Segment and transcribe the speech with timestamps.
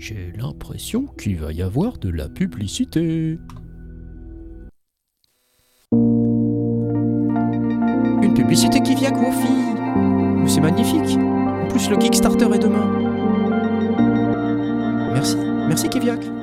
[0.00, 3.38] J'ai l'impression qu'il va y avoir de la publicité.
[8.22, 9.10] Une publicité qui vient
[10.38, 11.18] Mais c'est magnifique.
[11.18, 12.86] En plus le Kickstarter est demain.
[15.12, 15.36] Merci,
[15.68, 16.39] merci Kiviak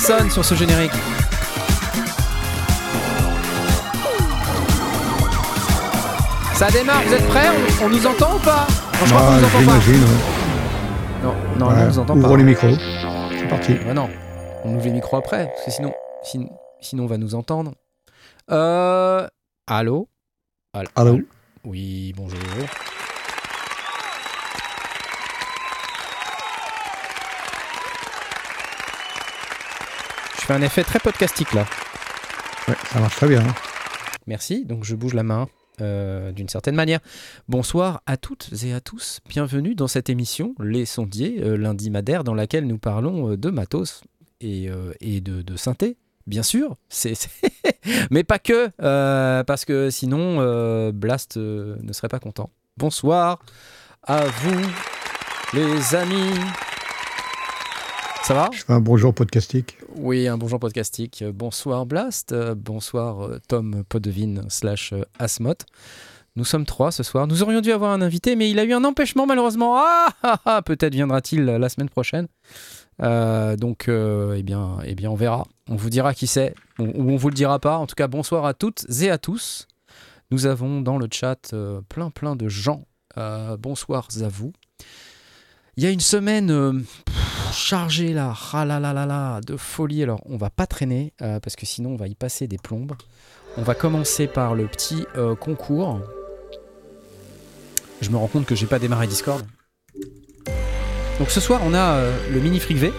[0.00, 0.92] Sur ce générique
[6.54, 7.48] Ça démarre, vous êtes prêts?
[7.80, 8.66] On, on nous entend ou pas?
[9.00, 9.78] Non, je crois qu'on nous entend pas.
[9.78, 9.96] Ouais.
[11.22, 12.36] Non, non, Ouais, on nous entend Ouvre pas.
[12.36, 12.74] les micros.
[13.38, 13.74] C'est parti.
[13.94, 14.08] Non,
[14.64, 15.92] on ouvre les micros après, parce que sinon,
[16.22, 16.48] sin-
[16.80, 17.72] sinon on va nous entendre.
[18.50, 19.26] Euh...
[19.66, 20.08] Allô?
[20.74, 21.18] Allô Allô?
[21.64, 22.38] Oui, bonjour.
[30.50, 31.64] Fais un effet très podcastique là.
[32.66, 33.40] Ouais, ça marche très bien.
[33.40, 33.54] hein.
[34.26, 35.48] Merci, donc je bouge la main
[35.80, 36.98] euh, d'une certaine manière.
[37.48, 42.24] Bonsoir à toutes et à tous, bienvenue dans cette émission Les Sondiers, euh, lundi madère,
[42.24, 44.02] dans laquelle nous parlons euh, de matos
[44.40, 47.12] et, et de, de synthé, bien sûr, c'est,
[48.10, 48.70] mais pas que,
[49.42, 52.48] parce que sinon Blast ne serait pas content.
[52.78, 53.38] Bonsoir
[54.02, 54.60] à vous,
[55.52, 56.32] les amis.
[58.22, 58.48] Ça va?
[58.54, 59.76] Je fais un bonjour podcastique.
[59.96, 61.24] Oui, un bonjour podcastique.
[61.24, 65.54] Bonsoir Blast, bonsoir euh, Tom Podevin slash euh, Asmot.
[66.36, 67.26] Nous sommes trois ce soir.
[67.26, 69.76] Nous aurions dû avoir un invité, mais il a eu un empêchement malheureusement.
[69.76, 72.28] Ah, ah, ah, peut-être viendra-t-il la semaine prochaine.
[73.02, 75.46] Euh, donc, eh, bien, eh bien, on verra.
[75.68, 77.76] On vous dira qui c'est, ou on vous le dira pas.
[77.76, 79.66] En tout cas, bonsoir à toutes et à tous.
[80.30, 81.52] Nous avons dans le chat
[81.88, 82.84] plein plein de gens.
[83.58, 84.52] Bonsoir à vous.
[85.76, 86.84] Il y a une semaine
[87.52, 90.02] chargée là, ah là là, de folie.
[90.02, 92.92] Alors, on va pas traîner euh, parce que sinon on va y passer des plombes.
[93.56, 96.00] On va commencer par le petit euh, concours.
[98.00, 99.44] Je me rends compte que j'ai pas démarré Discord.
[101.18, 102.92] Donc ce soir, on a euh, le mini Frick V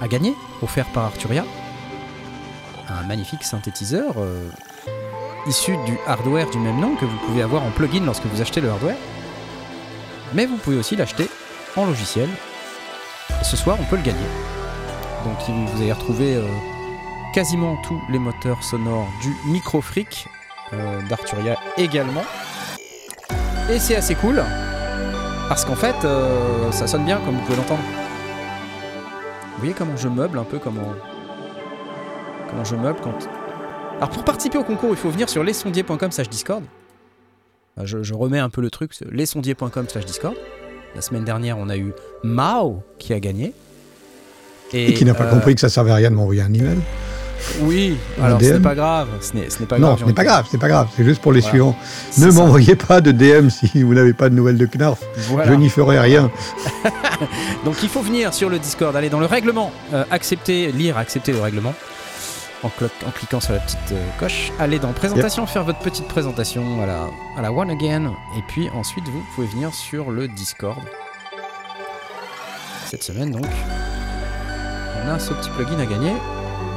[0.00, 1.44] à gagner, offert par Arturia.
[2.88, 4.14] Un magnifique synthétiseur
[5.46, 8.60] issu du hardware du même nom que vous pouvez avoir en plugin lorsque vous achetez
[8.60, 8.96] le hardware.
[10.34, 11.28] Mais vous pouvez aussi l'acheter
[11.76, 12.28] en logiciel.
[13.42, 14.18] Ce soir, on peut le gagner.
[15.24, 16.46] Donc vous allez retrouver euh,
[17.32, 20.26] quasiment tous les moteurs sonores du Micro Freak
[20.72, 22.24] euh, d'Arturia également.
[23.70, 24.42] Et c'est assez cool
[25.48, 27.82] parce qu'en fait, euh, ça sonne bien comme vous pouvez l'entendre.
[29.52, 30.94] Vous voyez comment je meuble un peu comment
[32.50, 33.28] comment je meuble quand.
[33.96, 36.64] Alors pour participer au concours, il faut venir sur lesondiers.com slash discord.
[37.82, 40.34] Je, je remets un peu le truc, lesondiers.com slash discord.
[40.98, 41.92] La semaine dernière, on a eu
[42.24, 43.52] Mao qui a gagné.
[44.72, 46.78] Et, qui n'a pas euh, compris que ça servait à rien de m'envoyer un email.
[47.60, 49.06] Oui, Un alors ce n'est pas grave.
[49.20, 50.00] Ce n'est ce n'est pas non, grave.
[50.00, 50.88] ce n'est pas grave, c'est pas grave.
[50.96, 51.52] C'est juste pour les Voilà.
[51.52, 51.76] suivants.
[52.10, 52.38] C'est Ne ça.
[52.40, 54.98] m'envoyez pas de DM si vous n'avez pas de nouvelles de Knarf.
[55.28, 55.46] Voilà.
[55.48, 56.32] Je n'y ferai rien.
[57.64, 61.30] Donc il faut venir sur le Discord, aller dans le règlement, euh, accepter, lire, accepter
[61.30, 61.74] le règlement.
[62.64, 66.86] En, cliquant sur la petite euh, coche, aller dans présentation, faire votre petite présentation à
[66.86, 70.82] la, à la One Again, et puis ensuite vous pouvez venir sur le Discord.
[72.86, 73.46] Cette semaine donc,
[75.04, 76.12] on a ce petit plugin à gagner.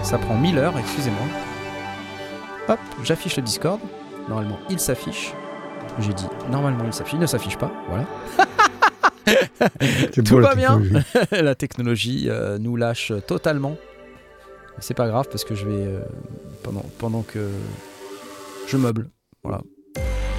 [0.04, 1.26] Ça prend 1000 heures, excusez-moi.
[2.68, 3.80] Hop, j'affiche le Discord.
[4.30, 5.34] Normalement, il s'affiche.
[6.00, 8.06] J'ai dit normalement il s'affiche, il ne s'affiche pas, voilà.
[10.14, 10.82] Tout beau, va bien.
[11.32, 13.78] la technologie euh, nous lâche totalement.
[14.82, 16.02] C'est pas grave parce que je vais euh,
[16.64, 17.50] pendant, pendant que
[18.68, 19.10] je meuble.
[19.44, 19.62] Voilà.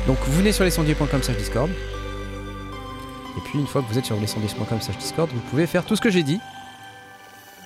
[0.07, 1.71] Donc vous venez sur lescendiers.com slash Discord.
[1.71, 5.97] Et puis une fois que vous êtes sur lescendiers.com slash Discord, vous pouvez faire tout
[5.97, 6.41] ce que j'ai dit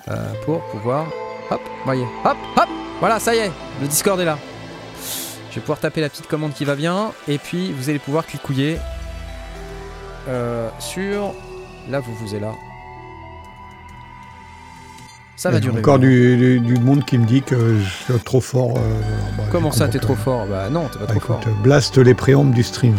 [0.07, 1.07] euh, pour pouvoir.
[1.49, 3.51] Hop, voyez, hop, hop, voilà, ça y est,
[3.81, 4.37] le Discord est là.
[5.49, 8.25] Je vais pouvoir taper la petite commande qui va bien, et puis vous allez pouvoir
[8.25, 8.77] cliquouiller
[10.27, 11.33] euh, sur.
[11.89, 12.53] Là, vous vous êtes là.
[15.37, 15.79] Ça va Il y a durer.
[15.79, 18.77] Encore du, du- du monde qui me dit que je suis trop fort.
[18.77, 18.99] euh,
[19.37, 21.47] bah, Comment ça, t'es trop fort Bah non, t'es pas Bah, trop écoute, fort.
[21.47, 22.95] euh, blast les préambes du stream.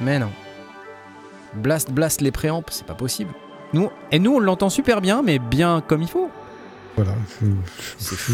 [0.00, 0.30] Mais non.
[1.54, 3.30] Blast, blast les préamps, c'est pas possible.
[3.72, 6.28] Nous, et nous, on l'entend super bien, mais bien comme il faut.
[6.96, 7.12] Voilà.
[7.40, 7.46] je-
[7.98, 8.32] C'est fou.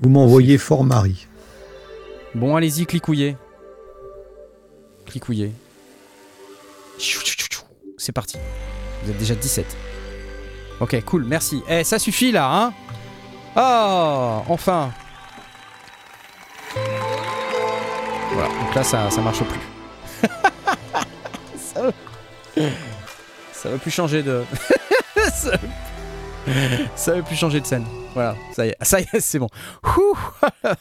[0.00, 1.26] Vous m'envoyez fort Marie.
[2.34, 3.36] Bon, allez-y, cliquouillez.
[5.06, 5.52] Cliquouillez.
[7.98, 8.38] C'est parti.
[9.04, 9.76] Vous êtes déjà 17.
[10.78, 11.62] Ok, cool, merci.
[11.68, 12.74] Eh, ça suffit là, hein
[13.56, 14.92] Oh, enfin
[18.32, 19.60] Voilà, donc là, ça, marche plus.
[23.54, 24.44] ça, va plus changer de.
[26.94, 27.12] ça...
[27.14, 27.86] va plus changer de scène.
[28.12, 29.48] Voilà, ça y est, ça y est, c'est bon.
[29.96, 30.18] Ouh
[30.62, 30.76] ah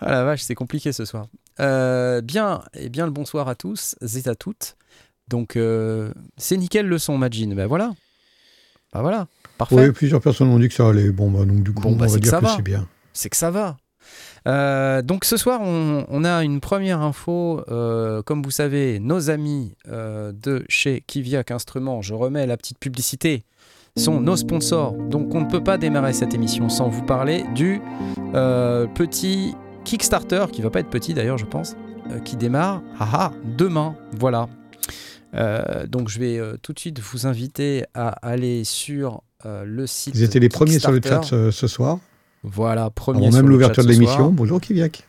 [0.00, 1.26] la vache, c'est compliqué ce soir.
[1.58, 4.76] Euh, bien, et bien le bonsoir à tous et à toutes.
[5.26, 7.52] Donc, euh, c'est nickel le son, Majin.
[7.56, 7.90] Ben voilà.
[8.92, 9.26] Ben voilà.
[9.58, 9.74] Parfait.
[9.76, 11.10] Oui, plusieurs personnes ont dit que ça allait.
[11.10, 12.86] Bon, bah, donc du coup, Bon, bah, on c'est va dire que c'est bien.
[13.12, 13.76] c'est que ça va.
[14.48, 17.62] Euh, donc ce soir, on, on a une première info.
[17.68, 22.78] euh, comme vous savez, nos amis euh, de chez Kiviak Instruments, je remets la petite
[22.80, 23.44] publicité,
[23.96, 24.94] sont nos sponsors.
[24.94, 27.80] Donc on ne peut pas démarrer cette émission sans vous parler du
[28.32, 29.54] petit
[29.84, 31.76] Kickstarter, qui va pas être petit d'ailleurs, je pense,
[32.24, 33.94] qui démarre ah, ah, demain.
[34.18, 34.48] Voilà.
[35.34, 39.86] Euh, donc je vais euh, tout de suite vous inviter à aller sur euh, le
[39.86, 40.14] site.
[40.14, 41.98] Ils étaient les premiers sur le chat ce, ce soir,
[42.42, 44.30] Voilà, premier avant même l'ouverture de l'émission.
[44.30, 45.06] Bonjour Kiviak.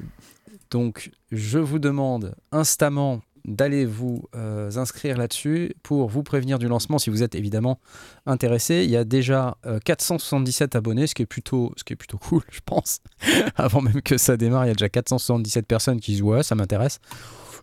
[0.72, 4.24] Donc, je vous demande instamment d'aller vous
[4.78, 7.80] inscrire là-dessus pour vous prévenir du lancement si vous êtes évidemment
[8.26, 8.84] intéressé.
[8.86, 12.18] Il y a déjà euh, 477 abonnés, ce qui est plutôt, ce qui est plutôt
[12.30, 13.00] cool, je pense.
[13.56, 16.56] Avant même que ça démarre, il y a déjà 477 personnes qui disent ouais, ça
[16.56, 17.00] m'intéresse.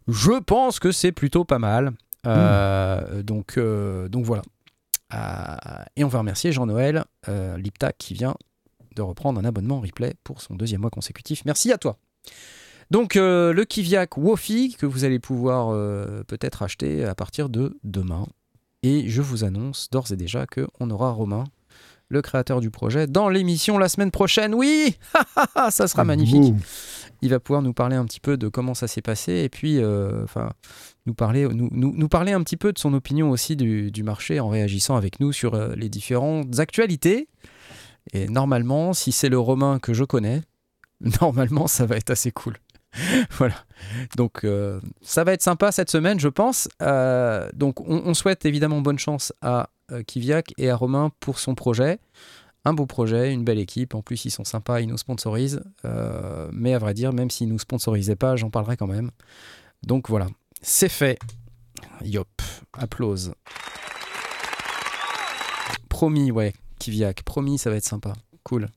[0.08, 1.92] Je pense que c'est plutôt pas mal.
[2.26, 4.42] Euh, donc, euh, donc voilà.
[5.14, 7.04] Euh, et on va remercier Jean-Noël
[7.56, 8.34] Lipta qui vient
[8.96, 11.44] de reprendre un abonnement replay pour son deuxième mois consécutif.
[11.44, 11.96] Merci à toi.
[12.90, 17.78] Donc euh, le Kiviak Wofi que vous allez pouvoir euh, peut-être acheter à partir de
[17.84, 18.26] demain.
[18.82, 21.44] Et je vous annonce d'ores et déjà qu'on aura Romain,
[22.08, 24.54] le créateur du projet, dans l'émission la semaine prochaine.
[24.54, 24.96] Oui
[25.70, 26.54] Ça sera magnifique.
[27.22, 29.78] Il va pouvoir nous parler un petit peu de comment ça s'est passé et puis
[29.78, 30.50] euh, enfin,
[31.06, 34.02] nous, parler, nous, nous, nous parler un petit peu de son opinion aussi du, du
[34.02, 37.28] marché en réagissant avec nous sur euh, les différentes actualités.
[38.12, 40.42] Et normalement, si c'est le Romain que je connais,
[41.20, 42.56] normalement ça va être assez cool.
[43.30, 43.54] voilà.
[44.16, 46.68] Donc euh, ça va être sympa cette semaine, je pense.
[46.82, 51.54] Euh, donc on, souhaite évidemment bonne chance à euh, Kiviak et à Romain pour son
[51.54, 51.98] projet.
[52.64, 53.94] Un beau projet, une belle équipe.
[53.94, 55.62] En plus, ils sont sympas, ils nous sponsorisent.
[56.52, 59.10] Mais à vrai dire, même s'ils nous sponsorisaient pas, j'en parlerai quand même.
[59.82, 60.26] Donc voilà,
[60.62, 61.18] c'est fait.
[62.02, 62.42] Yop,
[62.72, 63.34] applause.
[65.88, 68.14] Promis, ouais, Kiviak, promis, ça va être sympa.
[68.42, 68.68] Cool.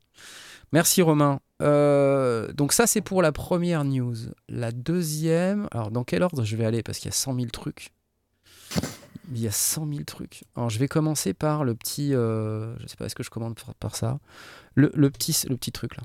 [0.71, 1.39] Merci Romain.
[1.61, 4.15] Euh, donc ça c'est pour la première news.
[4.49, 6.83] La deuxième, alors dans quel ordre je vais aller?
[6.83, 7.91] Parce qu'il y a 100 000 trucs.
[9.31, 10.43] Il y a 100 000 trucs.
[10.55, 13.57] Alors je vais commencer par le petit, euh, je sais pas est-ce que je commande
[13.79, 14.19] par, ça,
[14.75, 16.03] le, le petit, le petit truc là.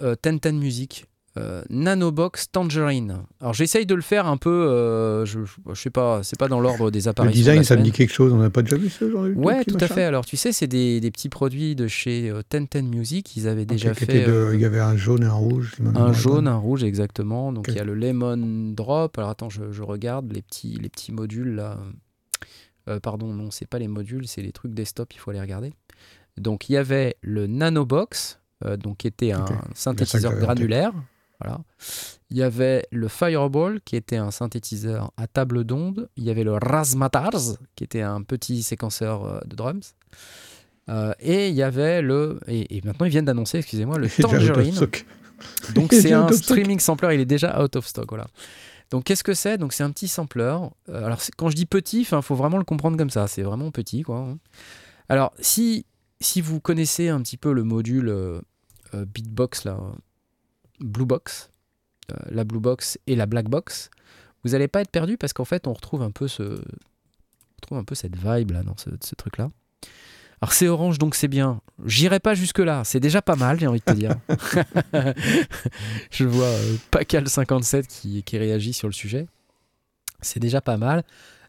[0.00, 1.06] Euh, Ten Ten Music,
[1.38, 3.22] euh, Nanobox Tangerine.
[3.40, 6.48] Alors j'essaye de le faire un peu, euh, je, je, je sais pas, c'est pas
[6.48, 7.32] dans l'ordre des Le apparitions.
[7.34, 8.32] de design, ça me dit quelque chose.
[8.32, 10.04] On n'a pas déjà vu ce genre de Ouais, tout à fait.
[10.04, 13.36] Alors, tu sais, c'est des, des petits produits de chez euh, Ten Ten Music.
[13.36, 15.74] Ils avaient Ok, déjà fait de- euh, Il y avait un jaune et un rouge.
[15.94, 17.52] un jaune, un rouge, exactement.
[17.52, 19.18] Donc, il y a le Lemon Drop.
[19.18, 21.76] Alors, attends, je, je regarde les petits, les petits modules là.
[22.88, 25.72] Euh, pardon, non, c'est pas les modules, c'est les trucs desktop, il faut aller regarder.
[26.38, 29.44] Donc, il y avait le Nanobox, euh, donc, qui était un
[29.74, 30.92] synthétiseur granulaire.
[31.40, 31.60] Voilà.
[32.30, 36.08] Il y avait le Fireball, qui était un synthétiseur à table d'onde.
[36.16, 39.94] Il y avait le Razmatars, qui était un petit séquenceur euh, de drums.
[40.88, 42.40] Euh, et il y avait le.
[42.46, 44.74] Et, et maintenant, ils viennent d'annoncer, excusez-moi, le Tangerine.
[45.74, 48.26] Donc c'est un streaming sampler, il est déjà out of stock, voilà.
[48.90, 49.58] Donc qu'est-ce que c'est?
[49.58, 50.56] Donc c'est un petit sampler.
[50.88, 53.26] Euh, alors quand je dis petit, il faut vraiment le comprendre comme ça.
[53.26, 54.18] C'est vraiment petit, quoi.
[54.18, 54.38] hein.
[55.08, 55.84] Alors si
[56.20, 58.40] si vous connaissez un petit peu le module euh,
[58.94, 59.76] Beatbox là,
[60.80, 61.50] Blue Box,
[62.10, 63.90] euh, la Blue Box et la Black Box,
[64.44, 67.78] vous n'allez pas être perdu parce qu'en fait on retrouve un peu ce on retrouve
[67.78, 69.50] un peu cette vibe là dans ce, ce truc là.
[70.42, 71.60] Alors c'est orange donc c'est bien.
[71.84, 74.14] J'irai pas jusque là, c'est déjà pas mal, j'ai envie de te dire.
[76.10, 79.26] Je vois euh, Pacal57 qui, qui réagit sur le sujet.
[80.20, 81.04] C'est déjà pas mal.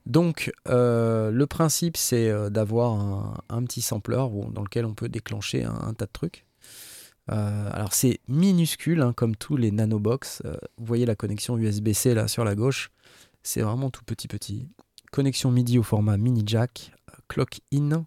[0.05, 4.15] Donc, euh, le principe, c'est euh, d'avoir un, un petit sampler
[4.51, 6.45] dans lequel on peut déclencher un, un tas de trucs.
[7.29, 10.41] Euh, alors, c'est minuscule, hein, comme tous les nanobox.
[10.45, 12.89] Euh, vous voyez la connexion USB-C là sur la gauche.
[13.43, 14.67] C'est vraiment tout petit, petit.
[15.11, 18.05] Connexion MIDI au format mini jack, euh, clock in,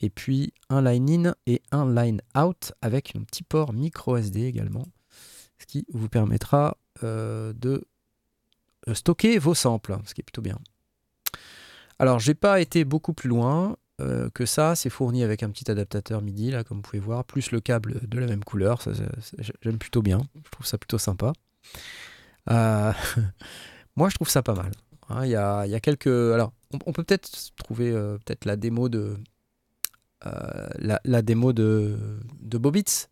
[0.00, 4.44] et puis un line in et un line out avec un petit port micro SD
[4.44, 4.84] également
[5.58, 7.84] ce qui vous permettra de
[8.94, 10.58] stocker vos samples, ce qui est plutôt bien.
[12.00, 14.74] Alors, j'ai pas été beaucoup plus loin euh, que ça.
[14.74, 18.00] C'est fourni avec un petit adaptateur MIDI, là, comme vous pouvez voir, plus le câble
[18.06, 18.82] de la même couleur.
[19.62, 20.20] J'aime plutôt bien.
[20.44, 21.32] Je trouve ça plutôt sympa.
[22.50, 22.92] Euh,
[23.96, 24.72] moi, je trouve ça pas mal.
[25.08, 26.06] Hein, Il y, a, y a quelques.
[26.06, 29.16] Alors, on, on peut peut-être trouver euh, peut-être la démo de
[30.78, 31.96] la, la démo de,
[32.40, 33.08] de Bobitz.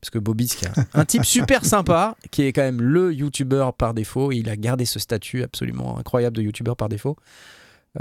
[0.00, 3.12] Parce que Bobitz, qui est un, un type super sympa, qui est quand même le
[3.12, 7.16] youtubeur par défaut, il a gardé ce statut absolument incroyable de youtubeur par défaut.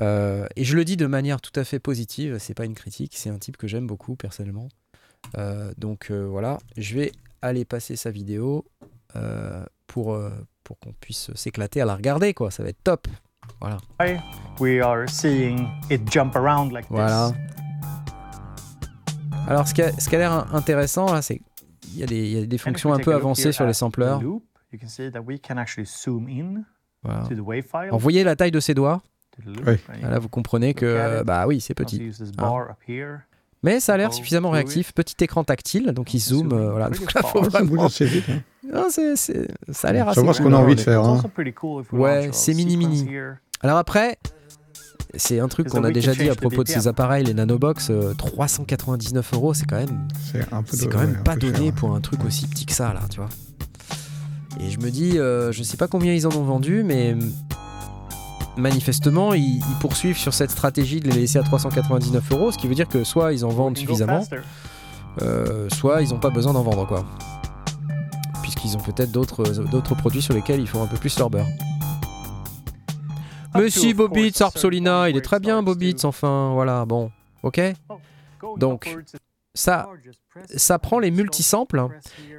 [0.01, 3.13] Euh, et je le dis de manière tout à fait positive, c'est pas une critique,
[3.15, 4.67] c'est un type que j'aime beaucoup personnellement.
[5.37, 7.11] Euh, donc euh, voilà, je vais
[7.41, 8.65] aller passer sa vidéo
[9.87, 10.19] pour,
[10.65, 12.51] pour qu'on puisse s'éclater à la regarder, quoi.
[12.51, 13.07] Ça va être top.
[13.61, 13.77] Voilà.
[14.59, 17.31] We are seeing it jump around like Voilà.
[17.31, 17.39] this.
[19.47, 21.39] Alors, ce qui a, ce qui a l'air intéressant, là, c'est
[21.81, 24.19] qu'il y, a des- y a des fonctions un peu avancées sur les sampleurs.
[24.19, 26.63] the loop, you can see that we can actually zoom in
[27.03, 27.27] Voilà.
[27.27, 27.81] to the wave file.
[27.83, 29.01] Alors, vous voyez la taille de ses doigts
[29.47, 29.73] Oui.
[30.01, 32.01] you Là, vous comprenez que, bah oui, c'est petit.
[32.39, 33.19] Hein.
[33.63, 34.93] Mais ça a l'air suffisamment réactif.
[34.93, 36.53] Petit écran tactile, donc il zoom.
[36.53, 36.89] euh, voilà.
[36.91, 37.87] Donc là, faut vraiment...
[37.87, 38.23] vite.
[38.29, 38.41] hein.
[38.71, 40.99] Non, c'est- c'est- Ça a l'air assez savoir ce qu'on a envie de faire.
[40.99, 41.13] It's hein.
[41.15, 43.07] also pretty cool if we Ouais, c'est mini, mini.
[43.61, 44.17] Alors après,
[45.15, 48.13] c'est un truc qu'on a déjà dit à propos de ces appareils, les nanobox, euh,
[48.15, 51.55] 399 euros, c'est quand même, C'est un peu c'est de- quand même ouais, pas donné
[51.55, 51.71] cher, ouais.
[51.71, 53.29] pour un truc aussi petit que ça là, tu vois.
[54.59, 57.15] Et je me dis, euh, je sais pas combien ils en ont vendu, mais
[58.57, 62.67] manifestement ils, ils poursuivent sur cette stratégie de les laisser à 399 euros, ce qui
[62.67, 64.23] veut dire que soit ils en vendent suffisamment,
[65.21, 67.05] euh, soit ils n'ont pas besoin d'en vendre quoi.
[68.41, 71.47] Puisqu'ils ont peut-être d'autres d'autres produits sur lesquels ils font un peu plus leur beurre.
[73.55, 77.11] Mais si Bobitz, Arpsolina, il est très bien Bobitz, enfin voilà, bon,
[77.43, 77.61] ok.
[78.39, 78.97] Going Donc,
[79.55, 81.87] Ça, prend les multisamples.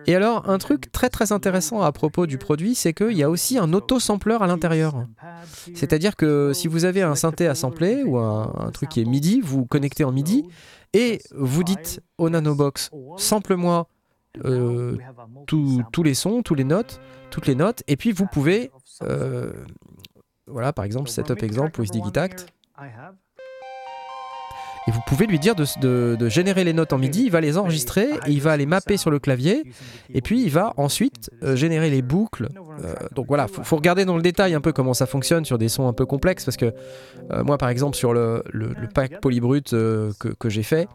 [0.06, 3.30] Et alors, un truc très très intéressant à propos du produit, c'est qu'il y a
[3.30, 5.06] aussi un auto-sampleur à l'intérieur.
[5.74, 9.40] C'est-à-dire que si vous avez un synthé à sampler ou un, truc qui est MIDI,
[9.40, 10.44] vous connectez en MIDI
[10.92, 13.88] et vous dites au Nanobox, sample-moi
[14.44, 14.98] euh,
[15.46, 18.70] tous- les sons, toutes les notes, et puis vous pouvez,
[19.02, 19.52] euh,
[20.46, 22.46] voilà, par exemple, setup exemple with Digitact,
[24.88, 27.40] et vous pouvez lui dire de, de- de générer les notes en MIDI, il va
[27.40, 29.64] les enregistrer, et il va les mapper sur le clavier,
[30.14, 32.48] et puis il va ensuite euh, générer les boucles.
[32.84, 35.58] Euh, donc voilà, faut, faut regarder dans le détail un peu comment ça fonctionne sur
[35.58, 36.72] des sons un peu complexes, parce que
[37.32, 40.88] euh, moi, par exemple, sur le, le- le pack Polybrut que, que j'ai fait,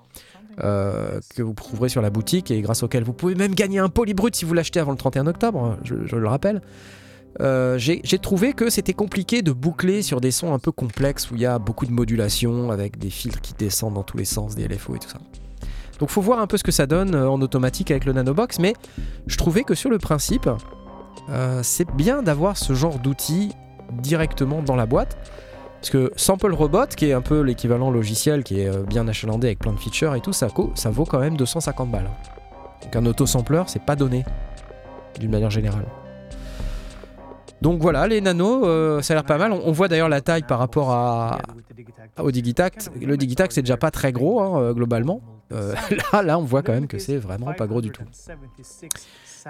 [0.57, 4.36] que vous trouverez sur la boutique et grâce auquel vous pouvez même gagner un Polybrut
[4.36, 6.62] si vous l'achetez avant le 31 octobre, je, je le rappelle.
[7.39, 11.35] Euh, j'ai trouvé que c'était compliqué de boucler sur des sons un peu complexes où
[11.35, 14.55] il y a beaucoup de modulation avec des filtres qui descendent dans tous les sens,
[14.55, 15.19] des LFO et tout ça.
[16.00, 18.59] Donc faut voir un peu ce que ça donne euh, en automatique avec le Nanobox,
[18.59, 18.73] mais
[19.27, 20.50] je trouvais que sur le principe,
[21.29, 23.51] euh, c'est bien d'avoir ce genre d'outil
[24.01, 25.17] directement dans la boîte.
[25.79, 29.57] Parce que Sample Robot, qui est un peu l'équivalent logiciel, qui est bien achalandé avec
[29.57, 32.11] plein de features et tout, ça, ça vaut quand même 250 balles.
[32.83, 34.23] Donc un auto-sampler, c'est pas donné,
[35.19, 35.85] d'une manière générale.
[37.62, 39.51] Donc voilà, les nanos, euh, ça a l'air pas mal.
[39.51, 41.39] On, voit d'ailleurs la taille par rapport à,
[42.18, 42.91] au Digitact.
[43.00, 45.22] Le Digitact, c'est déjà pas très gros, hein, euh, globalement.
[45.51, 45.75] Euh,
[46.13, 48.03] là, là, on voit quand même que c'est vraiment pas gros du tout.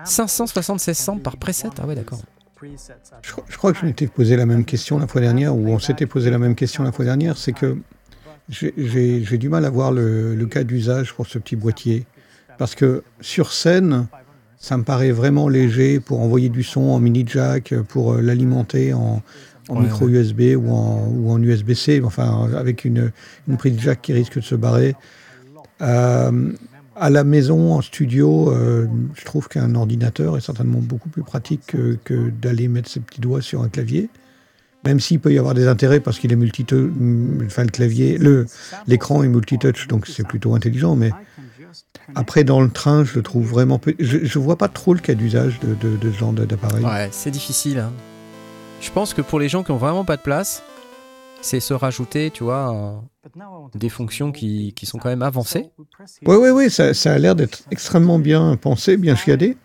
[0.03, 2.19] 576 samples par preset, ah ouais, d'accord.
[3.21, 6.05] Je, crois- que je m'étais posé la même question la fois dernière, ou on s'était
[6.05, 7.77] posé la même question la fois dernière, c'est que
[8.49, 12.05] j'ai- du mal à voir le cas d'usage pour ce petit boîtier.
[12.57, 14.07] Parce que sur scène,
[14.61, 18.93] ça me paraît vraiment léger pour envoyer du son en mini jack, pour euh, l'alimenter
[18.93, 19.21] en,
[19.69, 23.11] en Ouais, micro USB ou en, ou en USB-C, enfin avec une,
[23.47, 24.95] une prise jack qui risque de se barrer.
[25.81, 26.51] Euh,
[26.95, 31.61] à la maison, en studio, euh, je trouve qu'un ordinateur est certainement beaucoup plus pratique
[31.67, 34.09] que, que d'aller mettre ses petits doigts sur un clavier.
[34.83, 36.91] Même s'il peut y avoir des intérêts parce qu'il est multitouch,
[37.45, 38.47] enfin le clavier, le
[38.87, 40.95] l'écran est multitouch, donc c'est plutôt intelligent.
[40.95, 41.11] Mais
[42.15, 43.79] après, dans le train, je le trouve vraiment.
[43.79, 46.83] peu- Je, je vois pas trop le cas d'usage de, de, de ce genre d'appareil.
[46.85, 47.79] Ouais, c'est difficile.
[47.79, 47.91] hein.
[48.81, 50.63] Je pense que pour les gens qui ont vraiment pas de place,
[51.41, 53.01] c'est se rajouter, tu vois,
[53.75, 55.69] des fonctions qui, qui sont quand même avancées.
[56.25, 59.57] Oui, oui, oui, ça, ça a l'air d'être extrêmement bien pensé, bien chiadé.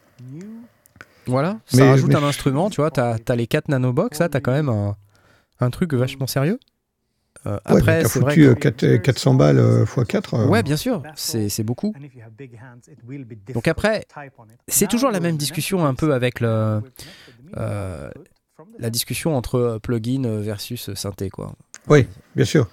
[1.27, 4.29] Voilà, ça Mais- rajoute mais- un instrument, tu vois, t'as as les 4 nanobox, là,
[4.29, 4.97] t'as quand même un,
[5.61, 6.61] un truc vachement sérieux.
[7.47, 8.50] Euh, Ouais, après, c'est vrai foutu que...
[8.50, 10.47] euh, quatre- 400 balles euh, x 4.
[10.47, 11.93] Ouais, bien sûr, c'est beaucoup.
[13.55, 14.05] Donc après,
[14.69, 16.81] c'est toujours la même discussion un peu avec le,
[17.57, 18.11] euh,
[18.79, 21.55] la discussion entre euh, plugin versus synthé, quoi.
[22.35, 22.69] Bien sûr.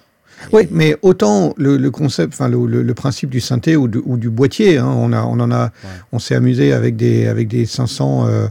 [0.51, 4.01] Oui, mais autant le, le concept, enfin le, le- le principe du synthé ou, du-
[4.03, 5.71] ou du boîtier, hein, on, a, on en a,
[6.11, 8.47] on s'est amusé avec des, avec des 500 euh,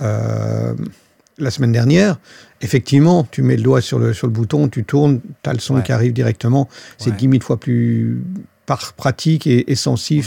[0.00, 0.74] euh,
[1.38, 2.18] la semaine dernière.
[2.62, 5.58] Effectivement, tu mets le doigt sur le, sur le bouton, tu tournes, tu as le
[5.58, 5.82] son Ouais.
[5.82, 6.68] qui arrive directement.
[6.98, 7.16] C'est Ouais.
[7.16, 8.22] 10 000 fois plus
[8.66, 10.22] par pratique et, et Ouais.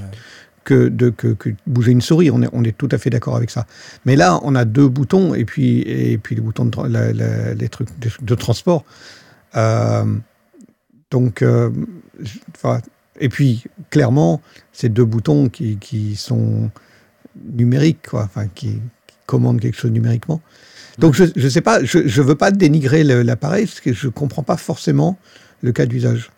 [0.65, 2.30] que de que, que de bouger une souris.
[2.32, 3.65] On est, on est tout à fait d'accord avec ça.
[4.06, 7.13] Mais là, on a deux boutons et puis, et puis les boutons de, tra- la-
[7.13, 8.84] la- les trucs de, de transport.
[9.56, 10.04] Euh,
[11.12, 11.70] donc, euh,
[13.20, 14.42] et puis, clairement,
[14.74, 16.70] c'est deux boutons qui, qui sont
[17.54, 18.72] numériques, quoi, enfin, qui,
[19.08, 20.42] qui commandent quelque chose numériquement.
[21.00, 24.12] Donc je ne sais pas, je ne veux pas dénigrer l'appareil parce que je ne
[24.12, 25.18] comprends pas forcément
[25.62, 26.30] le cas d'usage.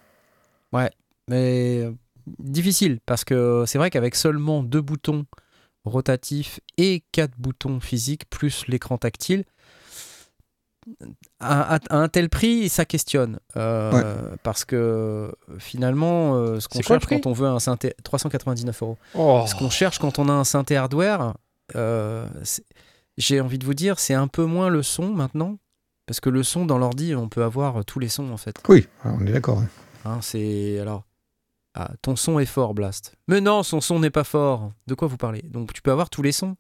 [1.30, 1.92] Mais euh,
[2.40, 5.26] difficile, parce que c'est vrai qu'avec seulement deux boutons
[5.84, 9.44] rotatifs et quatre boutons physiques, plus l'écran tactile,
[11.40, 13.40] à, à- à un tel prix, ça questionne.
[13.58, 17.94] Euh, Parce que finalement, euh, ce qu'on quoi cherche quand on veut un synthé...
[18.04, 18.98] 399 euros.
[19.14, 19.44] Oh.
[19.48, 21.34] Ce qu'on cherche quand on a un synthé hardware,
[21.76, 22.64] euh, c'est-
[23.18, 25.58] j'ai envie de vous dire, c'est un peu moins le son maintenant.
[26.06, 28.56] Parce que le son dans l'ordi, on peut avoir tous les sons en fait.
[28.70, 29.60] Oui, on est d'accord.
[29.60, 29.68] hein.
[30.06, 31.04] Hein, c'est alors.
[31.74, 33.16] Ah, ton son est fort, Blast.
[33.28, 34.72] Mais non, son son n'est pas fort.
[34.88, 35.42] De quoi vous parlez?
[35.44, 36.56] Donc tu peux avoir tous les sons.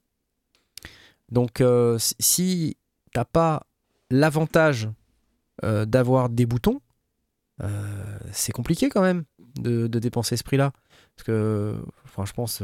[1.31, 2.77] Donc euh, si-
[3.13, 3.65] t'as pas
[4.11, 4.89] l'avantage
[5.63, 6.81] euh, d'avoir des boutons,
[7.63, 9.23] euh, c'est compliqué quand même
[9.55, 10.71] de, de dépenser ce prix-là.
[11.15, 12.61] Parce que, enfin, je pense,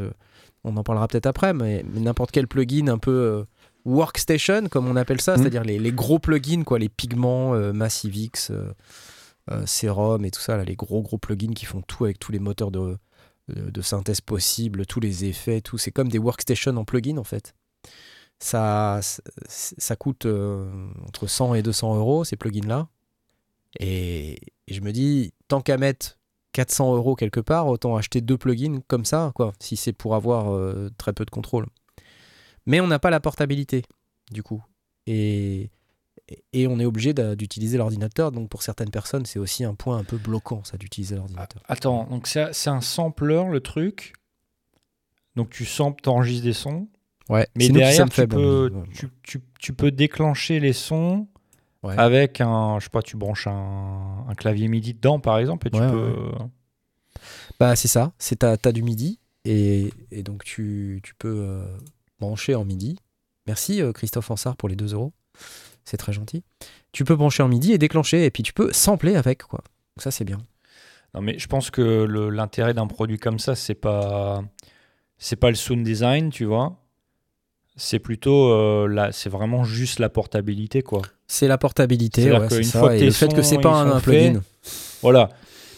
[0.64, 3.46] on en parlera peut-être après, mais, mais n'importe quel plugin un peu
[3.86, 5.38] workstation, comme on appelle ça, Mhm.
[5.42, 8.72] c'est-à-dire les, les gros plugins, quoi, les pigments, euh, MassiveX, euh,
[9.52, 12.32] euh, Serum et tout ça, là, les gros gros plugins qui font tout avec tous
[12.32, 12.98] les moteurs de,
[13.82, 15.78] synthèse possibles, tous les effets, tout.
[15.78, 17.54] C'est comme des workstations en plugin en fait.
[18.40, 19.00] Ça,
[20.00, 20.66] coûte euh,
[21.08, 22.88] entre 100 et 200 euros ces plugins-là.
[23.80, 24.34] Et,
[24.68, 26.18] et je me dis, tant qu'à mettre
[26.54, 30.58] 400 euros quelque part, autant acheter deux plugins comme ça, quoi, si c'est pour avoir
[30.98, 31.66] très peu de contrôle.
[32.66, 33.84] Mais on n'a pas la portabilité,
[34.32, 34.64] du coup.
[35.08, 35.70] Et,
[36.54, 38.32] et on est obligé d'utiliser l'ordinateur.
[38.32, 41.62] Donc pour certaines personnes, c'est aussi un point un peu bloquant, ça, d'utiliser l'ordinateur.
[41.68, 44.14] Attends, donc c'est un sampler le truc.
[45.36, 46.88] Donc tu samples, t'enregistres des sons.
[47.30, 51.28] Ouais, Mais derrière, tu, peux, tu, tu- tu peux déclencher les sons
[51.82, 51.98] Ouais.
[51.98, 55.70] avec un, je sais pas, tu branches un, un clavier MIDI dedans par exemple et
[55.72, 56.16] tu Ouais, peux.
[57.60, 61.78] Bah c'est ça, c'est t'as, t'as du MIDI et, et donc tu, tu peux euh,
[62.24, 62.98] brancher en MIDI.
[63.48, 65.12] Merci euh, Christophe Ansart pour les 2 euros,
[65.84, 66.44] c'est très gentil.
[66.94, 69.60] Tu peux brancher en MIDI et déclencher et puis tu peux sampler avec quoi.
[69.96, 70.40] Donc ça c'est bien.
[71.14, 74.44] Non mais je pense que l'intérêt d'un produit comme ça, c'est pas,
[75.18, 76.78] c'est pas le sound design, tu vois.
[77.76, 81.02] C'est plutôt, euh, la- c'est vraiment juste la portabilité quoi.
[81.28, 84.42] C'est la portabilité, ouais, c'est fois que Et le fait que c'est pas un plugin.
[85.02, 85.30] Voilà.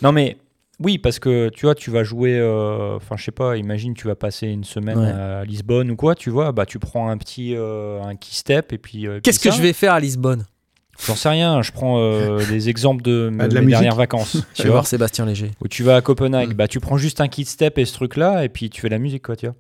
[0.02, 0.38] Non mais
[0.82, 4.08] oui, parce que tu vois, tu vas jouer, euh, enfin je sais pas, imagine tu
[4.08, 5.12] vas passer une semaine Ouais.
[5.12, 8.74] à Lisbonne ou quoi, tu vois, bah tu prends un petit euh, un key step
[8.74, 9.08] et puis.
[9.08, 10.46] euh, Qu'est-ce que je vais faire à Lisbonne?
[11.06, 11.62] J'en sais rien.
[11.62, 14.38] Je prends euh, des exemples de, Ah, de mes dernières vacances.
[14.54, 15.52] Je tu vois, voir Sébastien Léger.
[15.62, 16.54] où tu vas à Copenhague, Mm.
[16.54, 18.98] bah tu prends juste un key step et ce truc-là et puis tu fais la
[19.00, 19.56] musique quoi, tu vois.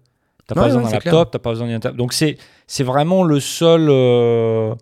[0.47, 1.91] T'as pas Ouais, besoin d'un c'est laptop, t'as pas besoin d'un.
[1.91, 4.75] Donc c'est c'est vraiment le seul euh,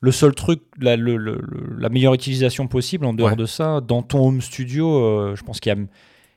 [0.00, 3.36] le seul truc, la, le- le- le- la meilleure utilisation possible en dehors Ouais.
[3.36, 3.80] de ça.
[3.80, 5.78] Dans ton home studio, euh, je pense qu'il y a,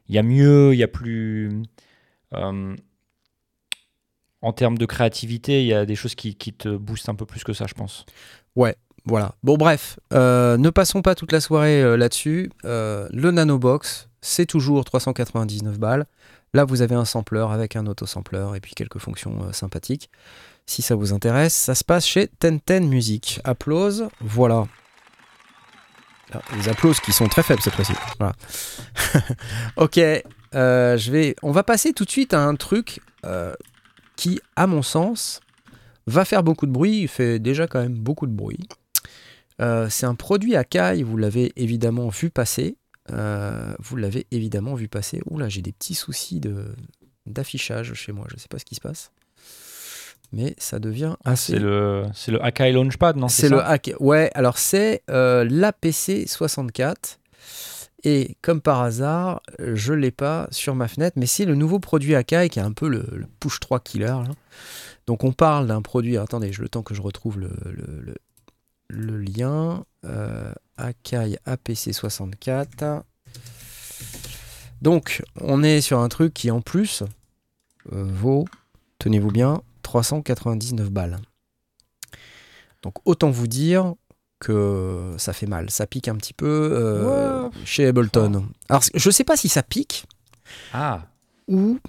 [0.07, 1.51] il y a mieux, il y a plus.
[2.33, 2.75] euh,
[4.41, 7.25] en termes de créativité, il y a des choses qui, qui te boostent un peu
[7.25, 8.05] plus que ça, je pense.
[9.05, 9.33] Voilà.
[9.43, 12.51] Bon, bref, euh, ne passons pas toute la soirée là-dessus.
[12.63, 16.05] Le Nanobox, c'est toujours 399 balles.
[16.53, 20.09] Là, vous avez un sampler avec un autosampler et puis quelques fonctions sympathiques.
[20.69, 23.41] Si ça vous intéresse, ça se passe chez Ten Music.
[23.43, 24.67] Applause, voilà.
[26.31, 27.93] Ah, les applauses qui sont très faibles cette fois-ci.
[28.19, 28.35] Voilà.
[29.77, 29.99] ok,
[30.53, 31.33] euh.
[31.41, 33.55] On va passer tout de suite à un truc euh,
[34.15, 35.39] qui, à mon sens,
[36.05, 37.01] va faire beaucoup de bruit.
[37.01, 38.69] Il fait déjà quand même beaucoup de bruit.
[39.61, 42.77] Euh, c'est un produit Akai, vous l'avez évidemment vu passer.
[43.07, 45.19] Vous l'avez évidemment vu passer.
[45.25, 46.39] Oula, j'ai des petits soucis
[47.25, 48.27] d'affichage chez moi.
[48.29, 49.11] Je sais pas ce qui se passe,
[50.31, 51.53] mais ça devient assez.
[51.53, 53.91] C'est le, c'est le Akai Launchpad, non C'est le hack.
[53.99, 57.19] Ouais, alors c'est euh, l'APC 64.
[58.03, 62.15] Et comme par hasard, je l'ai pas sur ma fenêtre, mais c'est le nouveau produit
[62.15, 64.05] Akai qui est un peu le, le push 3 killer.
[64.05, 64.23] là.
[65.07, 66.17] Donc on parle d'un produit.
[66.17, 68.15] Attendez, je le temps que je retrouve le, le-
[68.89, 69.83] le- lien.
[70.05, 73.03] Euh, Akai APC 64.
[74.81, 77.03] Donc on est sur un truc qui en plus
[77.91, 78.45] euh, vaut,
[78.99, 79.61] tenez-vous bien,
[79.93, 81.17] 399 balles.
[82.83, 83.95] Donc autant vous dire
[84.39, 87.49] que ça fait mal, ça pique un petit peu euh, Ouais.
[87.65, 88.45] chez Ableton.
[88.69, 90.05] Alors je sais pas si ça pique
[90.73, 91.07] Ah,
[91.47, 91.79] ou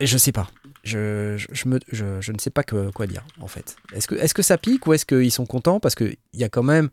[0.00, 0.50] je sais pas.
[0.82, 3.76] Je, je, je me, je, je ne sais pas que, quoi dire en fait.
[3.94, 6.48] Est-ce que, est que ça pique ou est-ce qu'ils sont contents parce qu'il y a
[6.48, 6.90] quand même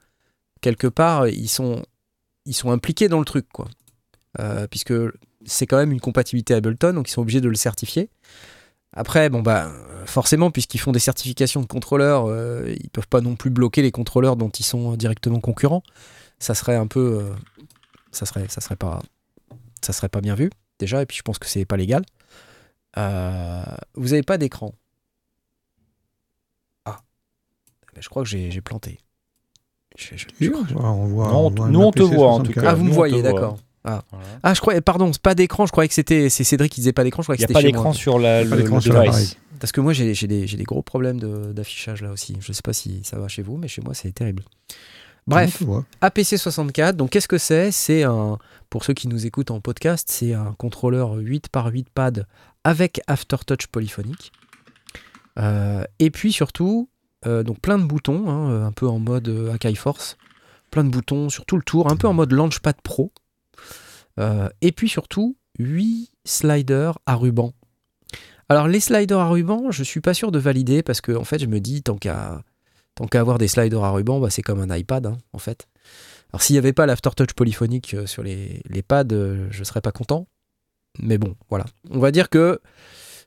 [0.62, 1.84] quelque part ils sont,
[2.46, 3.68] ils sont impliqués dans le truc quoi.
[4.40, 4.94] Euh, puisque
[5.46, 8.12] c'est quand même une compatibilité Ableton donc ils sont obligés de le certifier.
[8.94, 9.72] Après, bon bah
[10.06, 13.92] forcément, puisqu'ils font des certifications de contrôleurs, euh, ils peuvent pas non plus bloquer les
[13.92, 15.84] contrôleurs dont ils sont directement concurrents.
[16.40, 17.36] Ça serait un peu, euh,
[18.12, 19.02] ça serait, ça serait pas,
[19.82, 20.50] ça serait pas bien vu
[20.80, 21.02] déjà.
[21.02, 22.04] Et puis je pense que c'est pas légal.
[22.98, 24.74] Euh, vous avez pas d'écran.
[26.86, 26.98] Ah,
[27.96, 29.00] Mais je crois que j'ai j'ai planté.
[29.98, 32.62] Je- je- je on on- nous, on te voit, en tout 64.
[32.64, 32.70] cas.
[32.72, 33.58] Ah, vous me nous, voyez, d'accord.
[33.86, 34.04] Ah.
[34.12, 34.26] Voilà.
[34.44, 36.94] ah, je croyais, pardon, c'est pas d'écran, je croyais que c'était c'est Cédric qui disait
[36.94, 38.62] pas d'écran, je croyais Il que n'y a c'était pas d'écran sur la, Pas le,
[38.64, 39.38] d'écran le sur device.
[39.60, 42.38] Parce que moi, j'ai j'ai des, j'ai des gros problèmes de- d'affichage là aussi.
[42.42, 44.44] Je sais pas si ça va chez vous, mais chez moi, c'est terrible.
[45.28, 45.86] Bref, On te voit.
[46.02, 47.72] APC 64, donc qu'est-ce que c'est?
[47.72, 48.38] C'est un,
[48.70, 52.26] pour ceux qui nous écoutent en podcast, c'est un contrôleur 8 par 8 pad
[52.64, 54.32] avec aftertouch polyphonique.
[55.38, 56.90] Euh, et puis surtout,
[57.26, 60.18] euh, donc plein de boutons, hein, un peu en mode euh, Akai Force,
[60.72, 63.12] plein de boutons sur tout le tour, un peu en mode Launchpad Pro.
[64.20, 67.54] Euh, et puis surtout, 8 sliders à ruban.
[68.50, 71.40] Alors les sliders à ruban, je suis pas sûr de valider parce que en fait,
[71.40, 72.42] je me dis tant qu'à
[72.96, 75.68] tant avoir des sliders à ruban, bah, c'est comme un iPad hein, en fait.
[76.32, 79.92] Alors s'il n'y avait pas l'aftertouch polyphonique euh, sur les, pads, euh, je serais pas
[79.92, 80.28] content.
[81.00, 81.66] Mais bon, voilà.
[81.92, 82.60] On va dire que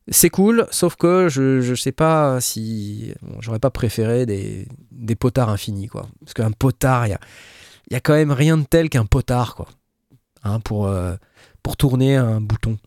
[0.09, 3.15] c'est cool, sauf que je, je sais pas si.
[3.39, 6.09] J'aurais pas préféré des, potards infinis, quoi.
[6.21, 9.69] Parce qu'un potard, il y a, a quand même rien de tel qu'un potard, quoi.
[10.45, 11.15] Hein, pour, euh,
[11.63, 12.79] pour tourner un bouton.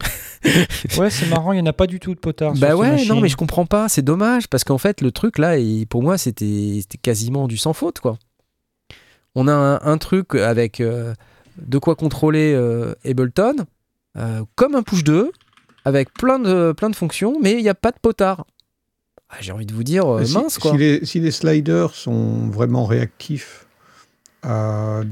[0.96, 2.54] Ouais, c'est marrant, il n'y en a pas du tout de potard.
[2.54, 5.36] Bah sur ouais, non, mais je comprends pas, c'est dommage, parce qu'en fait, le truc
[5.38, 8.18] là, il- pour moi, c'était quasiment du sans faute, quoi.
[9.34, 11.12] On a un, un truc avec euh,
[11.60, 13.66] de quoi contrôler euh, Ableton,
[14.16, 15.32] euh, comme un push 2,
[15.84, 18.46] avec plein de, plein de fonctions, mais il n'y a pas de potard.
[19.30, 20.70] Ah, J'ai envie de vous dire, euh, Si- mince, quoi.
[20.72, 23.66] Si les, si les sliders sont vraiment réactifs,
[24.42, 25.02] à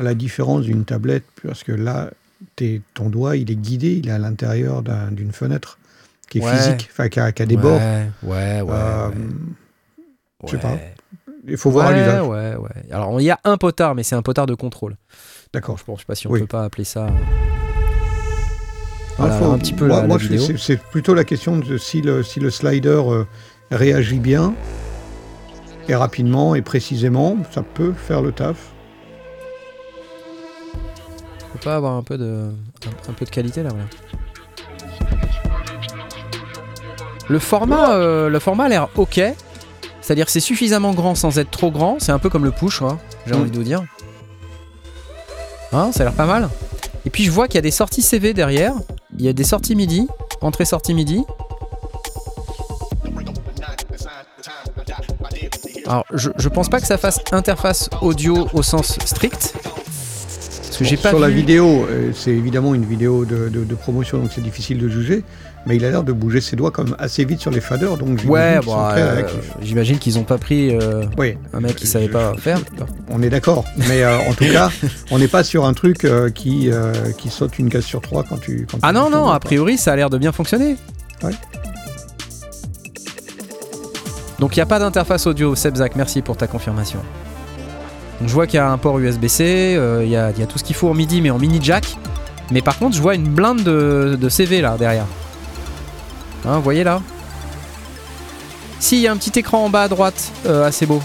[0.00, 2.10] la différence d'une tablette, parce que là,
[2.56, 5.78] t'es- ton doigt, il est guidé, il est à l'intérieur d'un- d'une fenêtre
[6.28, 6.56] qui est Ouais.
[6.56, 7.80] physique, enfin qui a, qui a des bords.
[7.80, 8.70] Ouais, ouais, ouais.
[8.72, 9.14] Euh, ouais.
[10.46, 10.76] je sais pas.
[11.46, 12.22] Il faut voir l'usage.
[12.26, 12.90] ouais, ouais.
[12.92, 14.96] Alors, il y a un potard, mais c'est un potard de contrôle.
[15.52, 15.76] D'accord.
[15.76, 16.40] Je je sais pas si on Oui.
[16.40, 17.08] peut pas appeler ça.
[17.10, 17.14] Ah,
[19.18, 20.18] Voilà, faut- un petit peu moi, moi,
[20.58, 23.24] c'est plutôt la question de si le, si le slider euh,
[23.70, 24.54] réagit bien
[25.88, 28.71] et rapidement et précisément, ça peut faire le taf.
[31.54, 32.50] On peut pas avoir un peu de,
[32.86, 33.84] un, un peu de qualité là, voilà.
[37.28, 39.20] Le format, euh, le format a l'air ok.
[40.00, 41.96] C'est-à-dire que c'est suffisamment grand sans être trop grand.
[42.00, 43.40] C'est un peu comme le push, hein, j'ai Mm.
[43.40, 43.82] envie de vous dire.
[45.72, 46.48] Hein, ça a l'air pas mal.
[47.06, 48.74] Et puis je vois qu'il y a des sorties CV derrière.
[49.18, 50.08] Il y a des sorties MIDI,
[50.40, 51.24] entrée-sortie MIDI.
[55.86, 59.54] Alors, je, je pense pas que ça fasse interface audio au sens strict.
[60.82, 63.74] Parce que j'ai pas Sur la vidéo, euh, c'est évidemment une vidéo de, de- de
[63.74, 65.24] promotion, donc c'est difficile de juger.
[65.66, 68.18] Mais il a l'air de bouger ses doigts comme assez vite sur les faders, donc
[68.18, 69.22] j'imagine Ouais, qu'ils très euh,
[69.60, 72.58] j'imagine qu'ils ont pas pris euh, Oui, un mec qui savait je- pas faire.
[73.10, 73.64] on est d'accord.
[73.88, 74.70] Mais euh, en tout cas,
[75.12, 76.68] on n'est pas sur un truc qui,
[77.18, 78.66] qui saute une case sur trois quand tu.
[78.70, 80.76] Quand Ah tu non, non, a priori, ça a l'air de bien fonctionner.
[81.22, 81.30] Ouais.
[84.40, 86.98] Donc il n'y a pas d'interface audio, Sebzak, merci pour ta confirmation.
[88.22, 90.62] Donc je vois qu'il y a un port USB-C, euh, il y, a, tout ce
[90.62, 91.96] qu'il faut en MIDI, mais en mini jack.
[92.52, 95.06] Mais par contre, je vois une blinde de, CV là derrière.
[96.44, 97.02] Hein, vous voyez là?
[98.78, 101.02] Si, il y a un petit écran en bas à droite, euh, assez beau.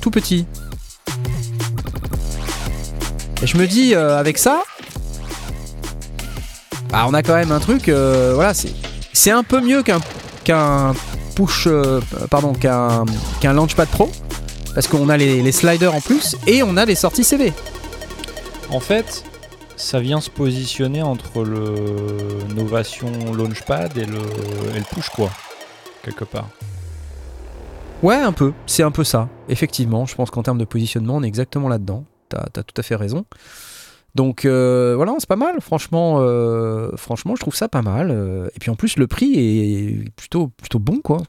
[0.00, 0.46] Tout petit.
[3.42, 4.62] Et je me dis, euh, avec ça,
[6.92, 10.94] bah, on a quand même un truc, voilà, c'est, un peu mieux qu'un,
[11.34, 11.66] push,
[12.30, 14.12] pardon, qu'un Launchpad Pro,
[14.74, 17.52] parce qu'on a les, les sliders en plus et on a les sorties CV.
[18.70, 19.24] En fait,
[19.76, 21.74] ça vient se positionner entre le
[22.54, 24.18] Novation Launchpad et le,
[24.74, 25.30] et le push, quoi.
[26.02, 26.48] Quelque part.
[28.02, 29.28] Ouais, un peu, c'est un peu ça.
[29.48, 32.04] Effectivement, je pense qu'en termes de positionnement, on est exactement là-dedans.
[32.28, 33.24] T'as, t'as tout à fait raison.
[34.14, 35.60] Donc euh, voilà, c'est pas mal.
[35.60, 38.10] Franchement, euh, franchement, je trouve ça pas mal.
[38.10, 41.22] Euh, Et puis en plus, le prix est plutôt, plutôt bon, quoi.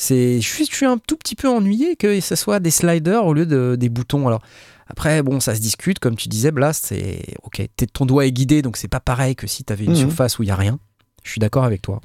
[0.00, 3.26] C'est, je suis, je suis un tout petit peu ennuyé que ce soit des sliders
[3.26, 4.28] au lieu de, des boutons.
[4.28, 4.40] Alors
[4.86, 6.86] après, bon, ça se discute, comme tu disais, Blast.
[6.86, 9.90] C'est ok, t'es- ton doigt est guidé, donc c'est pas pareil que si t'avais une
[9.90, 9.96] Mhm.
[9.96, 10.78] surface où il y a rien.
[11.24, 12.00] Je suis d'accord avec toi.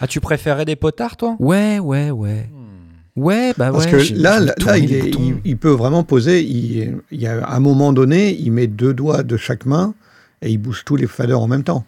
[0.00, 1.34] Ah, tu préférais des potards, toi?
[1.38, 2.48] Ouais, ouais, ouais.
[3.16, 3.90] Ouais, bah Parce ouais.
[3.92, 5.22] que là, là, il, les est- boutons.
[5.22, 6.42] il- il peut vraiment poser.
[6.42, 9.94] Il, il y a un moment donné, il met deux doigts de chaque main
[10.42, 11.86] et il bouge tous les faders en même temps.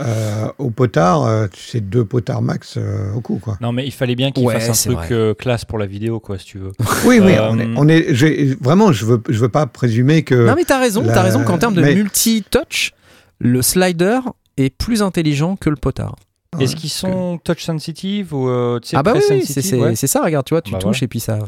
[0.00, 3.56] Euh, au potard, euh, c'est deux potards max euh, au coup, quoi.
[3.60, 6.20] Non, mais il fallait bien qu'il Ouais, fasse un truc euh, classe pour la vidéo,
[6.20, 6.72] quoi, si tu veux.
[7.04, 10.34] Oui, oui, on est, on est- j'ai- vraiment, je veux, je veux pas présumer que.
[10.46, 12.92] Non mais t'as raison, la- t'as raison qu'en termes de mais- multi-touch,
[13.38, 14.18] le slider
[14.56, 16.16] est plus intelligent que le potard.
[16.56, 20.46] Ouais, Est-ce qu'ils sont touch sensitive ou euh, ah bah oui, c'est ouais ça, regarde,
[20.46, 21.04] tu vois, tu Bah touches voilà.
[21.04, 21.38] et puis ça...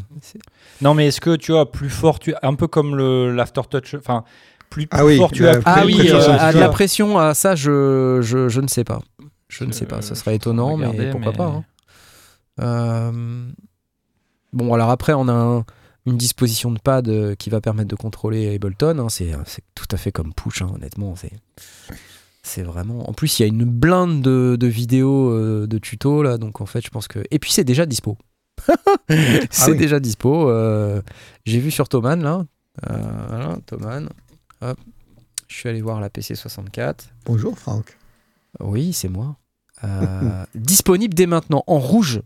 [0.82, 4.24] Non, mais est-ce que tu vois plus fort, tu un peu comme le l'aftertouch, enfin
[4.70, 7.34] plus, Ah plus oui, fort tu as Ah oui, euh, à de la pression, à
[7.34, 9.00] ça, je, je, je ne sais pas.
[9.48, 11.46] Je ne sais pas, ça serait étonnant, mais regarder, pourquoi mais- pas.
[11.46, 11.64] hein.
[12.60, 13.46] Euh,
[14.54, 15.64] Bon, alors après, on a un-
[16.06, 18.98] une disposition de pad euh, qui va permettre de contrôler Ableton.
[18.98, 19.08] hein.
[19.10, 21.14] C'est c'est tout à fait comme push, hein, honnêtement.
[21.16, 21.32] C'est
[22.42, 23.08] c'est vraiment.
[23.08, 26.38] En plus, il y a une blinde de, de vidéos, euh, de tutos là.
[26.38, 27.18] Donc en fait, je pense que.
[27.30, 28.16] Et puis c'est déjà dispo.
[29.50, 29.76] c'est oui.
[29.76, 30.48] déjà dispo.
[30.48, 31.02] euh,
[31.44, 32.44] J'ai vu sur Thomann là.
[32.88, 32.96] Euh,
[33.28, 34.08] voilà, Thomann.
[34.60, 34.78] Hop.
[35.46, 36.94] Je suis allé voir la PC64.
[37.24, 37.96] Bonjour Franck.
[38.60, 39.36] Oui, c'est moi.
[39.84, 42.22] Euh, disponible dès maintenant en rouge.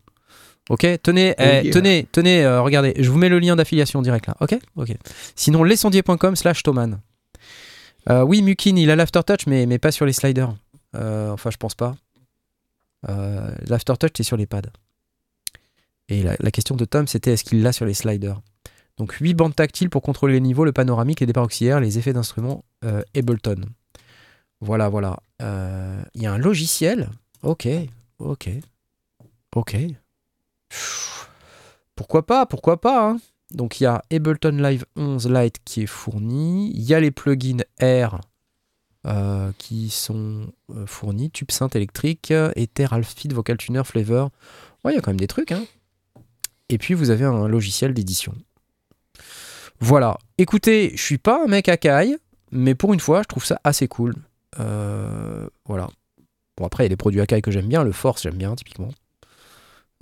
[0.71, 4.37] Ok, tenez, eh, tenez, tenez, euh, regardez, je vous mets le lien d'affiliation direct là.
[4.41, 4.97] Ok, ok.
[5.35, 7.01] Sinon, lescendier.com slash Thoman.
[8.09, 10.55] Euh, oui, Mukin, il a l'aftertouch, mais, mais pas sur les sliders.
[10.95, 11.97] Euh, enfin, je pense pas.
[13.09, 14.63] Euh, l'aftertouch, c'est sur les pads.
[16.09, 18.41] Et la, la question de Tom, c'était est-ce qu'il l'a sur les sliders?
[18.99, 22.13] Donc, 8 bandes tactiles pour contrôler les niveaux, le panoramique, les départs auxiliaires, les effets
[22.13, 23.63] d'instruments euh, Ableton.
[24.61, 25.19] Voilà, voilà.
[25.41, 27.11] Euh, Il y a un logiciel.
[27.43, 27.67] Ok,
[28.19, 28.49] ok,
[29.57, 29.77] ok.
[31.95, 33.11] Pourquoi pas, pourquoi pas.
[33.11, 33.21] hein.
[33.51, 36.71] Donc il y a Ableton Live 11 Lite qui est fourni.
[36.75, 38.21] Il y a les plugins Air
[39.07, 40.53] euh, qui sont
[40.87, 41.31] fournis.
[41.31, 44.31] Tube synth électrique, Ether, Alphfeed, Vocal Tuner, Flavor.
[44.85, 45.53] Ouais, il y a quand même des trucs.
[45.53, 45.65] hein.
[46.69, 48.35] Et puis vous avez un logiciel d'édition.
[49.81, 50.19] Voilà.
[50.39, 52.17] Écoutez, je suis pas un mec à caille,
[52.51, 54.15] mais pour une fois, je trouve ça assez cool.
[54.61, 55.89] Euh, voilà.
[56.57, 57.83] Bon, après, il y a des produits Akai que j'aime bien.
[57.83, 58.91] Le Force, j'aime bien, typiquement.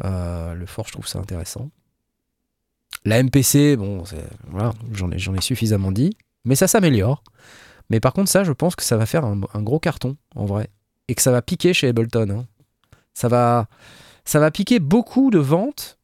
[0.04, 1.70] Euh, le Force, je trouve ça intéressant.
[3.04, 4.02] La MPC, bon,
[4.48, 6.16] voilà, j'en ai, ai suffisamment dit.
[6.44, 7.22] Mais ça s'améliore.
[7.88, 10.44] Mais par contre, ça, je pense que ça va faire un, un gros carton, en
[10.44, 10.68] vrai.
[11.08, 12.30] Et que ça va piquer chez Ableton.
[12.30, 12.46] hein.
[13.14, 13.68] Ça, va,
[14.24, 15.98] ça va piquer beaucoup de ventes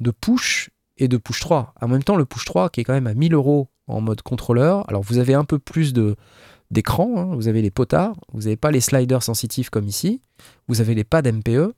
[0.00, 1.74] de push et de push 3.
[1.80, 4.22] En même temps, le push 3 qui est quand même à 1000 euros en mode
[4.22, 4.88] contrôleur.
[4.88, 6.16] Alors, vous avez un peu plus de
[6.70, 7.34] d'écran, hein.
[7.36, 10.20] vous avez les potards, vous n'avez pas les sliders sensitifs comme ici,
[10.66, 11.72] vous avez les pads MPE.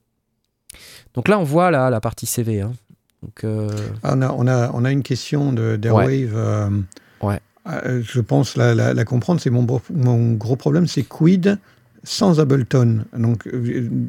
[1.13, 2.61] Donc là, on voit là, la partie CV.
[2.61, 2.71] hein.
[3.23, 3.69] Donc, euh,
[4.03, 6.33] Ah, on, a, on, a, on a une question de- d'Airwave.
[6.35, 6.69] euh,
[7.21, 7.39] Ouais.
[7.67, 9.41] euh, je pense la, la, la comprendre.
[9.41, 11.59] C'est mon, mon gros problème, c'est quid
[12.03, 13.05] sans Ableton.
[13.17, 13.47] Donc,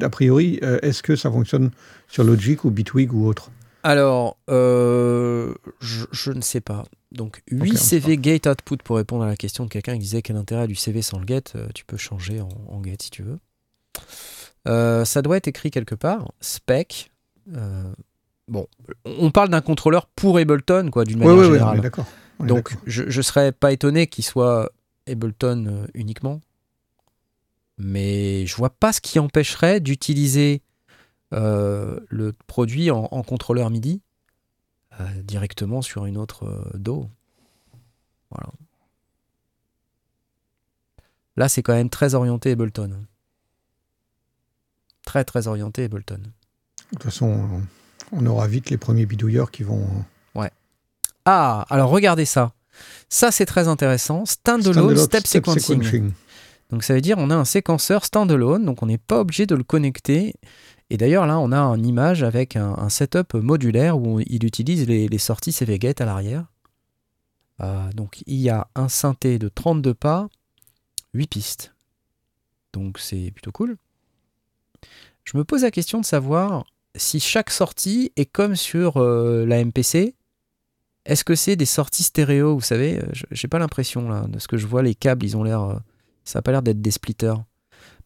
[0.01, 1.71] a priori, est-ce que ça fonctionne
[2.07, 3.51] sur Logic ou Bitwig ou autre?
[3.83, 6.83] Alors, euh, je, je ne sais pas.
[7.11, 10.21] Donc, 8 on CV gate output pour répondre à la question de quelqu'un qui disait
[10.21, 11.53] quel intérêt a du CV sans le gate.
[11.55, 13.39] euh, tu peux changer en, en gate si tu veux.
[14.67, 16.31] Euh, ça doit être écrit quelque part.
[16.41, 17.11] Spec.
[17.55, 17.91] euh,
[18.47, 18.67] bon,
[19.05, 21.79] on parle d'un contrôleur pour Ableton, quoi, d'une manière oui, oui, on générale.
[22.39, 24.71] On est Donc, je ne serais pas étonné qu'il soit
[25.07, 26.41] Ableton uniquement.
[27.77, 30.61] Mais je vois pas ce qui empêcherait d'utiliser
[31.31, 34.01] le produit en, en contrôleur MIDI
[34.99, 37.09] euh, directement sur une autre euh, DAW.
[38.31, 38.49] Voilà.
[41.37, 43.05] Là, c'est quand même très orienté Ableton.
[45.05, 46.17] Très, très orienté Ableton.
[46.17, 46.23] De
[46.91, 47.61] toute façon,
[48.11, 49.87] on aura vite les premiers bidouilleurs qui vont.
[51.25, 52.53] Ah, alors regardez ça.
[53.07, 54.25] Ça, c'est très intéressant.
[54.25, 56.11] Standalone, Standalone step, sequencing.
[56.71, 59.53] Donc ça veut dire on a un séquenceur standalone, donc on n'est pas obligé de
[59.53, 60.33] le connecter.
[60.89, 65.17] Et d'ailleurs là on a une image avec un, setup modulaire où il utilise les,
[65.17, 66.45] sorties CV Gate à l'arrière.
[67.61, 70.29] Euh, donc il y a un synthé de 32 pas,
[71.13, 71.75] 8 pistes.
[72.73, 73.77] Donc c'est plutôt cool.
[75.23, 79.63] Je me pose la question de savoir si chaque sortie est comme sur euh, la
[79.63, 80.15] MPC.
[81.05, 84.47] Est-ce que c'est des sorties stéréo Vous savez, euh, j'ai pas l'impression là, de ce
[84.47, 85.81] que je vois, les câbles ils ont l'air...
[86.23, 87.35] ça n'a pas l'air d'être des splitters.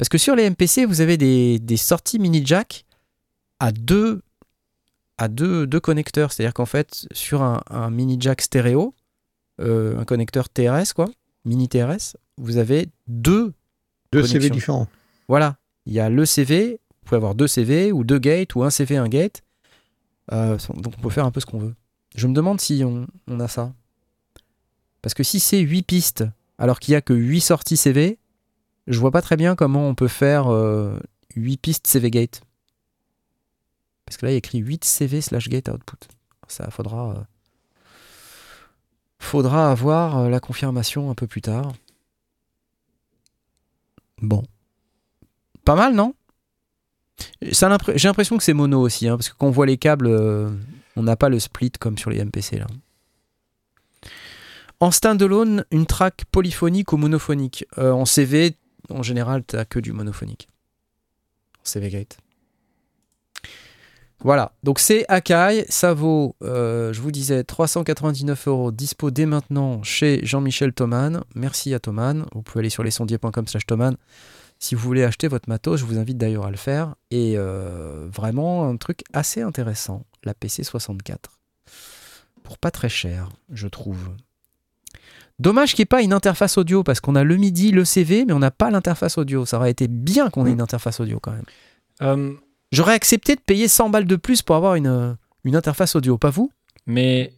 [0.04, 2.84] Parce que sur les MPC, vous avez des, des sorties mini jack
[3.62, 4.22] à deux,
[5.18, 6.34] à deux, deux connecteurs.
[6.34, 8.94] C'est-à-dire qu'en fait, sur un, un mini jack stéréo,
[9.62, 11.10] euh, un connecteur TRS, quoi,
[11.46, 13.54] mini TRS, vous avez deux.
[14.12, 14.28] Deux.
[14.28, 14.89] CV différents.
[15.30, 15.56] Voilà.
[15.86, 18.70] Il y a le CV, vous pouvez avoir deux CV, ou deux gates, ou un
[18.70, 19.42] CV, un gate.
[20.34, 21.76] Euh, donc on peut faire un peu ce qu'on veut.
[22.13, 23.72] Je me demande si on, on a ça.
[25.02, 26.26] Parce que si c'est 8 pistes,
[26.58, 28.20] alors qu'il n'y a que 8 sorties CV,
[28.88, 31.00] je vois pas très bien comment on peut faire euh,
[31.36, 32.41] 8 pistes CV gate.
[34.06, 35.98] Parce que là, il y a écrit 8 CV slash gate output.
[36.48, 37.12] Ça faudra.
[37.12, 37.24] euh,
[39.19, 41.72] faudra avoir euh, la confirmation un peu plus tard.
[44.22, 44.43] Bon.
[45.65, 46.13] Pas mal, non?
[47.41, 47.65] J'ai
[48.04, 50.50] l'impression que c'est mono aussi, hein, parce que quand on voit les câbles, euh,
[50.96, 52.67] on n'a pas le split comme sur les MPC là.
[54.80, 57.65] En standalone, une track polyphonique ou monophonique.
[57.78, 58.58] Euh, en CV,
[58.89, 60.48] en général, t'as que du monophonique.
[61.63, 62.17] CV Gate.
[64.19, 69.84] Voilà, donc c'est Akai, ça vaut, euh, je vous disais, 399 euros, dispo dès maintenant
[69.84, 71.24] chez Jean-Michel Thoman.
[71.36, 73.98] Merci à Thoman, vous pouvez aller sur lesondiers.com slash Thoman
[74.63, 76.96] si vous voulez acheter votre matos, je vous invite d'ailleurs à le faire.
[77.12, 81.17] Et euh, vraiment un truc assez intéressant, la PC64.
[82.43, 84.15] pour pas très cher, je trouve.
[85.44, 88.24] Dommage qu'il n'y ait pas une interface audio parce qu'on a le MIDI, le CV,
[88.24, 89.46] mais on n'a pas l'interface audio.
[89.46, 91.44] Ça aurait été bien qu'on ait une interface audio quand même.
[92.02, 92.34] Euh,
[92.72, 96.18] J'aurais accepté de payer 100 balles de plus pour avoir une, euh, une interface audio,
[96.18, 96.50] pas vous?
[96.86, 97.34] Mais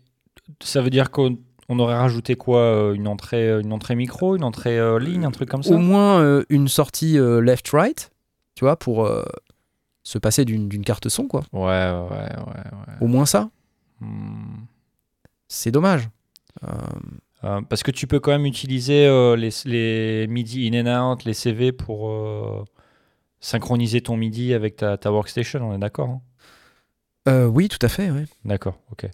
[0.59, 4.43] ça veut dire qu'on on aurait rajouté quoi euh, Une entrée, une entrée micro, une
[4.43, 5.73] entrée euh, ligne, un truc comme ça?
[5.73, 8.11] Au moins euh, une sortie left-right,
[8.53, 9.09] tu vois, pour
[10.03, 11.41] se passer d'une d'une carte son, quoi.
[11.51, 12.37] Ouais, ouais, ouais.
[12.45, 12.93] ouais.
[13.01, 13.49] Au moins ça.
[13.99, 14.65] Hmm.
[15.47, 16.07] C'est dommage.
[16.63, 16.67] Euh,
[17.45, 21.25] Euh, parce que tu peux quand même utiliser euh, les, les MIDI in and out,
[21.25, 22.63] les CV pour euh,
[23.39, 26.21] synchroniser ton MIDI avec ta, ta workstation, on est d'accord hein?
[27.27, 28.11] Oui, tout à fait.
[28.45, 29.09] D'accord, ok.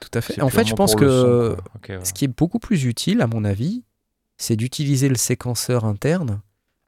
[0.00, 0.40] Tout à fait.
[0.40, 1.64] En fait, je pense que son, quoi.
[1.76, 2.04] Ok, ouais.
[2.04, 3.84] ce qui est beaucoup plus utile, à mon avis,
[4.38, 6.40] c'est d'utiliser le séquenceur interne.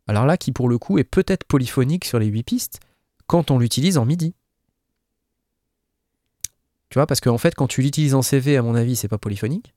[0.06, 2.80] Alors là, qui pour le coup est peut-être polyphonique sur les 8 pistes,
[3.26, 4.34] quand on l'utilise en MIDI.
[6.88, 9.18] Tu vois, parce qu'en fait, quand tu l'utilises en CV, à mon avis, c'est pas
[9.18, 9.74] polyphonique.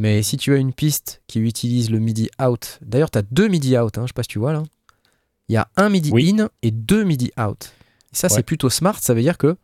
[0.00, 3.48] Mais si tu as une piste qui utilise le MIDI out, d'ailleurs, tu as deux
[3.48, 4.62] MIDI out, hein, je sais pas si tu vois là.
[5.50, 6.34] Il y a un MIDI Oui.
[6.40, 7.74] in et deux MIDI out.
[8.10, 8.36] Et ça, Ouais.
[8.36, 9.58] c'est plutôt smart, ça veut dire que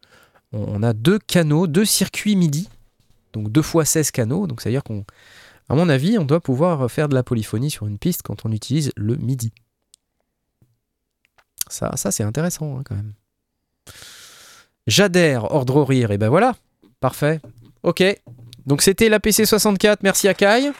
[0.52, 2.68] on on a deux canaux, deux circuits MIDI,
[3.32, 5.06] donc deux fois 16 canaux, donc ça veut dire qu'on,
[5.70, 8.52] à mon avis, on doit pouvoir faire de la polyphonie sur une piste quand on
[8.52, 9.52] utilise le MIDI.
[11.70, 13.14] Ça, ça c'est intéressant hein, quand même.
[14.86, 16.56] J'adhère, ordre au rire, et ben voilà,
[17.00, 17.40] parfait.
[17.82, 18.04] Ok,
[18.66, 20.72] donc c'était la PC64, merci à Kai.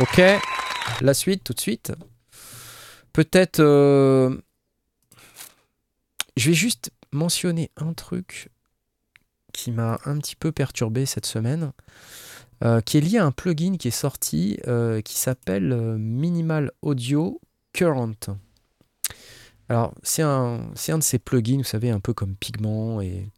[0.00, 0.20] Ok,
[1.00, 1.92] la suite tout de suite.
[3.12, 3.60] Peut-être...
[3.60, 4.36] euh,
[6.36, 8.50] Je vais juste mentionner un truc
[9.52, 11.72] qui m'a un petit peu perturbé cette semaine,
[12.62, 17.40] euh, qui est lié à un plugin qui est sorti euh, qui s'appelle Minimal Audio
[17.72, 18.36] Current.
[19.68, 23.28] Alors, c'est un, un de ces plugins, vous savez, un peu comme Pigment et,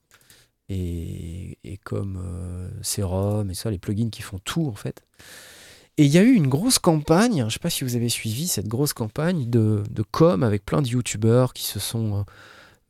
[0.70, 5.04] et, comme euh, Serum et ça, les plugins qui font tout en fait.
[5.98, 8.08] Et il y a eu une grosse campagne, je ne sais pas si vous avez
[8.08, 12.22] suivi cette grosse campagne de, com avec plein de youtubeurs qui se sont euh,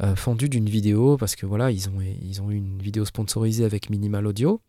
[0.02, 3.64] euh, fendus d'une vidéo parce que voilà, ils ont, ils ont eu une vidéo sponsorisée
[3.64, 4.60] avec Minimal Audio.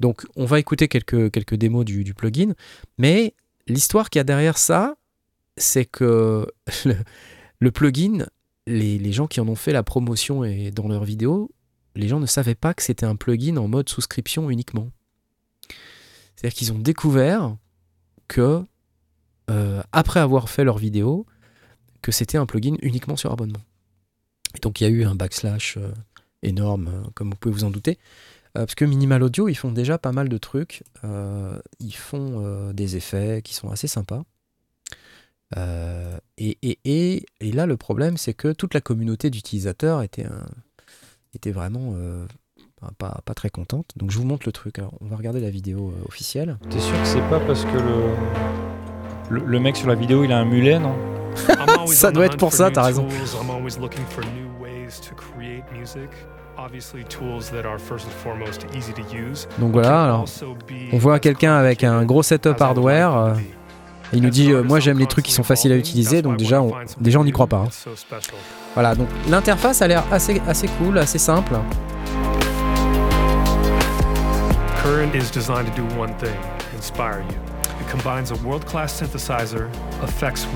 [0.00, 2.54] Donc on va écouter quelques, quelques démos du, du plugin,
[2.96, 3.34] mais
[3.66, 4.96] l'histoire qu'il y a derrière ça,
[5.56, 6.46] c'est que
[6.86, 6.96] le,
[7.58, 8.26] le plugin,
[8.66, 11.50] les, les gens qui en ont fait la promotion et dans leurs vidéos,
[11.94, 14.90] les gens ne savaient pas que c'était un plugin en mode souscription uniquement.
[16.36, 17.56] C'est-à-dire qu'ils ont découvert
[18.28, 18.64] que,
[19.50, 21.26] euh, après avoir fait leur vidéo,
[22.02, 23.60] que c'était un plugin uniquement sur abonnement.
[24.56, 25.92] Et donc il y a eu un backslash euh,
[26.42, 27.98] énorme, euh, comme vous pouvez vous en douter.
[28.52, 30.82] Parce que Minimal Audio, ils font déjà pas mal de trucs.
[31.04, 34.24] Ils font des effets qui sont assez sympas.
[35.56, 40.48] Et là, le problème, c'est que toute la communauté d'utilisateurs était, un-
[41.34, 42.26] était vraiment euh,
[42.98, 43.86] pas, pas très contente.
[43.96, 44.78] Donc je vous montre le truc.
[44.78, 46.58] Alors, on va regarder la vidéo euh, officielle.
[46.70, 49.38] T'es sûr que c'est pas parce que le...
[49.40, 50.94] le le mec sur la vidéo il a un mulet non?
[51.86, 53.06] Ça doit être pour ça, t'as raison.
[53.40, 56.08] I'm always looking for new ways to create music.
[56.58, 59.46] Obviously, tools that are first and foremost easy to use.
[59.58, 60.24] Donc voilà, alors
[60.92, 63.16] on voit quelqu'un avec un gros setup hardware.
[63.16, 63.34] euh,
[64.12, 66.60] il nous dit euh, Moi j'aime les trucs qui sont faciles à utiliser, donc déjà
[66.60, 67.64] on, déjà on n'y croit pas.
[67.68, 67.90] hein.
[68.74, 71.54] Voilà, donc l'interface a l'air assez, assez cool, assez simple.
[74.82, 76.36] Current is designed to do one thing
[76.80, 77.36] inspire you.
[77.80, 79.68] It combines a world class synthesizer,
[80.02, 80.54] effect suite,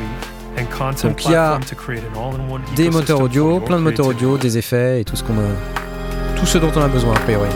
[0.56, 3.82] and content Donc, platform to create an all in one Des moteurs audio, plein de
[3.82, 6.38] moteurs audio, des effets et tout ce qu'on a.
[6.38, 7.50] Tout ce dont on a besoin, a priori.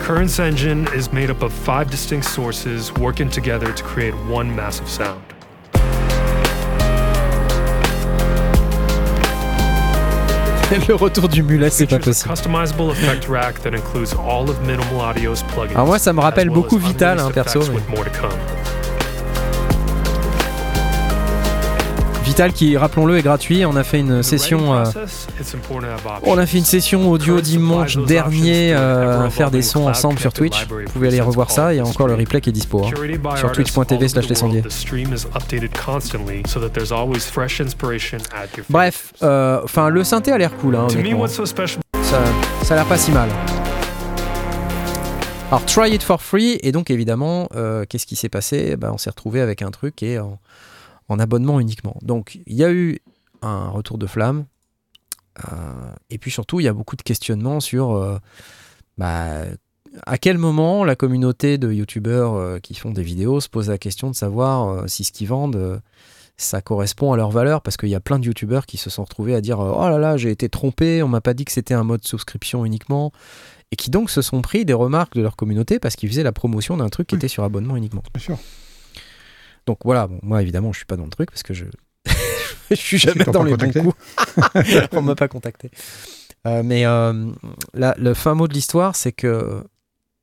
[0.00, 4.88] Current's engine is made up of five distinct sources working together to create one massive
[4.88, 5.20] sound.
[10.88, 12.30] le retour du mulet, c'est pas possible.
[12.30, 15.74] customizable effect rack that includes all of Minimal Audio's plugins.
[15.74, 17.96] Alors moi, ça me rappelle beaucoup Vital, hein, perso, mais-
[22.52, 23.64] qui, rappelons-le, est gratuit.
[23.64, 24.74] On a fait une session.
[24.74, 24.84] euh,
[26.24, 30.32] on a fait une session audio dimanche dernier euh, à faire des sons ensemble sur
[30.32, 30.66] Twitch.
[30.68, 31.72] Vous pouvez aller revoir ça.
[31.72, 32.84] Il y a encore le replay qui est dispo.
[32.84, 32.90] hein.
[33.36, 34.60] Sur artists twitch.tv all over slash the les sondiers.
[34.60, 39.12] world, The stream is updated constantly so that there's always fresh inspiration at your Bref,
[39.22, 40.76] euh, enfin le synthé a l'air cool.
[40.76, 42.18] Hein, ça,
[42.62, 43.28] ça a l'air pas si mal.
[45.50, 46.58] Alors, try it for free.
[46.62, 48.76] Et donc, évidemment, euh, qu'est-ce qui s'est passé?
[48.76, 50.18] Ben, On s'est retrouvé avec un truc qui est
[51.08, 51.96] en, en abonnement uniquement.
[52.02, 52.98] Donc, il y a eu
[53.42, 54.46] un retour de flamme.
[55.46, 55.52] euh,
[56.10, 58.18] et puis surtout, il y a beaucoup de questionnements sur euh,
[58.98, 59.42] bah,
[60.06, 63.78] à quel moment la communauté de youtubeurs euh, qui font des vidéos se pose la
[63.78, 65.80] question de savoir si ce qu'ils vendent,
[66.38, 69.04] ça correspond à leur valeur parce qu'il y a plein de youtubeurs qui se sont
[69.04, 71.72] retrouvés à dire oh là là j'ai été trompé, on m'a pas dit que c'était
[71.74, 73.10] un mode souscription uniquement
[73.72, 76.32] et qui donc se sont pris des remarques de leur communauté parce qu'ils faisaient la
[76.32, 77.18] promotion d'un truc qui Oui.
[77.20, 78.02] était sur abonnement uniquement.
[78.14, 78.38] Bien sûr.
[79.66, 81.64] Donc voilà, bon, moi évidemment je suis pas dans le truc parce que je
[82.70, 83.94] je suis jamais dans les bons coups.
[84.92, 85.70] On m'a pas contacté.
[86.46, 87.30] Euh, mais euh,
[87.74, 89.64] là, le fin mot de l'histoire, c'est que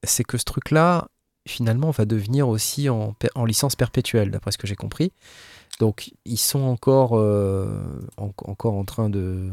[0.04, 1.08] c'est que ce truc-là,
[1.48, 5.12] finalement, va devenir aussi en, en licence perpétuelle, d'après ce que j'ai compris.
[5.80, 7.68] Donc ils sont encore euh,
[8.18, 9.50] en- encore en train de,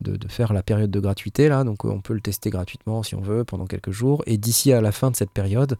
[0.00, 3.14] de de faire la période de gratuité là, donc on peut le tester gratuitement si
[3.16, 4.22] on veut pendant quelques jours.
[4.26, 5.76] Et d'ici à la fin de cette période,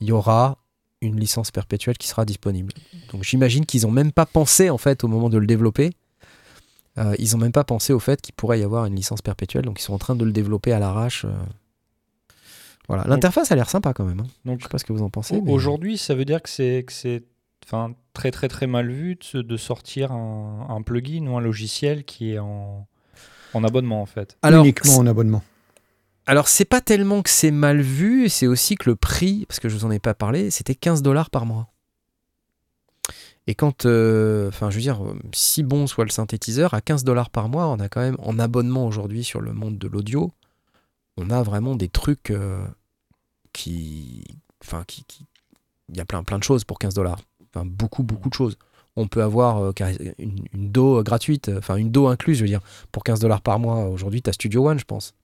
[0.00, 0.58] il y aura
[1.04, 2.72] une licence perpétuelle qui sera disponible.
[3.12, 5.90] Donc j'imagine qu'ils n'ont même pas pensé en fait au moment de le développer.
[6.98, 9.64] Euh, ils n'ont même pas pensé au fait qu'il pourrait y avoir une licence perpétuelle,
[9.64, 11.24] donc ils sont en train de le développer à l'arrache.
[11.24, 11.32] euh.
[12.88, 14.20] Voilà, l'interface a l'air sympa quand même.
[14.20, 14.26] hein.
[14.44, 15.40] Donc, Je sais pas ce que vous en pensez.
[15.40, 17.24] Mais- Aujourd'hui, ça veut dire que c'est que c'est
[17.66, 22.32] enfin très très très mal vu de, sortir un, un plugin ou un logiciel qui
[22.34, 22.86] est en,
[23.54, 24.36] en abonnement en fait.
[24.42, 25.42] alors, Uniquement en abonnement.
[26.26, 29.68] Alors c'est pas tellement que c'est mal vu, c'est aussi que le prix, parce que
[29.68, 31.68] je vous en ai pas parlé, c'était 15 dollars par mois.
[33.46, 35.00] Et quand, euh, enfin, je veux dire,
[35.32, 38.38] si bon soit le synthétiseur, à 15 dollars par mois, on a quand même en
[38.38, 40.32] abonnement aujourd'hui sur le monde de l'audio,
[41.18, 42.66] on a vraiment des trucs euh,
[43.52, 44.24] qui,
[44.62, 44.84] enfin,
[45.90, 47.20] il y a plein, plein de choses pour 15 dollars.
[47.54, 48.56] Enfin, beaucoup, beaucoup de choses.
[48.96, 49.72] On peut avoir euh,
[50.18, 52.62] une, DO gratuite, enfin une DO incluse, je veux dire,
[52.92, 53.84] pour 15 dollars par mois.
[53.88, 55.14] Aujourd'hui, tu Studio One, je pense.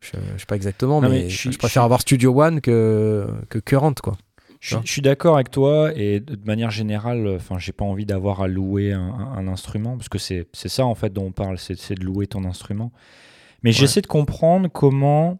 [0.00, 3.26] Je, je sais pas exactement, Non, mais, mais je préfère je avoir Studio One que,
[3.48, 4.16] que Current, quoi.
[4.60, 8.40] Je, je suis d'accord avec toi et de manière générale, enfin, j'ai pas envie d'avoir
[8.42, 11.30] à louer un, un- un instrument parce que c'est c'est ça en fait dont on
[11.32, 12.90] parle, c'est de louer ton instrument.
[13.62, 15.38] Mais j'essaie de comprendre comment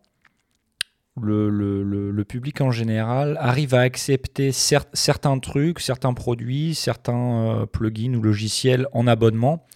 [1.20, 6.76] le, le- le- le public en général arrive à accepter cer- certains trucs, certains produits,
[6.76, 9.66] certains euh, plugins ou logiciels en abonnement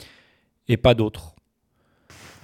[0.69, 1.32] et pas d'autres.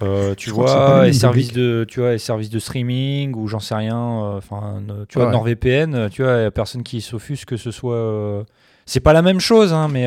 [0.00, 3.74] Euh, tu vois, les services de, tu vois, les services de streaming ou j'en sais
[3.74, 3.96] rien.
[3.98, 5.32] euh, Enfin, euh, tu vois, Ouais.
[5.32, 7.94] NordVPN, tu vois, y a personne qui s'offusque que ce soit.
[7.96, 8.44] euh,
[8.86, 10.06] C'est pas la même chose, hein, mais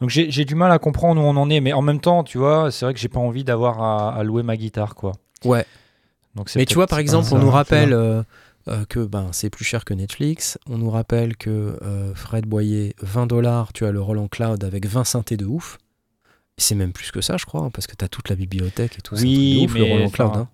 [0.00, 1.60] donc j'ai du mal à comprendre où on en est.
[1.60, 4.22] Mais en même temps, tu vois, c'est vrai que j'ai pas envie d'avoir à, à
[4.22, 5.12] louer ma guitare, quoi.
[5.44, 5.64] Ouais.
[6.36, 8.22] Donc Mais tu vois, par exemple, on nous rappelle euh,
[8.88, 10.58] que ben, c'est plus cher que Netflix.
[10.70, 14.86] On nous rappelle que euh, Fred Boyer, 20 dollars, tu as le Roland Cloud avec
[14.86, 15.78] 20 synthés de ouf.
[16.60, 18.98] C'est même plus que ça, je crois, hein, parce que tu as toute la bibliothèque
[18.98, 19.14] et tout.
[19.16, 20.30] Oui, ouf, le mais, Roland Cloud.
[20.36, 20.48] hein.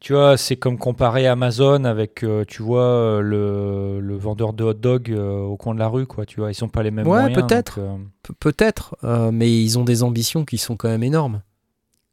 [0.00, 4.62] Tu vois, c'est comme comparer Amazon avec, euh, tu vois, euh, le, le vendeur de
[4.62, 6.24] hot dog euh, au coin de la rue, quoi.
[6.24, 7.80] Tu vois, ils sont pas les mêmes Ouais, peut-être.
[8.22, 8.96] Pe- Peut-être,
[9.32, 11.42] mais ils ont des ambitions qui sont quand même énormes.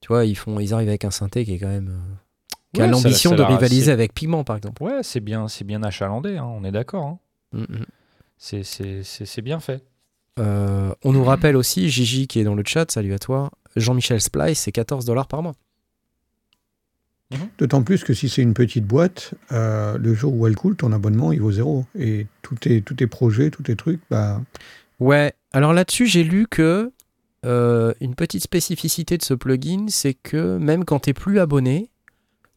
[0.01, 1.99] Tu vois, ils, font, ils arrivent avec un synthé qui est quand même.
[2.73, 4.81] qui a ouais, l'ambition de rivaliser avec Pigment, par exemple.
[4.81, 7.05] Ouais, c'est bien, c'est bien achalandé, hein, on est d'accord.
[7.05, 7.19] hein.
[7.53, 7.85] Mm, mm.
[8.37, 9.83] C'est bien fait.
[10.39, 14.21] Euh, on nous rappelle aussi, Gigi qui est dans le chat, salut à toi, Jean-Michel
[14.21, 15.55] Splice, c'est 14 dollars par mois.
[17.57, 20.91] D'autant plus que si c'est une petite boîte, euh, le jour où elle coule, ton
[20.91, 21.85] abonnement, il vaut zéro.
[21.97, 24.41] Et tous tes, tous tes projets, tous tes trucs, bah,
[24.99, 26.91] Ouais, alors là-dessus, j'ai lu que
[27.45, 31.89] euh, une petite spécificité de ce plugin, c'est que même quand tu plus abonné,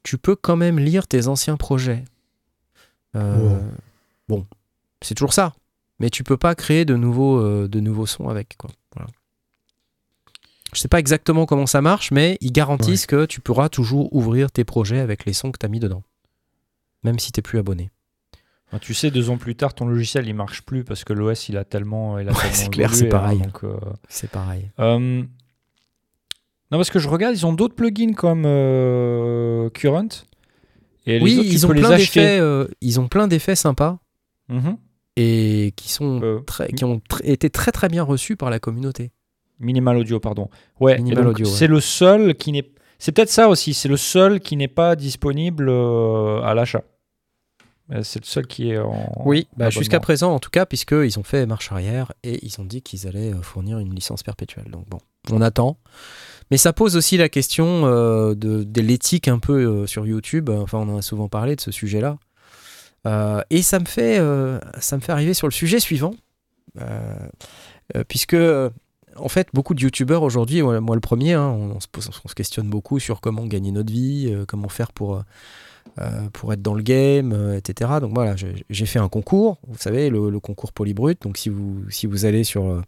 [0.02, 2.04] tu peux quand même lire tes anciens projets.
[3.16, 3.74] Euh, Oh.
[4.28, 4.46] Bon,
[5.00, 5.54] c'est toujours ça,
[5.98, 8.56] mais tu peux pas créer de nouveaux, euh, de nouveaux sons avec.
[8.56, 8.70] Quoi.
[8.94, 9.08] Voilà.
[10.74, 14.50] Je sais pas exactement comment ça marche, mais ils garantissent que tu pourras toujours ouvrir
[14.50, 16.02] tes projets avec les sons que tu as mis dedans,
[17.04, 17.90] même si tu plus abonné.
[18.82, 21.56] Tu sais, deux ans plus tard, ton logiciel il marche plus parce que l'OS il
[21.56, 23.40] a tellement, il a Ouais, tellement c'est clair, c'est pareil.
[23.42, 23.78] hein, euh,
[24.08, 24.70] C'est pareil.
[24.78, 24.98] euh,
[26.70, 30.08] non, parce que je regarde, ils ont d'autres plugins comme euh, Current.
[31.06, 32.42] Et les oui, autres, ils ont, plein d'effets,
[32.82, 33.98] ils ont plein d'effets sympas.
[34.50, 34.76] Mhm.
[35.18, 38.58] Et qui sont Euh, très, qui ont tr- été très très bien reçus par la
[38.58, 39.10] communauté.
[39.60, 40.48] Minimal Audio, pardon.
[40.80, 41.44] Ouais, Audio, ouais.
[41.44, 42.70] c'est le seul qui n'est.
[42.98, 46.82] C'est peut-être ça aussi, c'est le seul qui n'est pas disponible euh, à l'achat.
[47.92, 49.22] Euh, C'est le seul qui est en.
[49.24, 52.64] Oui, bah, jusqu'à présent en tout cas, puisqu'ils ont fait marche arrière et ils ont
[52.64, 54.70] dit qu'ils allaient fournir une licence perpétuelle.
[54.70, 54.98] Donc bon,
[55.30, 55.78] on attend.
[56.50, 60.50] Mais ça pose aussi la question euh, de, de l'éthique un peu euh, sur YouTube.
[60.50, 62.18] Enfin, on en a souvent parlé de ce sujet-là.
[63.06, 66.14] Euh, et ça me, fait, euh, ça me fait arriver sur le sujet suivant.
[66.80, 67.28] Euh,
[68.06, 68.36] puisque,
[69.16, 73.20] en fait, beaucoup de YouTubeurs aujourd'hui, moi, le premier, hein, on, se questionne beaucoup sur
[73.20, 75.22] comment gagner notre vie, comment faire pour,
[76.32, 77.92] pour être dans le game, etc.
[78.00, 81.20] Donc voilà, j'ai fait un concours, vous savez, le, concours Polybrut.
[81.22, 82.82] Donc si vous, si vous allez sur,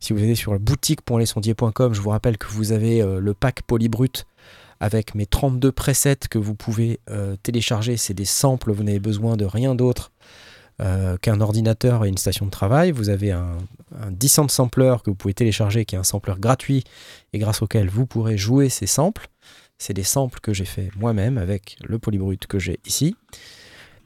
[0.00, 4.26] si sur la boutique.lesondiers.com, je vous rappelle que vous avez le pack Polybrut
[4.80, 7.96] avec mes 32 presets que vous pouvez euh, télécharger.
[7.96, 10.10] C'est des samples, vous n'avez besoin de rien d'autre.
[10.80, 12.90] euh, qu'un ordinateur et une station de travail.
[12.90, 13.58] Vous avez un,
[14.00, 16.82] un Descent Sampler que vous pouvez télécharger, qui est un sampler gratuit
[17.32, 19.28] et grâce auquel vous pourrez jouer ces samples.
[19.78, 23.16] C'est des samples que j'ai fait moi-même avec le polybrut que j'ai ici.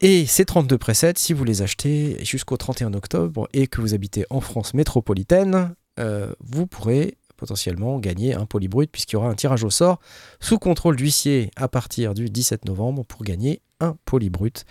[0.00, 4.24] Et ces 32 presets, si vous les achetez jusqu'au 31 octobre et que vous habitez
[4.30, 9.64] en France métropolitaine, euh, vous pourrez potentiellement gagner un polybrut puisqu'il y aura un tirage
[9.64, 10.00] au sort
[10.40, 14.66] sous contrôle d'huissier à partir du 17 novembre pour gagner un polybrut.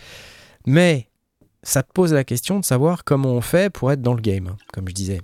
[0.68, 1.08] Mais
[1.64, 4.56] ça te pose la question de savoir comment on fait pour être dans le game,
[4.72, 5.22] comme je disais.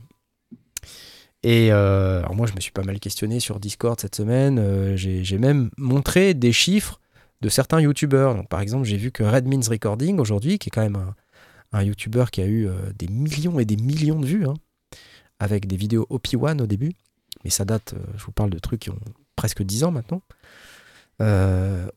[1.43, 4.57] Et euh, alors moi, je me suis pas mal questionné sur Discord cette semaine.
[4.59, 6.99] Euh, j'ai même montré des chiffres
[7.41, 8.47] de certains youtubeurs.
[8.47, 11.13] Par exemple, j'ai vu que Red Means Recording aujourd'hui, qui est quand même un,
[11.73, 14.53] un youtubeur qui a eu euh, des millions et des millions de vues, hein,
[15.39, 16.93] avec des vidéos OP1 au début,
[17.43, 18.99] mais ça date, je vous parle de trucs qui ont
[19.35, 20.21] presque 10 ans maintenant.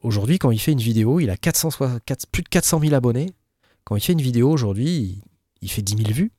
[0.03, 3.33] aujourd'hui, quand il fait une vidéo, il a 464, plus de 400 000 abonnés.
[3.87, 5.23] Quand il fait une vidéo aujourd'hui,
[5.63, 6.33] il, fait 10 000 vues.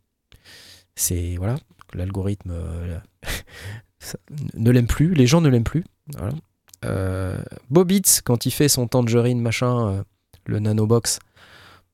[0.96, 1.56] C'est voilà,
[1.94, 3.00] l'algorithme euh,
[4.56, 5.86] ne l'aime plus, les gens ne l'aiment plus.
[6.18, 6.34] Voilà.
[6.86, 10.04] Euh, Bobitz, quand il fait son Tangerine machin, euh,
[10.46, 11.20] le nanobox,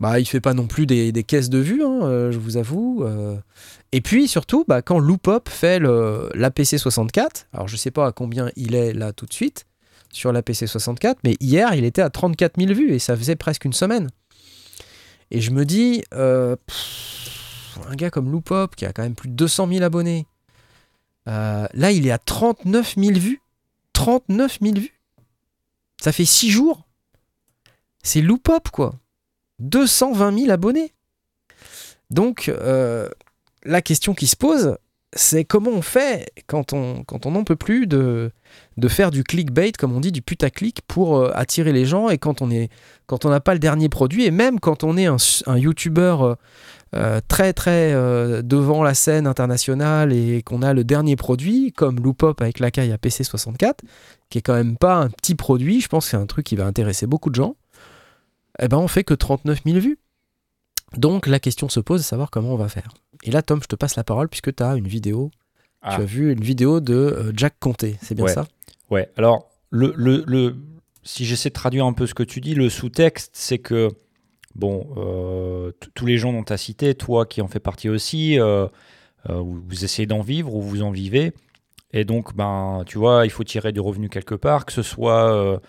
[0.04, 3.06] bah il fait pas non plus des, caisses de vues, hein, euh, je vous avoue.
[3.06, 3.38] euh.
[3.93, 8.51] Et puis surtout, bah, quand Loopop fait l'APC 64, alors je sais pas à combien
[8.58, 9.66] il est là tout de suite
[10.12, 13.64] sur l'APC 64, mais hier il était à 34 000 vues et ça faisait presque
[13.64, 14.10] une semaine.
[15.32, 16.58] Et je me dis, euh,
[17.89, 20.28] un gars comme Loopop qui a quand même plus de 200 000 abonnés,
[21.26, 23.41] là il est à 39 000 vues.
[23.93, 24.99] 39 000 vues.
[26.01, 26.86] Ça fait 6 jours.
[28.04, 28.99] C'est Loopop quoi.
[29.64, 30.93] 220 000 abonnés.
[32.09, 33.09] Donc euh,
[33.64, 34.78] la question qui se pose,
[35.14, 38.32] c'est comment on fait quand on quand on n'en peut plus de,
[38.78, 42.18] de faire du clickbait, comme on dit, du putaclic pour euh, attirer les gens et
[42.18, 46.38] quand on n'a pas le dernier produit et même quand on est un, un youtubeur
[46.95, 47.93] euh, très très
[48.43, 52.91] devant la scène internationale et qu'on a le dernier produit comme Loopop avec la caille
[52.91, 53.80] à PC64
[54.30, 56.55] qui est quand même pas un petit produit je pense que c'est un truc qui
[56.55, 57.55] va intéresser beaucoup de gens
[58.60, 59.97] eh ben on fait que 39 000 vues
[60.97, 62.89] donc la question se pose de savoir comment on va faire
[63.24, 65.32] et là Tom je te passe la parole puisque tu as une vidéo
[65.82, 65.95] Ah.
[65.95, 68.34] tu as vu une vidéo de euh, Jack Conté c'est bien Ouais.
[68.34, 68.47] ça?
[68.91, 70.56] Ouais, alors, le, le, le-
[71.04, 73.89] si j'essaie de traduire un peu ce que tu dis, le sous-texte, c'est que,
[74.56, 78.39] bon, euh, tous les gens dont tu as cité, toi qui en fais partie aussi,
[78.39, 78.68] euh,
[79.30, 81.34] euh, vous essayez d'en vivre ou vous en vivez.
[81.91, 85.60] Et donc, ben, tu vois, il faut tirer du revenu quelque part, que ce soit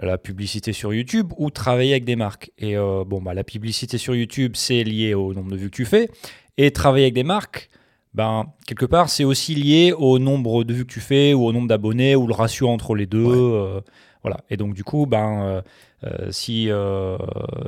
[0.00, 2.50] la publicité sur YouTube ou travailler avec des marques.
[2.58, 5.76] Et euh, bon, bah, la publicité sur YouTube, c'est lié au nombre de vues que
[5.76, 6.08] tu fais.
[6.56, 7.68] Et travailler avec des marques,
[8.14, 11.52] ben, quelque part, c'est aussi lié au nombre de vues que tu fais ou au
[11.52, 13.24] nombre d'abonnés ou le ratio entre les deux.
[13.24, 13.36] Ouais.
[13.36, 13.80] euh,
[14.22, 14.38] voilà.
[14.50, 15.62] Et donc, du coup, ben, euh,
[16.04, 16.70] euh, si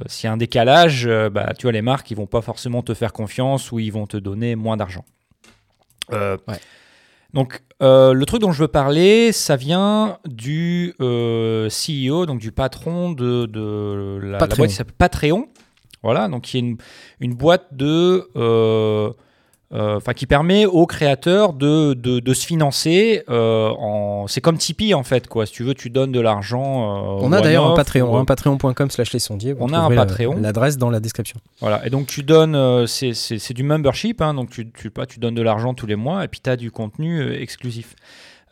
[0.07, 2.95] s'il y a un décalage, bah, tu vois, les marques, ils vont pas forcément te
[2.95, 5.05] faire confiance ou ils vont te donner moins d'argent.
[6.11, 6.37] Ouais.
[7.35, 12.53] Donc, euh, le truc dont je veux parler, ça vient du euh, CEO, donc du
[12.53, 14.59] patron de, de la, la Patreon.
[14.59, 15.49] boîte qui s'appelle Patreon.
[16.03, 16.77] Voilà, donc qui est une,
[17.21, 18.29] une boîte de.
[18.37, 19.11] euh,
[19.73, 23.23] euh, Enfin, qui permet aux créateurs de, de, de se financer.
[23.31, 24.27] euh, en...
[24.27, 25.47] C'est comme Tipeee en fait, quoi.
[25.47, 27.19] Si tu veux, tu donnes de l'argent.
[27.21, 29.79] euh, on a d'ailleurs un Patreon ou- hein, patreon.com slash les sondiers Vous On a
[29.79, 30.37] un Patreon.
[30.41, 34.71] l'adresse dans la description Voilà, et donc tu donnes, c'est- du membership, hein, donc tu,
[34.73, 37.33] tu, pas, tu donnes de l'argent tous les mois et puis tu as du contenu
[37.35, 37.95] exclusif.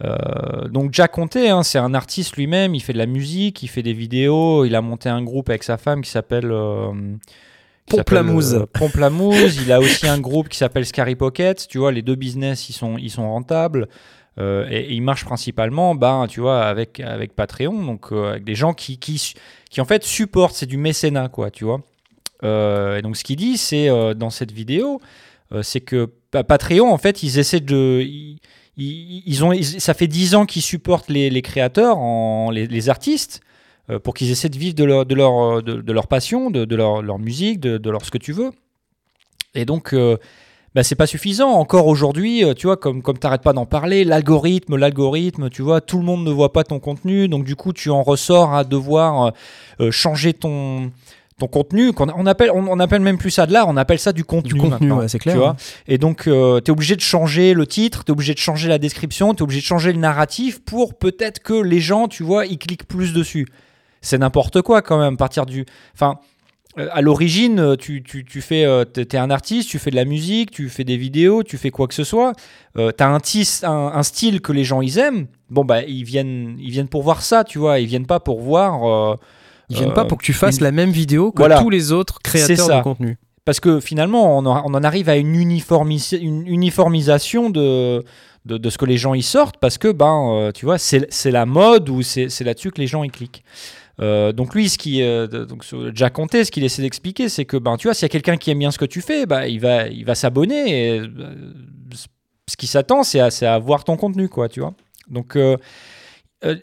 [0.05, 3.69] Euh, donc Jack Conté, hein, c'est un artiste lui-même, il fait de la musique, il
[3.69, 6.51] fait des vidéos, il a monté un groupe avec sa femme qui s'appelle...
[6.53, 6.93] euh,
[7.97, 8.19] s'appelle,
[8.55, 9.57] euh, Pomplamoose.
[9.63, 12.73] il a aussi un groupe qui s'appelle Scary Pocket, tu vois, les deux business, ils
[12.75, 13.89] sont, ils sont rentables.
[14.39, 18.45] Euh, et, et ils marchent principalement, ben, tu vois, avec, avec Patreon, donc euh, avec
[18.45, 19.35] des gens qui, qui,
[19.69, 21.81] qui en fait supportent, c'est du mécénat, quoi, tu vois.
[22.45, 25.01] Euh, et donc ce qu'il dit, c'est dans cette vidéo,
[25.63, 28.07] c'est que pa- Patreon, en fait, ils essaient de,
[28.77, 33.41] ils, ont, ça fait 10 ans qu'ils supportent les, les créateurs, en, les, les artistes,
[33.99, 36.65] pour qu'ils essaient de vivre de leur, de leur, euh, de, de leur passion, de,
[36.65, 38.51] de leur, leur musique, de, de leur ce que tu veux.
[39.55, 40.17] Et donc, euh,
[40.75, 41.51] bah, c'est pas suffisant.
[41.53, 45.81] Encore aujourd'hui, euh, tu vois, comme, comme t'arrêtes pas d'en parler, l'algorithme, l'algorithme, tu vois,
[45.81, 48.65] tout le monde ne voit pas ton contenu, donc du coup, tu en ressors à
[48.65, 49.31] devoir euh,
[49.81, 50.91] euh, changer ton
[51.41, 54.01] ton contenu, qu'on- on appelle, on, on appelle même plus ça de l'art, on appelle
[54.01, 54.55] ça du contenu.
[54.55, 57.55] du contenu maintenant, ouais, c'est clair Tu vois et donc, tu es obligé de changer
[57.55, 60.01] le titre, tu es obligé de changer la description, tu es obligé de changer le
[60.01, 63.47] narratif pour peut-être que les gens, tu vois, ils cliquent plus dessus.
[64.01, 65.65] C'est n'importe quoi quand même, partir du...
[65.95, 66.19] Enfin,
[66.79, 69.97] euh, à l'origine, euh, tu, tu, tu fais, euh, t'es un artiste, tu fais de
[69.97, 72.33] la musique, tu fais des vidéos, tu fais quoi que ce soit.
[72.77, 75.27] Euh, t'as un, tis- un, un style que les gens ils aiment.
[75.51, 77.81] Bon bah ils viennent, ils viennent pour voir ça, tu vois.
[77.81, 78.85] Ils viennent pas pour voir.
[78.87, 79.17] euh,
[79.71, 81.61] Ils viennent euh, pas pour que tu fasses une- la même vidéo que Voilà.
[81.61, 83.17] tous les autres créateurs de contenu.
[83.45, 88.05] parce que finalement, on en, on en arrive à une, uniformis- une uniformisation de,
[88.45, 91.47] de, de ce que les gens y sortent, parce que, ben, tu vois, c'est la
[91.47, 93.43] mode ou c'est c'est là-dessus que les gens y cliquent.
[94.01, 97.57] Euh, donc lui, ce qui, euh, donc Jack Conté, ce qu'il essaie d'expliquer, c'est que
[97.57, 99.49] ben, tu vois, s'il y a quelqu'un qui aime bien ce que tu fais, bah,
[99.49, 100.95] il va, il va s'abonner.
[100.95, 101.09] Et, euh,
[102.49, 104.75] ce qui s'attend, c'est à, c'est à voir ton contenu, quoi, tu vois.
[105.09, 105.57] Donc euh,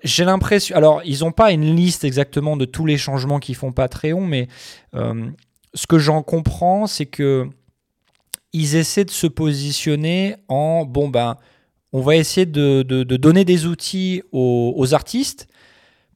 [0.04, 0.76] j'ai l'impression.
[0.76, 4.48] Alors, ils n'ont pas une liste exactement de tous les changements qu'ils font Patreon, mais
[4.94, 7.50] ce que j'en comprends, c'est que
[8.54, 11.36] ils essaient de se positionner en bon ben,
[11.92, 15.48] on va essayer de, de- donner des outils aux artistes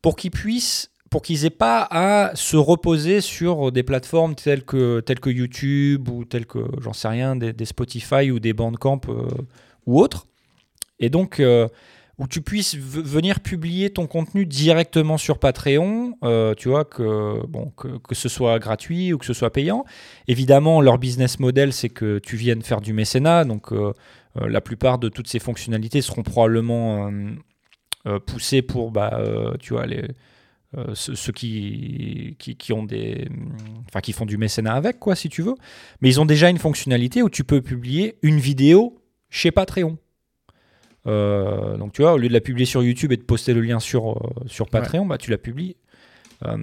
[0.02, 5.00] pour qu'ils puissent pour qu'ils aient pas à se reposer sur des plateformes telles que,
[5.00, 9.28] telles que YouTube ou telles que, j'en sais rien, des, Spotify ou des Bandcamp euh,
[9.86, 10.28] ou autres.
[11.00, 11.68] Et donc, euh,
[12.20, 17.72] où tu puisses venir publier ton contenu directement sur Patreon, euh, tu vois, que, bon,
[17.76, 19.86] que, ce soit gratuit ou que ce soit payant.
[20.28, 23.70] Évidemment, leur business model, c'est que tu viennes faire du mécénat, donc
[24.36, 27.10] la plupart de toutes ces fonctionnalités seront probablement
[28.26, 29.18] poussées pour, bah,
[29.62, 30.10] tu vois, les,
[30.78, 33.28] euh, ceux, ceux qui, qui, qui ont des,
[33.88, 35.56] enfin, qui font du mécénat avec, quoi, si tu veux.
[36.02, 39.98] Mais ils ont déjà une fonctionnalité où tu peux publier une vidéo chez Patreon.
[41.08, 43.62] Euh, donc tu vois, au lieu de la publier sur YouTube et de poster le
[43.62, 45.76] lien sur, euh, sur Patreon, bah, tu la publies
[46.46, 46.58] euh,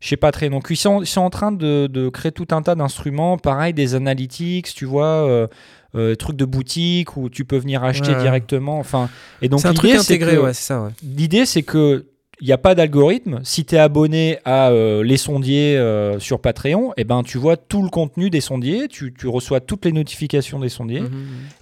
[0.00, 0.50] chez Patreon.
[0.50, 3.74] Donc ils sont, ils sont en train de, de créer tout un tas d'instruments, pareil,
[3.74, 5.48] des analytics, tu vois,
[5.96, 8.20] euh, trucs de boutique où tu peux venir acheter Ouais.
[8.22, 8.78] directement.
[8.78, 9.10] Enfin,
[9.42, 10.82] et donc C'est un truc intégré, que- ouais, c'est ça.
[10.84, 10.90] ouais.
[11.02, 12.06] L'idée, c'est que
[12.44, 13.40] il n'y a pas d'algorithme.
[13.42, 17.56] Si tu es abonné à euh, les sondiers euh, sur Patreon, eh ben, tu vois
[17.56, 21.10] tout le contenu des sondiers, tu, tu reçois toutes les notifications des sondiers, Mhm.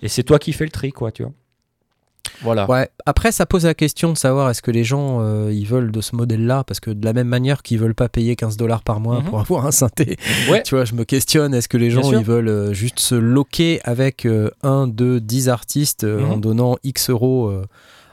[0.02, 1.30] et c'est toi qui fais le tri, quoi, tu vois.
[2.40, 2.68] Voilà.
[2.68, 2.88] Ouais.
[3.06, 6.00] Après, ça pose la question de savoir est-ce que les gens euh, ils veulent de
[6.00, 8.98] ce modèle-là parce que de la même manière qu'ils veulent pas payer 15 dollars par
[8.98, 9.24] mois Mhm.
[9.26, 10.16] pour avoir un synthé,
[10.50, 10.62] Ouais.
[10.64, 13.80] tu vois, je me questionne est-ce que les gens ils veulent euh, juste se loquer
[13.84, 16.30] avec euh, un, deux, dix artistes euh, Mhm.
[16.32, 17.66] en donnant X euros euh,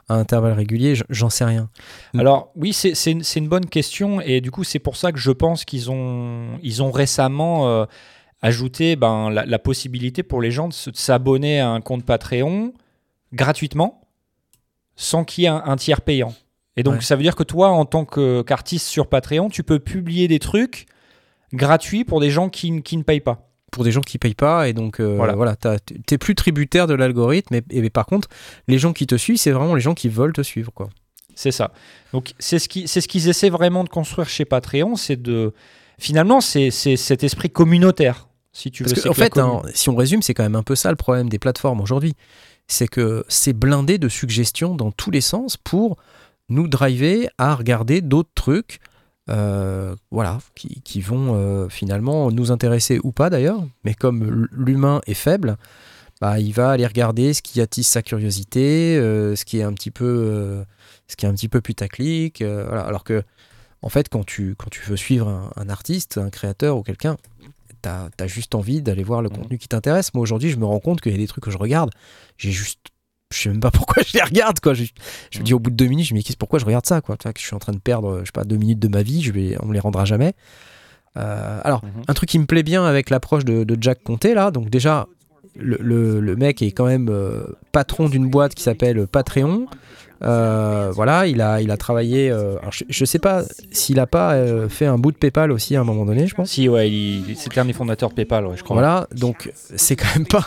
[0.09, 1.69] à intervalles réguliers J'en sais rien.
[2.13, 2.19] Mm.
[2.19, 5.65] Alors oui, c'est une, bonne question et du coup c'est pour ça que je pense
[5.65, 7.85] qu'ils ont, ils ont récemment euh,
[8.41, 12.73] ajouté ben, la, la possibilité pour les gens de s'abonner à un compte Patreon
[13.33, 14.01] gratuitement
[14.95, 16.33] sans qu'il y ait un, un tiers payant.
[16.75, 17.01] Et donc Ouais.
[17.01, 20.39] ça veut dire que toi en tant que- qu'artiste sur Patreon, tu peux publier des
[20.39, 20.85] trucs
[21.53, 23.48] gratuits pour des gens qui, qui ne payent pas.
[23.71, 25.33] Pour des gens qui payent pas et donc euh, Voilà.
[25.35, 28.27] voilà, t'es plus tributaire de l'algorithme et, et par contre
[28.67, 30.89] les gens qui te suivent c'est vraiment les gens qui veulent te suivre quoi.
[31.35, 31.71] C'est ça.
[32.11, 35.53] Donc c'est ce qui- c'est ce qu'ils essaient vraiment de construire chez Patreon, c'est de
[35.97, 38.27] finalement c'est cet esprit communautaire.
[38.51, 40.63] Si tu veux, Parce que la fait, hein, si on résume, c'est quand même un
[40.63, 42.15] peu ça le problème des plateformes aujourd'hui.
[42.67, 45.97] C'est que c'est blindé de suggestions dans tous les sens pour
[46.49, 48.79] nous driver à regarder d'autres trucs,
[49.29, 53.63] euh, voilà, qui, qui vont euh, finalement nous intéresser ou pas d'ailleurs.
[53.83, 55.57] Mais comme l'humain est faible,
[56.21, 59.73] bah, il va aller regarder ce qui attise sa curiosité, euh, ce qui est un
[59.73, 60.63] petit peu,
[61.07, 62.41] ce qui est un petit peu putaclic.
[62.43, 62.81] voilà.
[62.81, 63.23] Alors que,
[63.81, 67.15] en fait, quand tu, quand tu veux suivre un, un artiste, un créateur ou quelqu'un,
[67.81, 69.37] t'as as juste envie d'aller voir le Mhm.
[69.37, 70.13] contenu qui t'intéresse.
[70.13, 71.91] Moi aujourd'hui, je me rends compte qu'il y a des trucs que je regarde,
[72.37, 72.79] j'ai juste,
[73.33, 74.73] je sais même pas pourquoi je les regarde quoi.
[74.73, 74.85] Je,
[75.31, 76.85] je me dis au bout de deux minutes, je me dis qu'est-ce- pourquoi je regarde
[76.85, 77.15] ça quoi?
[77.17, 78.87] Tu vois, que je suis en train de perdre, je sais pas, deux minutes de
[78.87, 80.33] ma vie, je vais, on me les rendra jamais.
[81.17, 82.03] Euh, alors, Mhm.
[82.07, 85.07] un truc qui me plaît bien avec l'approche de, de Jack Conté là, donc déjà.
[85.55, 89.65] Le, le- le mec est quand même euh, patron d'une boîte qui s'appelle Patreon.
[90.21, 92.29] Euh, voilà, il a, il a travaillé.
[92.29, 95.51] euh, alors je, je sais pas s'il a pas euh, fait un bout de PayPal
[95.51, 96.49] aussi à un moment donné, je pense.
[96.49, 98.75] Si, ouais, il- c'était un des fondateurs de PayPal, ouais, je crois.
[98.75, 100.45] Voilà, donc c'est quand même pas,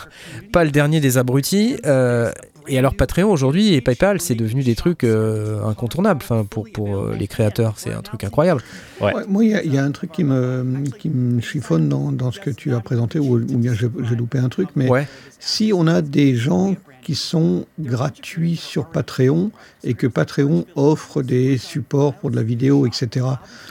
[0.52, 1.76] pas le dernier des abrutis.
[1.86, 2.30] euh,
[2.68, 6.96] et alors Patreon aujourd'hui et PayPal, c'est devenu des trucs euh, incontournables enfin, pour, pour
[6.96, 7.74] euh, les créateurs.
[7.76, 8.62] C'est un truc incroyable.
[9.00, 9.12] Ouais.
[9.14, 11.88] Ouais, moi, il y, a- il y a un truc qui me, qui me chiffonne
[11.88, 14.88] dans, dans ce que tu as présenté, ou, bien j'ai j'ai loupé un truc, mais
[14.88, 15.08] Ouais.
[15.40, 19.50] si on a des gens qui sont gratuits sur Patreon
[19.84, 23.26] et que Patreon offre des supports pour de la vidéo, etc.,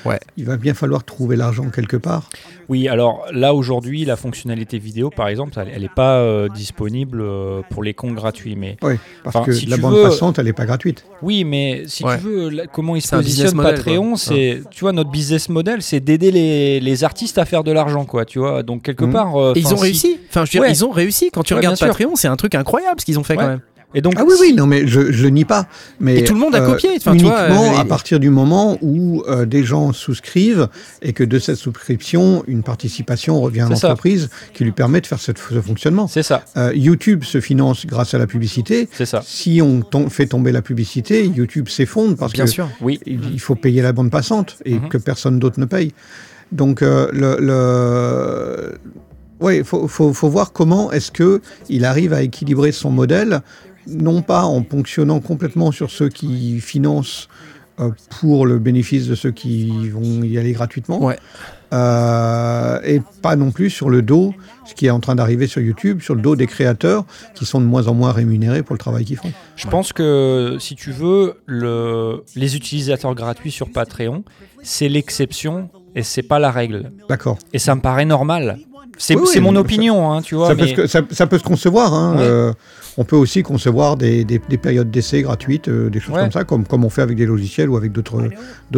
[0.06, 0.20] Ouais.
[0.38, 2.30] il va bien falloir trouver l'argent quelque part.
[2.70, 7.62] Oui, alors là aujourd'hui, la fonctionnalité vidéo, par exemple, elle n'est pas euh, disponible euh,
[7.70, 8.56] pour les comptes gratuits.
[8.56, 8.94] Mais Oui,
[9.24, 11.04] parce Enfin, que si la tu bande veux- passante, elle n'est pas gratuite.
[11.22, 12.18] oui, mais si Ouais.
[12.18, 15.82] tu veux, là, comment il se positionne model, Patreon, c'est, tu vois, notre business model,
[15.82, 18.26] c'est d'aider les, les artistes à faire de l'argent, quoi.
[18.26, 19.12] Tu vois, donc quelque Mhm.
[19.14, 20.18] part, euh, ils ont si- réussi.
[20.30, 20.72] Enfin, je veux dire, Ouais.
[20.72, 21.30] ils ont réussi.
[21.34, 21.78] Quand tu Ouais, regardes.
[21.80, 23.44] Patreon, c'est un truc incroyable ce qu'ils ont fait Ouais.
[23.44, 23.62] quand même.
[23.94, 25.68] Et donc, Ah oui, si- oui, non, mais je ne le nie pas.
[26.00, 26.92] Mais, Et tout le monde a euh, copié.
[26.98, 30.70] Enfin, tu vois, uniquement euh, à partir du moment où euh, des gens souscrivent
[31.02, 35.20] et que de cette souscription, une participation revient à l'entreprise qui lui permet de faire
[35.20, 36.08] cette- ce fonctionnement.
[36.08, 38.88] c'est ça, Euh, YouTube se finance grâce à la publicité.
[38.94, 39.22] c'est ça.
[39.26, 42.70] Si on tom- fait tomber la publicité, YouTube s'effondre parce Bien que sûr.
[42.82, 44.90] Oui, il il faut payer la bande passante et Mhm.
[44.90, 45.94] que personne d'autre ne paye.
[46.54, 48.72] Donc, euh, le, le-
[49.40, 53.42] Oui, il faut, faut, faut voir comment est-ce que il arrive à équilibrer son modèle,
[53.88, 57.28] non pas en ponctionnant complètement sur ceux qui financent
[57.80, 61.18] euh, pour le bénéfice de ceux qui vont y aller gratuitement, Ouais.
[61.74, 64.34] euh, et pas non plus sur le dos,
[64.66, 67.62] ce qui est en train d'arriver sur YouTube, sur le dos des créateurs qui sont
[67.62, 69.32] de moins en moins rémunérés pour le travail qu'ils font.
[69.56, 74.24] Je pense que si tu veux, le, les utilisateurs gratuits sur Patreon,
[74.64, 76.92] c'est l'exception et c'est pas la règle.
[77.10, 77.38] D'accord.
[77.54, 78.60] Et ça me paraît normal.
[78.98, 80.48] C'est Oui, oui, c'est mon opinion, hein, tu vois.
[80.50, 81.94] Ça, peut se, ça- ça peut se concevoir.
[81.94, 82.24] hein, Ouais.
[82.24, 82.54] euh,
[82.98, 86.22] on peut aussi concevoir des, des- des périodes d'essai gratuites, euh, des choses Ouais.
[86.22, 88.20] comme ça, comme, comme on fait avec des logiciels ou avec d'autres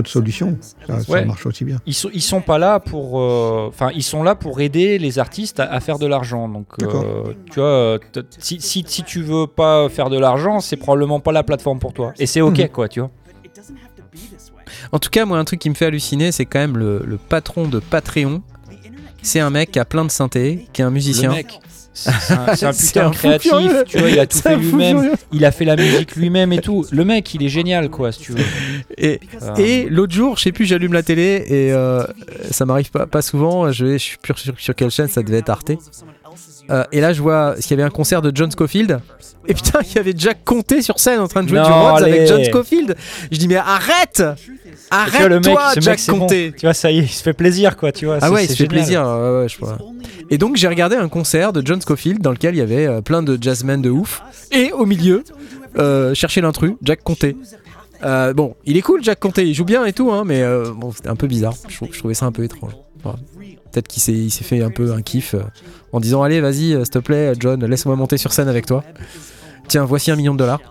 [0.06, 0.58] solutions.
[0.88, 1.26] Ça, ça Ouais.
[1.26, 1.78] marche aussi bien.
[1.86, 5.20] Ils sont, ils sont pas là pour, euh, enfin, ils sont là pour aider les
[5.20, 6.48] artistes à, à faire de l'argent.
[6.48, 7.98] Donc, euh, tu vois,
[8.40, 11.92] si, si, si tu veux pas faire de l'argent, c'est probablement pas la plateforme pour
[11.94, 12.14] toi.
[12.20, 12.70] Et c'est ok, Mhm.
[12.70, 13.10] quoi, tu vois.
[14.92, 17.18] En tout cas, moi, un truc qui me fait halluciner, c'est quand même le, le
[17.18, 18.42] patron de Patreon.
[19.24, 21.30] C'est un mec qui a plein de synthés, qui est un musicien.
[21.30, 21.60] Le mec,
[21.94, 23.72] c'est un, putain un de fou créatif.
[23.88, 25.12] Tu vois, il a tout fait lui-même.
[25.32, 26.86] Il a fait la musique lui-même et tout.
[26.92, 28.44] Le mec, il est génial, quoi, si tu veux.
[28.98, 29.54] Et, Ah.
[29.58, 32.04] et l'autre jour, je sais plus, j'allume la télé et euh,
[32.52, 33.72] ça m'arrive pas, pas souvent.
[33.72, 35.72] Je, je suis plus sûr sur quelle chaîne, ça devait être Arte.
[36.70, 39.00] Euh, et là, je vois qu'il y avait un concert de John Scofield.
[39.48, 42.04] Et putain, il y avait Jack Conté sur scène en train de jouer du Rhodes
[42.04, 42.28] avec.
[42.28, 42.96] John Scofield.
[43.32, 44.24] Je dis, mais arrête
[44.92, 46.28] Arrête-toi, ce mec, Jack c'est bon.
[46.28, 48.20] Tu vois, ça y est, il se fait plaisir, quoi, tu vois.
[48.22, 48.70] Ah ouais, il se fait génial.
[48.70, 49.02] plaisir.
[49.04, 49.78] ouais, ouais, je crois.
[50.30, 53.02] Et donc j'ai regardé un concert de John Scofield dans lequel il y avait euh,
[53.02, 54.22] plein de jazzmen de ouf.
[54.52, 55.24] Et au milieu,
[55.78, 57.36] euh, chercher l'intrus, Jack Conté.
[58.04, 60.44] Euh, bon, il est cool, Jack Conté, il joue bien et tout, hein, mais
[60.76, 61.54] bon, c'était un peu bizarre.
[61.68, 62.74] Je, trou- je trouvais ça un peu étrange.
[63.04, 63.20] Voilà.
[63.74, 65.42] Peut-être qu'il s'est, il s'est fait un peu un kiff euh,
[65.92, 68.84] en disant Allez, vas-y, euh, s'il te plaît, John, laisse-moi monter sur scène avec toi.
[69.68, 70.62] Tiens, voici un million de dollars.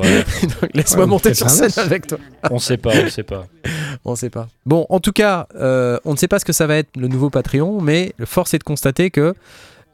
[0.00, 2.18] Ouais, Donc, laisse-moi Ouais, monter sur scène avec toi.
[2.50, 3.46] on sait pas, on sait pas.
[4.06, 4.48] On sait pas.
[4.64, 7.06] Bon, en tout cas, euh, on ne sait pas ce que ça va être le
[7.06, 9.34] nouveau Patreon, mais force est de constater que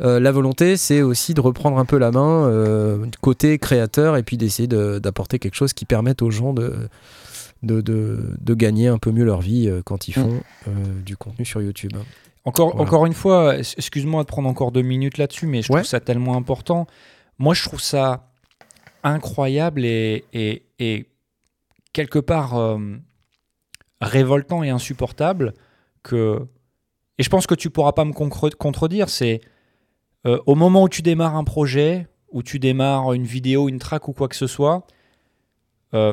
[0.01, 4.23] euh, la volonté, c'est aussi de reprendre un peu la main euh, côté créateur et
[4.23, 6.73] puis d'essayer de- d'apporter quelque chose qui permette aux gens de,
[7.63, 11.17] de, de- de gagner un peu mieux leur vie euh, quand ils font euh, du
[11.17, 11.93] contenu sur YouTube.
[12.45, 12.83] Encore, Voilà.
[12.83, 15.81] encore une fois, excuse-moi de prendre encore deux minutes là-dessus, mais je Ouais.
[15.81, 16.87] trouve ça tellement important.
[17.39, 18.31] Moi, je trouve ça
[19.03, 21.07] incroyable et, et- et
[21.93, 22.79] quelque part euh,
[24.01, 25.55] révoltant et insupportable
[26.03, 26.47] que.
[27.19, 29.09] Et je pense que tu pourras pas me contredire.
[29.09, 29.41] C'est
[30.27, 34.07] euh, au moment où tu démarres un projet, où tu démarres une vidéo, une track
[34.09, 34.87] ou quoi que ce soit,
[35.95, 36.13] euh,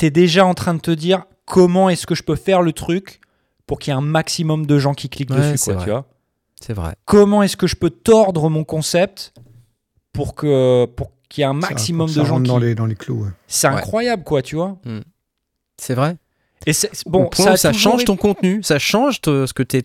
[0.00, 2.72] tu es déjà en train de te dire comment est-ce que je peux faire le
[2.72, 3.20] truc
[3.66, 5.64] pour qu'il y ait un maximum de gens qui cliquent Ouais, dessus.
[5.64, 5.84] Quoi, vrai.
[5.84, 6.06] tu vois
[6.60, 6.94] C'est vrai.
[7.04, 9.32] comment est-ce que je peux tordre mon concept
[10.12, 12.58] pour que pour qu'il y ait un maximum Ça- ça de gens rentre qui dans
[12.58, 13.22] les, dans les clous.
[13.24, 13.30] ouais.
[13.46, 13.74] c'est Ouais.
[13.74, 14.78] incroyable quoi tu vois
[15.78, 16.16] C'est vrai.
[16.66, 16.72] et
[17.06, 19.80] Bon, ça, change été- ton contenu, ça change te- ce que tu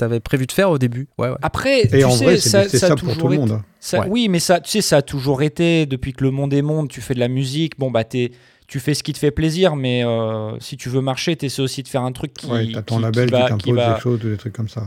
[0.00, 1.06] avais prévu de faire au début.
[1.18, 1.36] Ouais, ouais.
[1.42, 3.52] après Et tu en sais, vrai, ça, ça a ça pour tout le été- monde.
[3.52, 3.64] hein.
[3.80, 4.06] ça- Ouais.
[4.10, 6.88] oui mais ça tu sais ça a toujours été depuis que le monde est monde
[6.88, 8.32] tu fais de la musique bon bah t'es
[8.68, 11.82] tu fais ce qui te fait plaisir mais euh, si tu veux marcher t'essaies aussi
[11.82, 13.72] de faire un truc qui, Ouais, t'as ton qui- label qui qui va, t'impose qui
[13.94, 14.82] des choses, des trucs comme ça.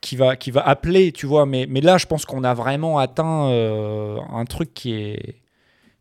[0.00, 2.98] qui va qui va appeler tu vois mais mais là je pense qu'on a vraiment
[2.98, 5.36] atteint euh, un truc qui est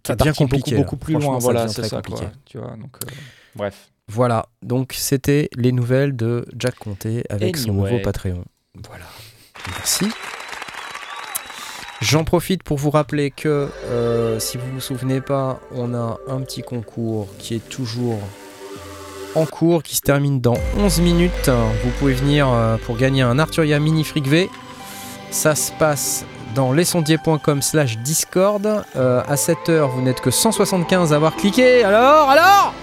[0.03, 2.21] qui Ça est devient compliqué, beaucoup, beaucoup plus loin ça voilà c'est ça compliqué.
[2.23, 3.09] quoi tu vois donc euh,
[3.55, 7.91] bref Voilà, donc c'était les nouvelles de Jack Conté avec son Anyway.
[7.91, 8.43] nouveau Patreon.
[8.89, 9.05] Voilà,
[9.77, 10.05] merci.
[12.01, 16.41] J'en profite pour vous rappeler que euh, si vous vous souvenez pas, on a un
[16.41, 18.19] petit concours qui est toujours
[19.35, 21.49] en cours, qui se termine dans 11 minutes.
[21.83, 24.49] Vous pouvez venir euh, pour gagner un Arturia Mini Fric V.
[25.29, 26.25] Ça se passe
[26.55, 28.83] dans lesondiers.com slash discord.
[28.95, 31.83] Euh, à cette heure, vous n'êtes que 175 à avoir cliqué.
[31.83, 32.73] Alors, alors?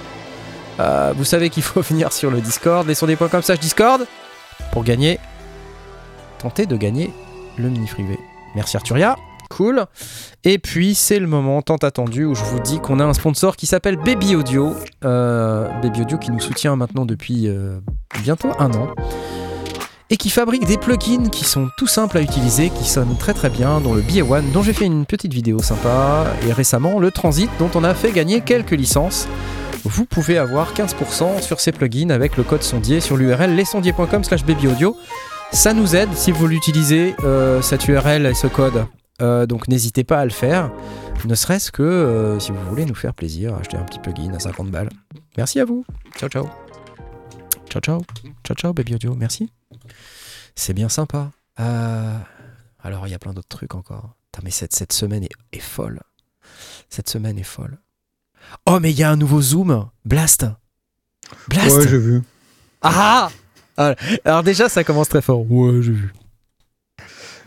[0.80, 4.06] Euh, vous savez qu'il faut venir sur le Discord, lesondiers.com slash Discord,
[4.72, 5.18] pour gagner,
[6.38, 7.12] tenter de gagner
[7.56, 8.18] le mini privé.
[8.54, 9.16] Merci Arturia,
[9.50, 9.86] cool.
[10.44, 13.56] Et puis c'est le moment tant attendu où je vous dis qu'on a un sponsor
[13.56, 14.74] qui s'appelle Baby Audio.
[15.04, 17.78] Euh, Baby Audio qui nous soutient maintenant depuis euh,
[18.22, 18.88] bientôt un an.
[20.10, 23.50] Et qui fabrique des plugins qui sont tout simples à utiliser, qui sonnent très très
[23.50, 27.50] bien, dont le BA1, dont j'ai fait une petite vidéo sympa, et récemment le Transit,
[27.58, 29.28] dont on a fait gagner quelques licences
[29.84, 34.44] vous pouvez avoir 15% sur ces plugins avec le code sondier sur l'URL lesondiers.com slash
[34.44, 34.96] babyaudio.
[35.52, 38.86] Ça nous aide si vous l'utilisez, euh, cette URL et ce code.
[39.20, 40.70] Euh, donc n'hésitez pas à le faire,
[41.24, 44.38] ne serait-ce que euh, si vous voulez nous faire plaisir, acheter un petit plugin à
[44.38, 44.90] 50 balles.
[45.36, 45.84] Merci à vous.
[46.16, 46.48] Ciao ciao.
[47.68, 48.00] Ciao ciao.
[48.44, 49.50] Ciao ciao baby audio, merci.
[50.54, 51.30] C'est bien sympa.
[51.56, 54.14] Alors il y a plein d'autres trucs encore.
[54.30, 56.00] Putain, mais cette, cette semaine est, est folle.
[56.88, 57.78] Cette semaine est folle.
[58.66, 59.88] Oh, mais il y a un nouveau Zoom.
[60.04, 60.46] Blast.
[61.48, 61.76] Blast.
[61.76, 62.22] Ouais, j'ai vu.
[62.82, 63.30] ah Ah
[64.24, 65.50] Alors déjà, ça commence très fort.
[65.50, 66.12] Ouais, j'ai vu.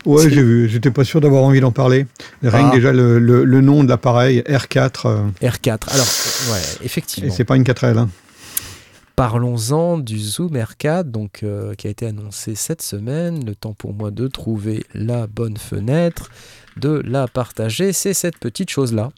[0.04, 0.68] Ouais, j'ai vu.
[0.68, 2.06] J'étais pas sûr d'avoir envie d'en parler.
[2.42, 2.70] Rien Ah.
[2.70, 5.92] que déjà le, le- le nom de l'appareil, R4, euh, R4.
[5.92, 6.06] Alors,
[6.54, 7.32] ouais, et effectivement.
[7.32, 7.98] c'est pas une 4L.
[7.98, 8.08] hein.
[9.14, 13.44] Parlons-en du Zoom R4, donc, euh, qui a été annoncé cette semaine.
[13.44, 16.30] Le temps pour moi de trouver la bonne fenêtre,
[16.78, 17.92] de la partager.
[17.92, 19.10] C'est cette petite chose-là.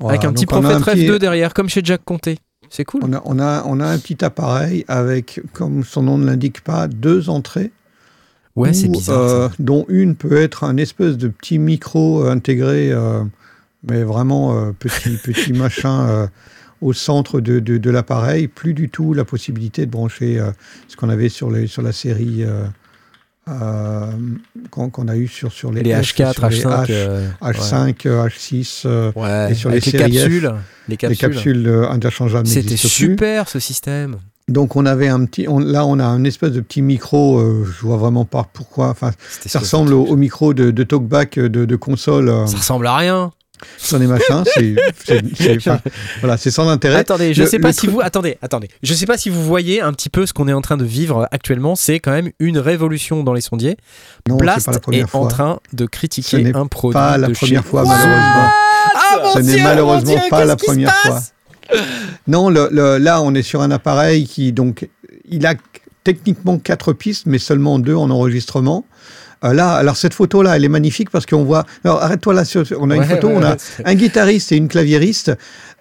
[0.00, 2.38] Voilà, avec un petit prophète petit- F2 derrière, comme chez Jack Conté.
[2.70, 3.02] C'est cool.
[3.04, 6.60] On a, on, a, on a un petit appareil avec, comme son nom ne l'indique
[6.62, 7.70] pas, deux entrées.
[8.56, 9.18] Ouais, c'est bizarre.
[9.20, 9.54] euh, ça.
[9.58, 13.22] dont une peut être un espèce de petit micro euh, intégré, euh,
[13.86, 16.26] mais vraiment euh, petit, petit machin euh,
[16.80, 18.48] au centre de, de, de l'appareil.
[18.48, 20.50] Plus du tout la possibilité de brancher euh,
[20.88, 22.64] ce qu'on avait sur, les, sur la série euh,
[23.48, 24.10] euh,
[24.70, 26.86] qu'on a eu sur, sur les, les F, H4, sur les H5.
[26.86, 29.52] H, euh, H5, euh, H6, euh, ouais.
[29.52, 30.52] Et sur les les séries F,
[30.96, 31.18] capsules.
[31.18, 31.66] Les les capsules.
[31.68, 32.78] euh, interchangeables C'était plus.
[32.88, 34.16] super ce système.
[34.48, 37.64] Donc on avait un petit, on- là on a un espèce de petit micro, euh,
[37.64, 38.90] je vois vraiment pas pourquoi.
[38.90, 39.10] Enfin,
[39.44, 42.94] ça ressemble au, au micro de, de talkback de, de console euh, Ça ressemble à
[42.96, 43.32] rien.
[43.78, 44.42] Sur des machins.
[44.54, 44.74] C'est,
[46.20, 46.96] voilà, c'est sans intérêt.
[46.96, 48.68] Attendez, je Le- sais pas si truc- vous attendez, attendez.
[48.82, 50.84] Je sais pas si vous voyez un petit peu ce qu'on est en train de
[50.84, 51.74] vivre actuellement.
[51.76, 53.76] C'est quand même une révolution dans les sondiers.
[54.28, 57.32] Non, c'est Blast pas la est, en train de critiquer un produit Pas la de
[57.34, 58.50] première chez- fois, What malheureusement.
[58.94, 61.20] Ah, Ce n'est malheureusement Dieu, pas la première fois.
[62.28, 64.88] Non, le- le- là on est sur un appareil qui donc
[65.28, 65.54] il a
[66.04, 68.84] techniquement quatre pistes, mais seulement deux en enregistrement.
[69.44, 71.64] Euh, là, alors cette photo là, elle est magnifique parce qu'on voit.
[71.84, 74.56] Alors arrête-toi là, sur- on a une Ouais, photo, ouais, on a un guitariste et
[74.56, 75.32] une claviériste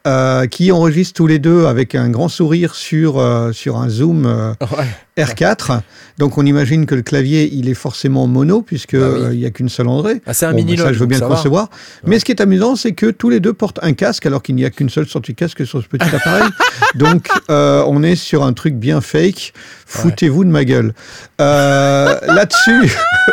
[0.06, 4.26] euh, qui enregistrent tous les deux avec un grand sourire sur, euh, sur un zoom
[4.26, 4.86] euh, Ouais.
[5.24, 5.80] R4.
[6.18, 9.28] Donc on imagine que le clavier, il est forcément mono puisque Ah oui.
[9.34, 10.22] il n'y a qu'une seule entrée.
[10.26, 11.70] Ah, c'est un Bon, mini ça, je veux bien le concevoir.
[12.06, 14.56] Mais ce qui est amusant, c'est que tous les deux portent un casque alors qu'il
[14.56, 16.50] n'y a qu'une seule sortie de casque sur ce petit appareil.
[16.96, 19.54] Donc on est sur un truc bien fake.
[19.88, 20.94] Foutez-vous de ma gueule.
[21.40, 22.92] Là-dessus,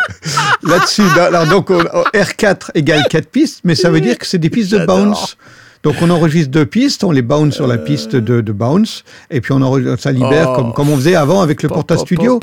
[0.63, 1.83] là-dessus, alors donc on-
[2.17, 5.37] R4 égale 4 pistes, mais ça veut dire que c'est des pistes de bounce.
[5.83, 9.41] Donc on enregistre deux pistes, on les bounce sur la piste de, de bounce, et
[9.41, 10.57] puis on enregistre, ça libère Oh.
[10.57, 12.39] comme, comme on faisait avant avec le Porta Studio.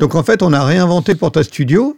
[0.00, 1.96] Donc en fait, on a réinventé Porta Studio,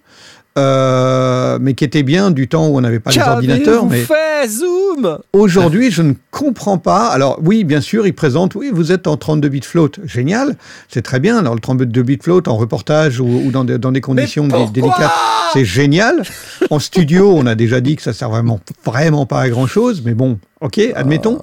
[0.59, 3.87] euh, mais qui était bien du temps où on n'avait pas les ordinateurs.
[3.87, 5.19] Mais fait Zoom?
[5.33, 7.09] aujourd'hui, je ne comprends pas.
[7.09, 9.91] Alors oui, bien sûr, ils présentent, oui, vous êtes en 32 bits float.
[10.05, 10.57] Génial,
[10.89, 11.39] c'est très bien.
[11.39, 15.13] Alors le 32 bits float en reportage ou, ou dans, des, dans des conditions délicates,
[15.53, 16.23] c'est génial.
[16.71, 20.03] En studio, on a déjà dit que ça sert vraiment, vraiment pas à grand chose,
[20.05, 21.39] mais bon, ok, admettons.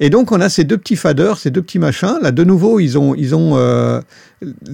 [0.00, 2.18] Et donc, on a ces deux petits faders, ces deux petits machins.
[2.20, 4.00] Là, de nouveau, ils ont, ils ont euh,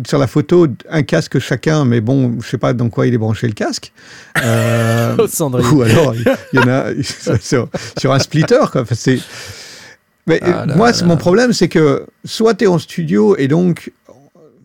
[0.06, 3.18] sur la photo un casque chacun, mais bon, je sais pas dans quoi il est
[3.18, 3.92] branché le casque.
[4.44, 5.16] Euh,
[5.72, 6.86] ou alors, il y en a
[7.40, 7.68] sur,
[7.98, 8.58] sur un splitter.
[8.72, 8.80] Quoi.
[8.82, 9.20] Enfin, c'est...
[10.26, 13.46] Mais Ah là moi, là mon problème, c'est que soit tu es en studio et
[13.46, 13.92] donc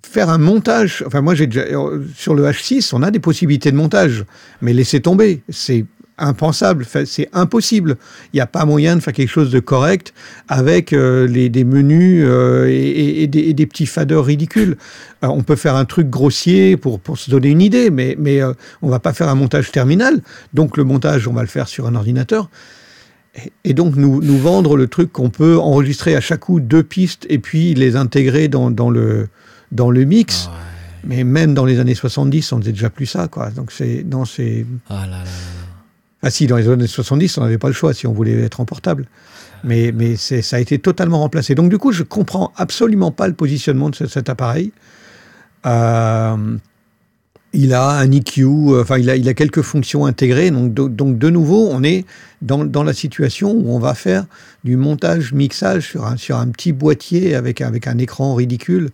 [0.08, 1.04] faire un montage.
[1.06, 4.26] Enfin, moi, j'ai déjà euh, sur le H6, on a des possibilités de montage,
[4.62, 5.86] mais laissez tomber, c'est
[6.18, 7.98] impensable, c'est impossible.
[8.34, 10.14] Il n'y a pas moyen de faire quelque chose de correct
[10.48, 14.78] avec euh, les, des menus euh, et, des, et des petits faders ridicules.
[15.24, 18.42] Euh, on peut faire un truc grossier pour, pour se donner une idée, mais, mais
[18.42, 20.22] euh, on va pas faire un montage terminal.
[20.54, 22.50] Donc le montage, on va le faire sur un ordinateur.
[23.36, 26.84] Et- Et donc nous, nous vendre le truc qu'on peut enregistrer à chaque coup deux
[26.84, 29.28] pistes et puis les intégrer dans, dans le,
[29.72, 30.50] dans le mix.
[31.04, 33.50] Mais même dans les années 70, on faisait déjà plus ça, quoi.
[33.52, 35.24] Donc c'est, non, c'est, Ah là là.
[36.24, 38.60] Ah si, dans les années 70, on n'avait pas le choix si on voulait être
[38.60, 39.06] en portable.
[39.64, 41.56] Mais, mais ça a été totalement remplacé.
[41.56, 44.72] Donc du coup, je comprends absolument pas le positionnement de ce- cet appareil.
[45.66, 46.58] Euh,
[47.54, 50.52] il a un EQ, euh, enfin il a, il a quelques fonctions intégrées.
[50.52, 52.06] Donc de, donc de nouveau, on est
[52.42, 54.26] dans, dans la situation où on va faire
[54.64, 58.90] du montage, mixage sur un, sur un petit boîtier avec, avec un écran ridicule.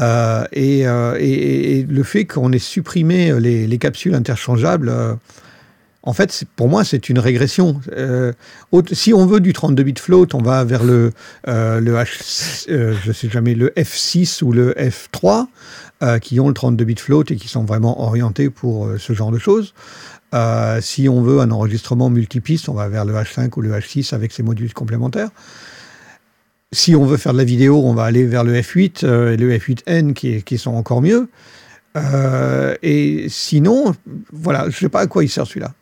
[0.00, 4.92] Euh, et, et- le fait qu'on ait supprimé les, les capsules interchangeables,
[6.02, 7.80] en fait, pour moi, c'est une régression.
[7.92, 8.32] Euh,
[8.92, 11.12] si on veut du 32 bits float, on va vers le,
[11.46, 15.48] euh, H, euh, sais jamais, le F6 ou le F3,
[16.02, 19.30] euh, qui ont le 32 bits float et qui sont vraiment orientés pour ce genre
[19.30, 19.74] de choses.
[20.80, 24.32] Si on veut un enregistrement multipiste, on va vers le H5 ou le H6 avec
[24.32, 25.30] ses modules complémentaires.
[26.72, 29.36] Si on veut faire de la vidéo, on va aller vers le F8 euh, et
[29.36, 31.28] le F8N qui, sont encore mieux.
[32.82, 33.92] Et sinon,
[34.32, 35.74] voilà, je sais pas à quoi il sert celui-là.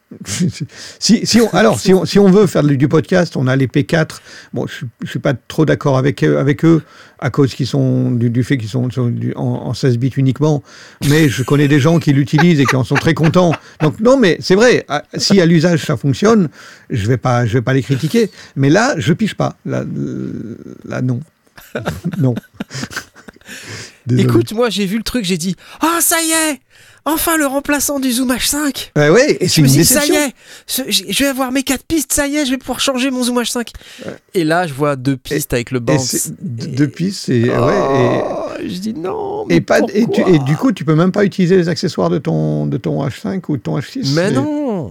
[0.98, 3.66] Si, si on, alors, si on, si on veut faire du podcast, on a les
[3.66, 4.20] P4.
[4.54, 6.82] Bon, je, je suis pas trop d'accord avec eux, avec eux
[7.18, 10.62] à cause qu'ils sont du, du fait qu'ils sont du- en, en 16 bits uniquement.
[11.08, 13.52] Mais je connais des gens qui l'utilisent et qui en sont très contents.
[13.82, 14.84] Donc non, mais c'est vrai.
[14.88, 16.48] à- Si à l'usage ça fonctionne,
[16.90, 18.30] je vais pas, je vais pas les critiquer.
[18.56, 19.56] Mais là, je piche pas.
[19.66, 19.84] Là,
[20.86, 21.20] là non,
[22.18, 22.34] non.
[24.06, 24.24] Désolé.
[24.28, 26.60] Écoute, moi j'ai vu le truc, j'ai dit Ah, ça y est
[27.04, 30.04] Enfin le remplaçant du Zoom H5 Bah ouais, et Je c'est me une dit, ça
[30.04, 30.32] y est,
[30.66, 33.22] ce- je vais avoir mes quatre pistes, ça y est, je vais pouvoir changer mon
[33.22, 33.68] Zoom H5.
[34.34, 36.26] Et là, je vois deux pistes avec le Et bounce.
[36.26, 36.30] Et-
[36.66, 38.68] depuis, c'est Oh, ouais.
[38.68, 39.44] je dis non.
[39.44, 41.68] Et, mais et pas, et, tu- et du coup, tu peux même pas utiliser les
[41.68, 44.14] accessoires de ton de ton H5 ou de ton H6.
[44.14, 44.90] Mais non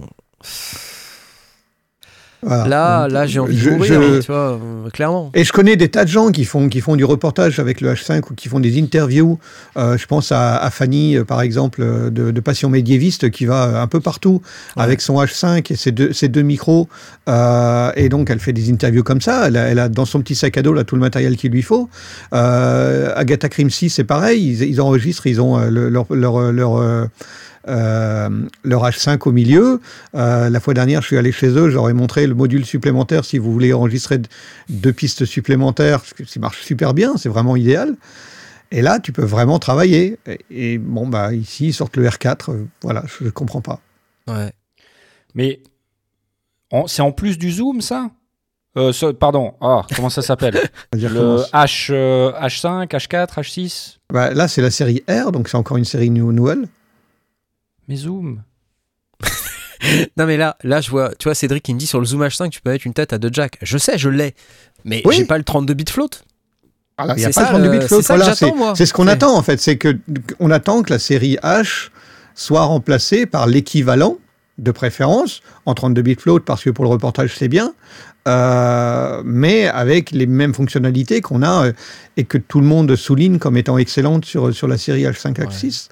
[2.42, 2.66] voilà.
[2.68, 5.30] Là, là j'ai envie je- de mourir, je- tu vois, euh, clairement.
[5.34, 7.92] Et je connais des tas de gens qui font, qui font du reportage avec le
[7.92, 9.38] H5 ou qui font des interviews.
[9.76, 11.80] Euh, je pense à, à Fanny, euh, par exemple,
[12.10, 14.40] de, de Passion médiéviste, qui va un peu partout
[14.76, 14.82] Ouais.
[14.84, 16.88] avec son H5 et ses deux, ses deux micros.
[17.28, 19.48] Euh, et donc, elle fait des interviews comme ça.
[19.48, 21.50] Elle a, elle a dans son petit sac à dos là, tout le matériel qu'il
[21.52, 21.88] lui faut.
[22.32, 24.46] Euh, Agatha Christie, c'est pareil.
[24.46, 27.08] Ils, ils enregistrent, ils ont le- leur, leur, leur,
[27.66, 28.28] euh,
[28.62, 29.80] leur H5 au milieu.
[30.14, 33.38] Euh, la fois dernière, je suis allé chez eux, j'aurais montré le module supplémentaire si
[33.38, 34.20] vous voulez enregistrer
[34.68, 37.96] deux pistes supplémentaires, ça marche super bien, c'est vraiment idéal.
[38.70, 40.18] Et là, tu peux vraiment travailler.
[40.26, 42.50] Et, et bon, bah ici, ils sortent le R4.
[42.52, 43.80] euh, voilà, je ne comprends pas.
[44.28, 44.52] Ouais.
[45.34, 45.60] Mais
[46.86, 48.10] c'est en plus du zoom, ça?
[48.76, 50.54] Euh, ce- Pardon, ah, comment ça s'appelle?
[50.92, 55.78] Le H, euh, H5, H4, H6 Bah, là, c'est la série R, donc c'est encore
[55.78, 56.68] une série nou- nouvelle.
[57.88, 58.42] Mais zoom
[60.16, 62.22] Non mais là, là je vois, tu vois Cédric qui me dit sur le Zoom
[62.22, 63.58] H5 tu peux mettre une tête à deux jacks.
[63.62, 64.34] Je sais, je l'ai,
[64.84, 65.16] mais Oui.
[65.16, 66.08] j'ai pas le 32 bits float.
[66.98, 68.00] Voilà, il n'y a C'est pas ça, de 32 le- bits float.
[68.02, 68.72] c'est ça que Voilà, j'attends, c'est moi.
[68.76, 69.96] c'est ce qu'on attend en fait, c'est que
[70.40, 71.90] on attend que la série H
[72.34, 74.18] soit remplacée par l'équivalent
[74.58, 77.72] de préférence en 32 bits float parce que pour le reportage c'est bien,
[78.26, 81.72] euh, mais avec les mêmes fonctionnalités qu'on a euh,
[82.16, 85.88] et que tout le monde souligne comme étant excellentes sur, sur la série H5 H6.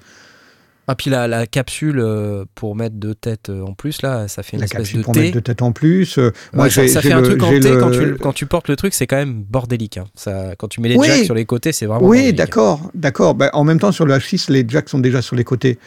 [0.89, 4.41] Ah puis la, la capsule euh, pour mettre deux têtes euh, en plus là, ça
[4.41, 6.17] fait une La espèce capsule de pour mettre deux têtes en plus.
[6.17, 8.15] euh, moi, Ouais, ça, ça fait un le- truc en j'ai T le- quand, tu,
[8.15, 9.97] quand tu portes le truc, c'est quand même bordélique.
[9.97, 10.05] hein.
[10.15, 11.07] Ça, quand tu mets les Oui.
[11.07, 12.07] jacks sur les côtés, c'est vraiment.
[12.07, 13.35] Oui, d'accord, d'accord.
[13.35, 15.77] Ben, en même temps, sur le H6, les jacks sont déjà sur les côtés.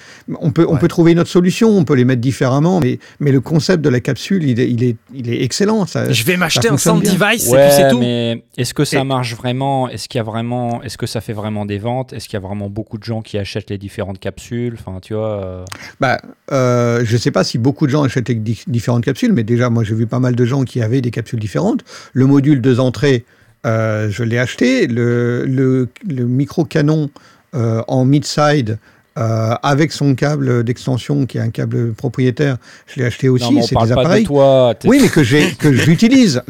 [0.40, 0.78] On peut, on Ouais.
[0.78, 3.88] peut trouver une autre solution, on peut les mettre différemment, mais, mais le concept de
[3.88, 5.86] la capsule, il est, il est, il est excellent.
[5.86, 7.14] Ça, Je vais m'acheter un sound bien.
[7.14, 7.98] device et Ouais, puis c'est tout.
[7.98, 9.88] mais est-ce que ça Et- marche vraiment?
[9.88, 12.12] Est-ce qu'il y a vraiment Est-ce que ça fait vraiment des ventes?
[12.12, 14.76] Est-ce qu'il y a vraiment beaucoup de gens qui achètent les différentes capsules?
[14.78, 15.40] Enfin, tu vois.
[15.44, 15.64] euh,
[16.00, 16.20] Bah,
[16.52, 18.30] euh, je ne sais pas si beaucoup de gens achètent
[18.66, 21.38] différentes capsules, mais déjà, moi, j'ai vu pas mal de gens qui avaient des capsules
[21.40, 21.80] différentes.
[22.12, 23.24] Le module deux entrées,
[23.66, 24.86] euh, je l'ai acheté.
[24.86, 27.10] Le, le, le micro canon
[27.54, 28.78] euh, en mid-side.
[29.16, 33.52] avec son câble d'extension qui est un câble propriétaire, je l'ai acheté aussi.
[33.52, 34.22] non, on c'est parle des pas appareils.
[34.22, 34.74] de toi.
[34.86, 36.40] Oui, mais que j'ai que j'utilise.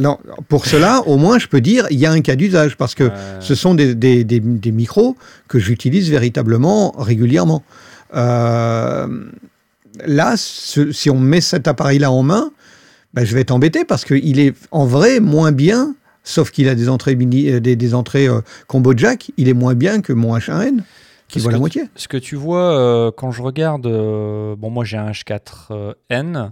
[0.49, 3.11] Pour cela, au moins, je peux dire il y a un cas d'usage parce que
[3.41, 5.17] ce sont des, des, des, des micros
[5.49, 7.65] que j'utilise véritablement régulièrement.
[8.15, 9.07] Euh,
[10.05, 12.51] là, ce- si on met cet appareil-là en main,
[13.15, 15.95] ben, je vais être embêté parce qu'il est en vrai moins bien,
[16.25, 19.53] sauf qu'il a des entrées mini, euh, des, des entrées euh, combo jack, il est
[19.55, 20.83] moins bien que mon H1N
[21.29, 21.85] qui vaut la moitié.
[21.97, 26.51] Ce que tu vois euh, quand je regarde, euh, bon moi j'ai un H4N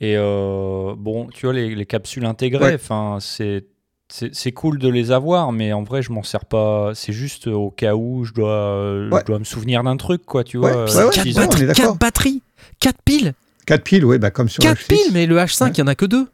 [0.00, 3.64] et bon tu vois les, les capsules intégrées, enfin c'est
[4.12, 6.90] c'est cool de les avoir, mais en vrai je m'en sers pas.
[6.94, 9.20] C'est juste au cas où je dois euh, Ouais.
[9.20, 10.84] je dois me souvenir d'un truc quoi, tu Ouais, vois.
[10.84, 11.84] ouais, euh, ouais, Quatre utiliser- on est batteries, d'accord.
[11.84, 12.42] quatre batteries,
[12.80, 13.32] quatre piles,
[13.66, 14.88] 4 piles, oui, bah, comme sur le quatre H6.
[14.88, 15.70] piles, mais le H5 Ouais.
[15.74, 16.26] il y en a que deux.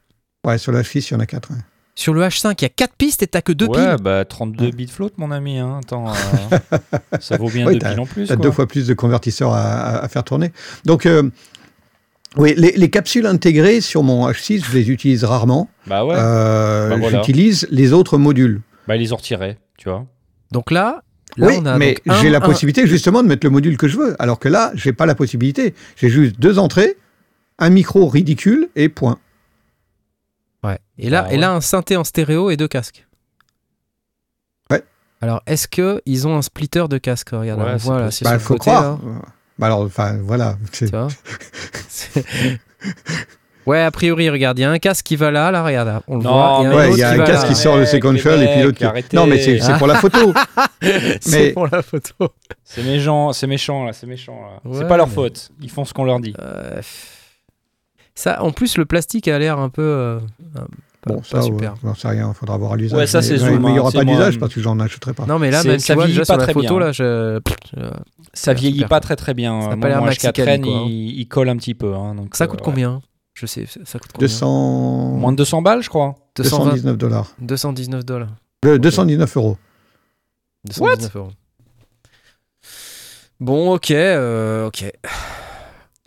[0.46, 1.50] Ouais, sur le H6, il y en a 4.
[1.98, 3.96] Sur le H5 il y a quatre pistes et t'as que deux ouais, piles.
[4.02, 5.80] bah 32 bits float mon ami, hein.
[5.82, 6.06] Attends,
[6.72, 6.78] euh,
[7.20, 8.26] ça vaut bien Oui, deux t'as- piles en plus.
[8.26, 8.42] Tu as quoi.
[8.44, 10.52] deux fois plus de convertisseurs à, à- à faire tourner.
[10.84, 11.30] Donc, euh,
[12.36, 15.68] oui, les, les capsules intégrées sur mon H6, je les utilise rarement.
[15.86, 17.18] Bah ouais, Euh, Bah voilà.
[17.18, 18.60] J'utilise les autres modules.
[18.86, 20.04] bah ils les ont retirés, tu vois.
[20.52, 21.02] Donc là,
[21.36, 23.88] là oui, on a mais j'ai la un- possibilité justement de mettre le module que
[23.88, 24.16] je veux.
[24.22, 25.74] Alors que là, j'ai pas la possibilité.
[25.96, 26.96] J'ai juste deux entrées,
[27.58, 29.18] un micro ridicule et point.
[30.62, 30.78] Ouais.
[30.98, 33.06] Et là, Ah et là, un synthé en stéréo et deux casques.
[34.70, 34.82] Ouais.
[35.20, 37.30] Alors, est-ce que ils ont un splitter de casque?
[37.30, 38.98] Regarde, Ouais, on c'est voit là, c'est Bah, sur le faut côté, croire.
[39.04, 39.22] là,
[39.58, 40.56] Bah alors, enfin, voilà.
[40.72, 41.08] Tu vois.
[43.66, 46.18] Ouais, a priori, regarde, il y a un casque qui va là, là, regarde, on
[46.18, 46.86] le Non, voit.
[46.86, 47.48] il y a un casque là.
[47.48, 48.84] qui sort le sequential les et puis l'autre qui...
[48.84, 49.16] arrêtez.
[49.16, 50.32] Non, mais c'est c'est pour la photo.
[51.20, 52.32] C'est pour la photo.
[52.62, 54.70] C'est méchant, c'est méchant là, c'est méchant là.
[54.70, 56.32] Ouais, c'est pas leur mais- faute, ils font ce qu'on leur dit.
[56.40, 56.80] Euh,
[58.14, 59.82] ça, en plus, le plastique a l'air un peu.
[59.82, 60.20] euh,
[61.06, 61.72] pas, Bon, pas ça, super.
[61.72, 62.98] ouais, j'en sais rien, il faudra voir à l'usage.
[62.98, 65.14] Ouais, ça, Mais- c'est mais- il n'y hein, aura pas d'usage parce que j'en achèterai
[65.14, 65.24] pas.
[65.26, 66.86] Non, mais là, même, ça vois, vieillit pas très photo, bien.
[66.86, 67.40] là, je.
[68.34, 68.88] Ça vieillit super.
[68.88, 69.60] pas très très bien.
[69.62, 70.84] Ça pas l'air mon Maxicali, H4N, quoi, hein.
[70.88, 71.94] il, il colle un petit peu.
[71.94, 72.64] hein, donc, Ça euh, coûte ouais.
[72.64, 73.00] combien
[73.34, 75.10] Je sais, ça coûte combien 200...
[75.16, 76.14] Moins de 200 balles, je crois.
[76.36, 77.32] 220 219 dollars.
[77.40, 78.28] 219 dollars.
[78.62, 79.56] De- 219 euros.
[80.66, 81.30] 219 euros.
[83.38, 84.84] Bon, ok, euh, ok.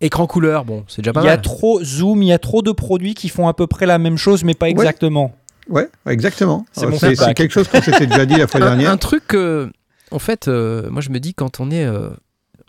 [0.02, 1.42] Écran couleur, bon, c'est déjà pas Il y a mal.
[1.42, 4.18] trop zoom, il y a trop de produits qui font à peu près la même
[4.18, 5.36] chose, mais pas exactement.
[5.68, 6.66] Ouais, ouais, exactement.
[6.72, 8.92] C'est quelque chose qu'on s'était déjà dit la fois un, dernière.
[8.92, 9.70] un truc que,
[10.12, 12.10] en fait, euh, moi je me dis quand on est, euh,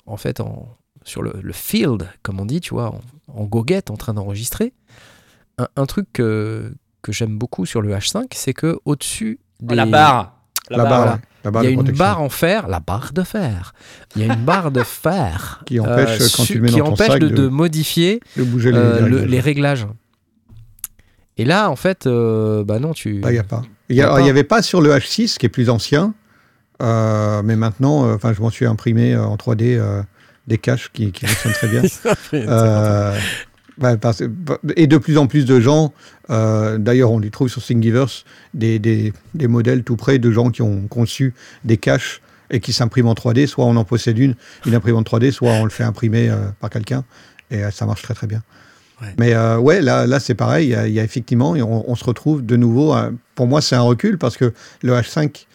[0.06, 0.68] en fait, en,
[1.04, 3.00] sur le, le field, comme on dit, tu vois, en,
[3.40, 4.72] en goguette, en train d'enregistrer,
[5.58, 9.74] un, un truc que, que j'aime beaucoup sur le H5, c'est que au-dessus des...
[9.74, 10.36] La barre.
[10.68, 13.72] La, barre, barre Il y a une protection barre en fer, la barre de fer.
[14.16, 16.84] Il y a une barre de fer Qui empêche, quand tu le mets qui dans
[16.86, 19.30] ton empêche sac, de, modifier de bouger les, euh, les le- réglages.
[19.30, 19.86] les réglages.
[21.38, 23.22] Et là, en fait, euh, bah non, tu.
[23.24, 23.62] Il n'y a pas.
[23.88, 24.20] Il Y a pas.
[24.20, 26.12] n'y avait pas sur le H6, qui est plus ancien,
[26.82, 30.02] euh, mais maintenant, euh, enfin, je m'en suis imprimé euh, en 3D euh,
[30.46, 31.82] des caches qui, qui fonctionnent très bien.
[33.80, 34.22] Bah, parce-
[34.76, 35.92] et de plus en plus de gens,
[36.28, 38.24] euh, d'ailleurs, on les trouve sur Thingiverse,
[38.54, 42.20] des, des, des modèles tout près de gens qui ont conçu des caches
[42.50, 43.46] et qui s'impriment en 3D.
[43.46, 44.34] Soit on en possède une,
[44.66, 47.04] une imprimante 3D, soit on le fait imprimer euh, par quelqu'un.
[47.50, 48.42] Et euh, ça marche très très bien.
[49.00, 49.14] Ouais.
[49.18, 50.66] Mais ouais, là, là c'est pareil.
[50.66, 52.94] Il y, a, il y a effectivement, on, on se retrouve de nouveau.
[53.34, 54.52] pour moi, c'est un recul parce que
[54.82, 55.46] le H5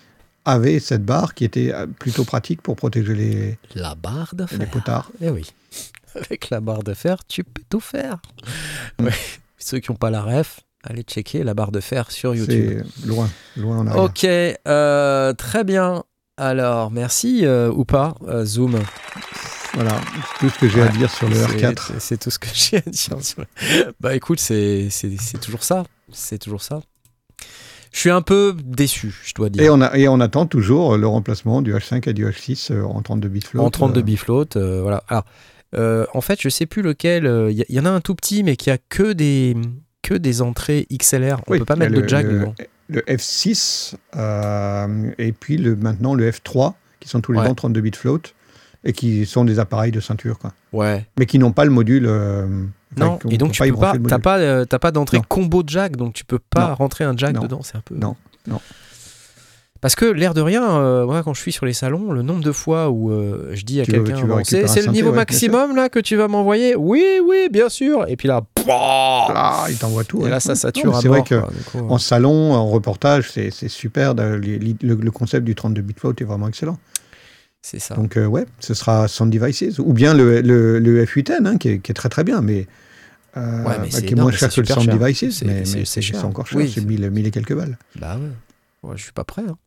[0.46, 4.58] avait cette barre qui était plutôt pratique pour protéger les, La barre de fer.
[4.58, 5.12] les potards.
[5.22, 5.46] Eh oui.
[6.26, 8.18] Avec la barre de fer, tu peux tout faire.
[9.00, 9.12] Ouais.
[9.58, 12.84] Ceux qui n'ont pas la ref, allez checker la barre de fer sur YouTube.
[13.02, 14.04] C'est loin, loin en arrière.
[14.04, 16.04] Ok, euh, très bien.
[16.38, 18.78] Alors, merci euh, ou pas, euh, Zoom.
[19.74, 20.00] Voilà,
[20.34, 21.92] c'est tout ce que j'ai à dire sur le C'est- R4.
[22.00, 23.22] c'est- tout ce que j'ai à dire.
[23.22, 23.44] sur
[24.00, 24.90] Bah écoute, c'est
[25.42, 25.84] toujours ça.
[26.12, 26.82] C'est toujours ça.
[27.92, 29.64] Je suis un peu déçu, je dois dire.
[29.64, 32.84] Et on, a, et on attend toujours le remplacement du H5 et du H6 euh,
[32.84, 33.64] en 32 bits float.
[33.64, 35.04] en 32 euh, bifloat, euh, voilà.
[35.08, 35.24] Alors,
[35.76, 37.26] euh, en fait, je sais plus lequel.
[37.52, 39.56] Il y, y en a un tout petit, mais qui a que des
[40.02, 41.42] que des entrées XLR.
[41.48, 42.56] On oui, peut pas mettre de le- jack le, dedans.
[42.90, 47.46] Le F6 euh, et puis le, maintenant le F3 qui sont tous les Ouais.
[47.46, 48.22] deux en 32 bits float
[48.84, 50.54] et qui sont des appareils de ceinture, quoi.
[50.72, 51.08] Ouais.
[51.18, 52.06] mais qui n'ont pas le module.
[52.08, 52.46] euh,
[52.98, 53.18] Non.
[53.30, 54.20] Et donc tu peux pas.
[54.20, 54.38] pas.
[54.38, 56.76] euh, pas d'entrée combo jack, donc tu peux pas Non.
[56.76, 57.42] rentrer un jack Non.
[57.42, 57.62] dedans.
[57.64, 57.96] C'est un peu.
[57.96, 58.16] Non.
[58.48, 58.62] Non.
[59.86, 62.44] Parce que l'air de rien, euh, moi quand je suis sur les salons, le nombre
[62.44, 65.90] de fois où euh, je dis à quelqu'un, c'est c'est le niveau ouais, maximum là
[65.90, 68.04] que tu vas m'envoyer Oui, oui, bien sûr.
[68.08, 70.22] Et puis là, Ah, il t'envoie tout.
[70.22, 70.30] et ouais.
[70.32, 71.28] là ça Non, sature mais à C'est vrai mort.
[71.28, 74.16] que quoi, du coup, en salon, en reportage, c'est c'est super.
[74.16, 76.80] le, le concept du 32 bits float est vraiment excellent.
[77.62, 77.94] c'est ça.
[77.94, 81.70] Donc euh, ouais, ce sera Sound Devices ou bien le, le, le F8N hein, qui,
[81.70, 82.66] est, qui est très très bien, mais,
[83.38, 84.98] euh, Ouais, mais bah, c'est qui est énorme, moins cher que le Sound cher.
[84.98, 86.20] Devices, C'est- mais, c'est- mais c'est c'est cher.
[86.22, 87.78] c'est encore cher, Oui, c'est c'est- 1000, 1000 et quelques balles.
[88.00, 88.90] Bah ouais.
[88.90, 89.44] Ouais, je suis pas prêt.
[89.48, 89.58] hein.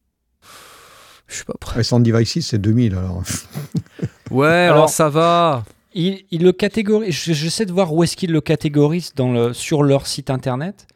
[1.29, 1.83] Je suis pas prêt.
[1.83, 3.23] Sound Devices c'est 2000 alors.
[4.31, 5.65] Ouais, alors, Alors- ça va.
[5.95, 7.15] Il, il le catégorise.
[7.15, 10.87] je- J'essaie de voir où est-ce qu'ils le catégorisent dans le, sur leur site internet.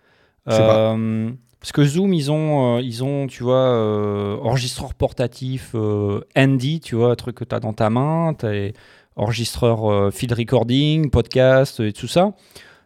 [0.46, 0.92] Je sais pas.
[0.94, 1.30] Euh,
[1.60, 6.80] parce que Zoom, ils ont, euh, ils ont tu vois, euh, enregistreur portatif euh, handy,
[6.80, 8.72] tu vois, un truc que tu as dans ta main, tu as
[9.16, 12.32] enregistreur euh, field recording, podcast et tout ça.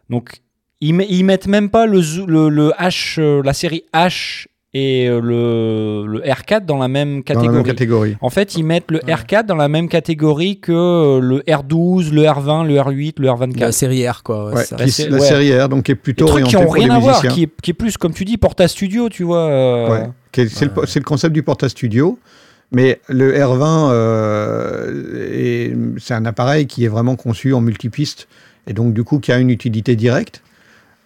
[0.09, 0.41] Donc,
[0.79, 4.45] ils, ils mettent même pas le, le, le H, la série H
[4.79, 7.55] et euh, le, le R4 dans la même Dans la catégorie.
[7.55, 8.17] même catégorie.
[8.21, 9.13] En fait, ils mettent le Ouais.
[9.13, 13.59] R4 dans la même catégorie que euh, le R12, le R20, le R8, le R24.
[13.59, 14.47] La série R, quoi.
[14.49, 14.75] ouais, Ouais, c'est ça.
[14.77, 15.25] qui- La sé- la ouais.
[15.25, 17.15] série R, donc qui est Des plutôt trucs qui ont pour les rien à voir,
[17.15, 17.31] musiciens.
[17.31, 19.47] qui est, qui est plus, comme tu dis, Porta Studio, tu vois.
[19.49, 20.65] euh, C'est
[20.99, 22.19] le, concept du Porta Studio,
[22.71, 28.27] mais le R20, euh, est- c'est un appareil qui est vraiment conçu en multipiste
[28.67, 30.41] et donc du coup qui a une utilité directe.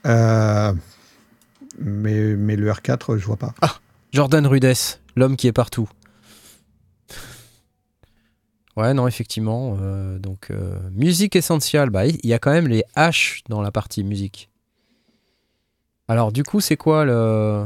[0.07, 0.71] Euh,
[1.83, 3.53] mais, mais le R4, je vois pas.
[4.11, 5.89] Jordan Rudess, l'homme qui est partout.
[8.77, 9.77] Ouais, non, effectivement.
[9.81, 11.89] euh, donc, euh, musique essentielle.
[11.89, 14.49] Bah, il y a quand même les H dans la partie musique.
[16.07, 17.65] Alors, du coup, c'est quoi le...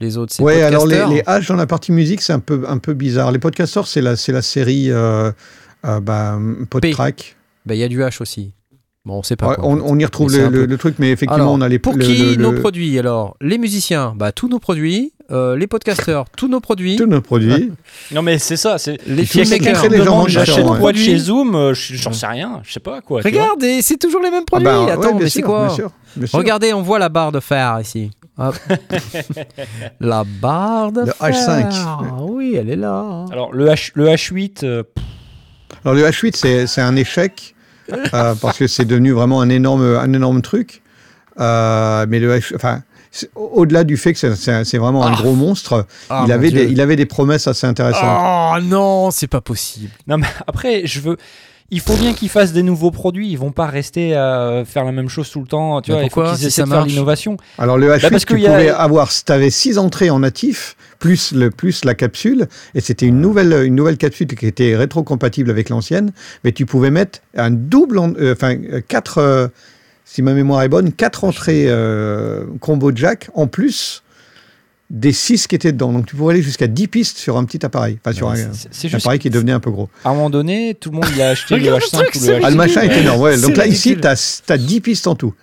[0.00, 0.32] les autres?
[0.32, 2.78] C'est Ouais, alors les, Podcaster les H dans la partie musique, c'est un peu, un
[2.78, 3.32] peu bizarre.
[3.32, 5.32] Les podcasters, c'est la, la série euh,
[5.84, 6.38] euh, bah,
[6.70, 7.36] PodTrack.
[7.66, 8.52] Bah, il y a du H aussi.
[9.04, 9.48] Bon, on sait pas.
[9.48, 9.82] Ouais, quoi, en on, fait.
[9.84, 11.80] on y retrouve le, un le- peu- le truc, mais effectivement, Alors, on a les
[11.80, 12.96] Pour le- qui le- nos produits?
[13.00, 15.12] Alors, les musiciens, bah, tous nos produits.
[15.32, 16.94] euh, les podcasters, tous nos produits.
[16.96, 17.72] tous nos produits.
[18.12, 18.76] Non, mais c'est ça.
[18.78, 18.98] C'est...
[19.06, 19.90] Les S'il y a quelqu'un filmmakers.
[19.90, 20.92] légèrement demande j'achète quoi ouais.
[20.92, 22.60] de chez Zoom, euh, je- j'en sais rien.
[22.64, 23.22] Je sais pas quoi.
[23.22, 23.40] tu vois.
[23.42, 24.66] Regarde, et c'est toujours les mêmes Ah produits.
[24.66, 26.38] bah, ouais, Attends, mais c'est quoi bien sûr, bien sûr.
[26.38, 28.10] Regardez, on voit la barre de fer ici.
[28.38, 28.54] Hop.
[30.00, 31.30] la barre de Le fer.
[31.30, 31.66] H5.
[31.72, 33.24] Ah oui, elle est là.
[33.32, 34.82] Alors, le, H, le H8, euh,
[35.84, 37.54] Alors le H8, c'est, c'est un échec
[37.90, 40.82] euh, parce que c'est devenu vraiment un énorme, un énorme truc.
[41.40, 42.82] Euh, mais le enfin,
[43.34, 45.16] au-delà du fait que c'est, vraiment un Ah.
[45.16, 48.02] gros monstre, Ah, il, avait des, il avait des promesses assez intéressantes.
[48.04, 49.90] Oh non, c'est pas possible.
[50.06, 51.16] Non, mais après, je veux.
[51.74, 53.30] Il faut bien qu'ils fassent des nouveaux produits.
[53.30, 55.80] Ils vont pas rester à faire la même chose tout le temps.
[55.80, 57.38] Tu Mais vois, il faut qu'ils Si essaient ça de faire l'innovation.
[57.58, 60.10] Alors le H8, Bah, parce tu qu'il y a- pouvais avoir, tu avais six entrées
[60.10, 64.46] en natif, plus, le, plus la capsule, et c'était une nouvelle, une nouvelle capsule qui
[64.46, 66.12] était rétro-compatible avec l'ancienne,
[66.44, 69.48] mais tu pouvais mettre un double, en- euh, enfin euh, quatre, euh,
[70.04, 74.01] si ma mémoire est bonne, quatre entrées euh, combo jack en plus
[74.92, 75.90] des 6 qui étaient dedans.
[75.92, 77.98] Donc tu pourrais aller jusqu'à 10 pistes sur un petit appareil.
[78.04, 79.88] Enfin, sur un, C'est- C'est un appareil qui devenait un peu gros.
[80.04, 82.14] à un moment donné, tout le monde il a acheté le Regarde le H5 truc,
[82.22, 82.56] ou le Ah, le H6.
[82.56, 83.20] machin est énorme.
[83.22, 83.40] Ouais.
[83.40, 85.34] Donc là, ici, tu as, 10 pistes en tout.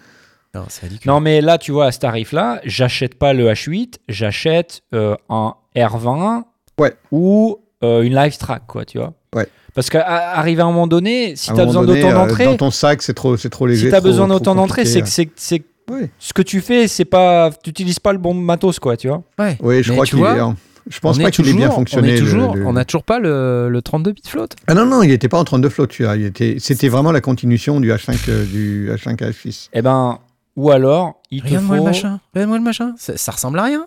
[0.55, 1.09] Non, c'est ridicule.
[1.11, 5.53] Non, mais là, tu vois, à ce tarif-là, j'achète pas le H8, j'achète euh, un
[5.75, 6.43] R20
[6.79, 6.93] Ouais.
[7.11, 9.13] ou euh, une Live Track, quoi, tu vois.
[9.35, 9.47] Ouais.
[9.75, 12.45] Parce qu'arriver à un moment donné, si À tu as besoin donné, d'autant euh, d'entrée,
[12.45, 13.85] Dans ton sac, c'est trop, c'est trop léger.
[13.85, 16.07] si tu as besoin d'autant d'entrée, c'est que c'est, c'est Oui.
[16.19, 19.23] ce que tu fais, c'est pas, tu n'utilises pas le bon matos, quoi, tu vois.
[19.37, 19.57] Ouais.
[19.61, 20.53] Oui, je Mais crois tu qu'il vois, est.
[20.89, 22.09] Je pense on pas qu'il ait bien fonctionné.
[22.09, 24.47] On, le- toujours, le- on a toujours pas le, le 32 bits float.
[24.67, 26.15] Ah non, non, il n'était pas en train de flotte, celui-là.
[26.15, 29.69] Il était, c'était vraiment la continuation du H5, euh, du H5 à H6.
[29.73, 30.17] Eh ben,
[30.55, 31.83] ou alors, il te Regarde-moi faut...
[31.83, 32.19] le machin.
[32.33, 32.93] Regarde-moi le machin.
[32.97, 33.85] Ça, ça ressemble à rien.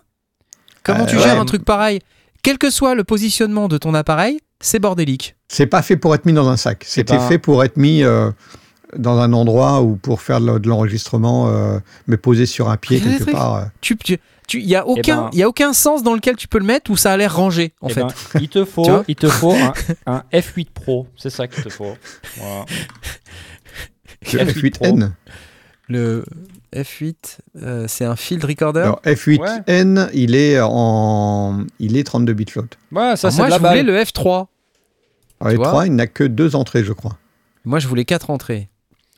[0.83, 1.23] Comment Euh, tu ouais.
[1.23, 1.99] gères un truc pareil?
[2.41, 5.35] Quel que soit le positionnement de ton appareil, c'est bordélique.
[5.49, 6.83] C'est pas fait pour être mis dans un sac.
[6.87, 8.31] C'était pas- fait pour être mis euh,
[8.97, 13.25] dans un endroit ou pour faire de, l'enregistrement, euh, mais posé sur un pied quelque
[13.25, 13.55] le part.
[13.55, 13.63] euh.
[13.81, 16.59] Tu, tu, tu- y a aucun, ben- y a aucun sens dans lequel tu peux
[16.59, 18.01] le mettre où ça a l'air rangé en Eh fait.
[18.01, 19.73] ben, il te faut, il te faut un,
[20.05, 21.95] un F8 Pro, c'est ça qu'il te faut.
[22.37, 22.65] Voilà.
[24.33, 25.11] Le F8N.
[25.89, 26.23] Le
[26.73, 28.79] F8, euh, c'est un field recorder?
[28.79, 32.63] Alors, F8N, il est en, il est 32 bits float.
[32.91, 34.47] Ouais, ça Alors c'est moi, je voulais le F3.
[35.41, 35.67] Alors, les vois?
[35.67, 37.17] 3, il n'a que deux entrées, je crois.
[37.65, 38.69] Moi, je voulais quatre entrées.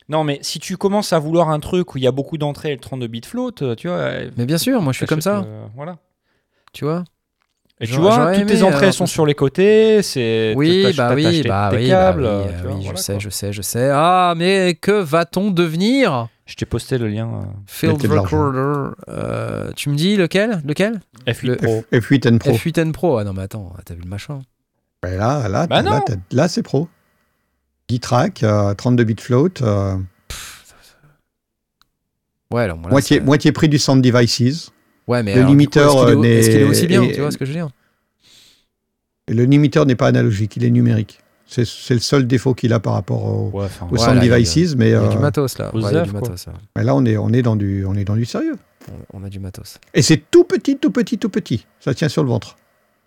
[0.10, 2.70] Non, mais si tu commences à vouloir un truc où il y a beaucoup d'entrées
[2.72, 3.98] et le 32 bits float, euh, tu vois.
[3.98, 5.38] euh, Mais bien sûr, moi, je suis comme ça.
[5.40, 5.98] euh, voilà.
[6.74, 7.04] Tu vois
[7.82, 10.02] Et tu vois, toutes tes aimé, entrées euh, sont sur les côtés.
[10.04, 12.78] C'est Oui, t'ach- bah t'as oui, bah tes oui, câbles, bah oui, tu euh, vois,
[12.78, 13.20] oui, je sais, quoi.
[13.20, 13.90] je sais, je sais.
[13.92, 18.92] Ah, mais que va-t-on devenir Je t'ai posté le lien euh, Field recorder.
[19.10, 21.84] euh, tu me dis lequel Lequel F8 Le Pro.
[21.92, 22.52] F8N Pro.
[22.52, 23.18] F8N Pro.
[23.18, 24.42] Ah non, mais attends, t'as vu le machin
[25.02, 26.02] Ben là, là, Bah là,
[26.32, 26.88] là, c'est pro.
[27.88, 29.96] 10 tracks, euh, 32 bits float, euh,
[32.52, 34.72] Ouais, alors moi, là, moitié, prix du Sound Devices.
[35.08, 36.70] Ouais, mais le alors, du coup, limiteur, est-ce qu'il est, euh, est-ce qu'il est n'est-
[36.70, 37.70] aussi bien est- Tu vois ce que je veux dire
[39.28, 41.20] Et le limiteur n'est pas analogique, il est numérique.
[41.48, 44.24] C'est le seul défaut qu'il a par rapport au, Ouais, enfin, au Ouais, Sound là,
[44.26, 45.76] il y a- Devices, mais Il y a euh, du matos là.
[45.76, 46.48] Ouais, du matos.
[46.48, 46.54] là.
[46.76, 48.58] mais là, on est, on, est dans du, on est dans du sérieux.
[49.14, 49.78] On, on a du matos.
[49.94, 51.66] Et c'est tout petit, tout petit, tout petit.
[51.80, 52.56] Ça tient sur le ventre.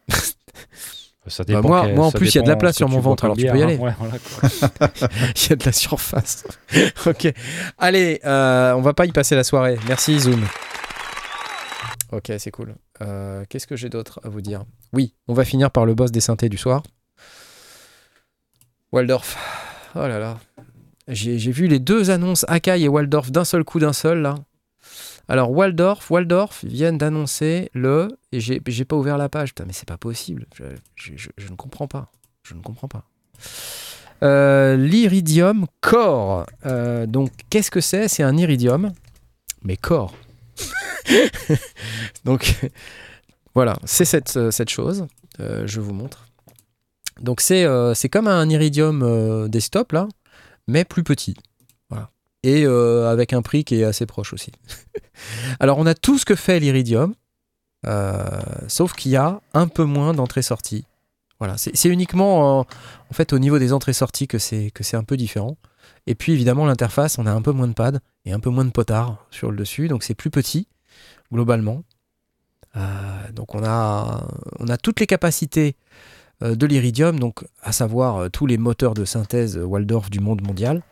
[1.28, 3.00] Ça Bah, moi- moi, en ça plus, il y a de la place sur mon
[3.00, 3.74] ventre, alors tu peux y aller.
[3.76, 3.78] hein.
[3.78, 4.48] Ouais, voilà, quoi.
[5.36, 6.44] Il y a de la surface.
[7.06, 7.32] ok.
[7.78, 9.78] Allez, euh, on va pas y passer la soirée.
[9.88, 10.44] Merci Zoom.
[12.12, 12.74] Ok, c'est cool.
[13.02, 14.64] Euh, Qu'est-ce que j'ai d'autre à vous dire?
[14.92, 16.82] Oui, on va finir par le boss des synthés du soir.
[18.92, 19.36] Waldorf.
[19.94, 20.38] Oh là là.
[21.09, 24.34] J'ai j'ai vu les deux annonces Akai et Waldorf d'un seul coup, d'un seul là.
[25.28, 29.50] Alors Waldorf, Waldorf viennent d'annoncer le et j'ai pas ouvert la page.
[29.50, 30.46] Putain, mais c'est pas possible.
[30.94, 32.10] Je, ne comprends pas.
[32.42, 33.05] Je ne comprends pas.
[34.22, 36.46] Euh, L'Iridium Core.
[36.64, 38.09] Euh, donc, qu'est-ce que c'est?
[38.09, 38.92] C'est un iridium,
[39.62, 40.14] mais core.
[42.24, 42.56] donc,
[43.55, 45.06] voilà, c'est cette, euh, chose.
[45.40, 46.26] Euh, je vous montre.
[47.20, 50.09] Donc, c'est comme un iridium desktop, là,
[50.66, 51.36] mais plus petit.
[52.43, 54.52] Et euh, avec un prix qui est assez proche aussi.
[55.60, 57.15] Alors, on a tout ce que fait l'iridium,
[57.86, 58.24] euh,
[58.69, 60.85] sauf qu'il y a un peu moins d'entrée-sortie.
[61.40, 62.66] Voilà, c'est uniquement en
[63.12, 65.56] fait au niveau des entrées-sorties que c'est que c'est un peu différent.
[66.09, 68.65] Et puis évidemment l'interface, on a un peu moins de pads et un peu moins
[68.65, 70.66] de potard sur le dessus, donc c'est plus petit
[71.32, 71.85] globalement.
[72.74, 74.27] Euh, donc on a
[74.59, 75.77] on a toutes les capacités
[76.40, 80.82] de l'Iridium, donc à savoir tous les moteurs de synthèse Waldorf du monde mondial,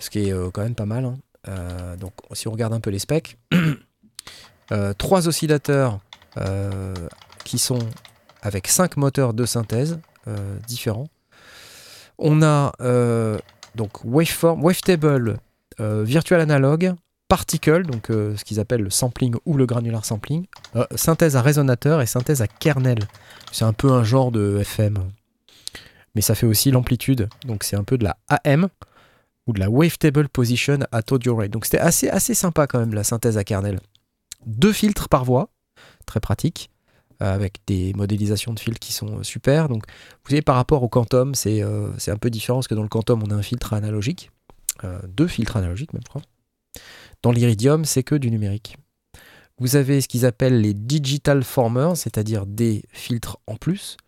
[0.00, 1.04] ce qui est euh, quand même pas mal.
[1.04, 1.18] hein.
[1.48, 3.38] Euh, donc si on regarde un peu les specs,
[4.72, 6.00] euh, trois oscillateurs
[7.44, 7.80] qui sont
[8.42, 9.98] avec cinq moteurs de synthèse
[10.66, 11.08] différents.
[12.18, 12.72] On a
[13.74, 15.38] donc waveform, wavetable,
[15.78, 16.94] virtual analog,
[17.28, 20.46] particle, donc ce qu'ils appellent le sampling ou le granular sampling,
[20.94, 23.00] synthèse à résonateur et synthèse à kernel.
[23.50, 24.98] C'est un peu un genre de FM,
[26.14, 28.68] mais ça fait aussi l'amplitude, donc c'est un peu de la AM
[29.46, 31.50] ou de la wavetable position at audio rate.
[31.50, 33.80] Donc c'était assez assez sympa quand même la synthèse à kernel.
[34.46, 35.50] Deux filtres par voix,
[36.06, 36.70] très pratique
[37.22, 39.68] euh, avec des modélisations de fils qui sont euh, super.
[39.68, 39.84] Donc,
[40.24, 42.82] vous savez, par rapport au Quantum, c'est euh, c'est un peu différent parce que dans
[42.82, 44.30] le Quantum, on a un filtre analogique,
[45.08, 46.22] deux filtres analogiques même, je crois.
[47.22, 48.78] Dans l'Iridium, c'est que du numérique.
[49.58, 53.98] Vous avez ce qu'ils appellent les digital formers, c'est-à-dire des filtres en plus.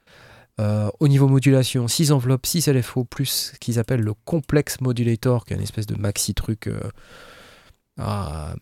[0.62, 5.44] Euh, au niveau modulation, 6 enveloppes, 6 LFO, plus ce qu'ils appellent le complex modulator,
[5.44, 6.80] qui est une espèce de maxi truc euh,
[7.98, 8.54] ah,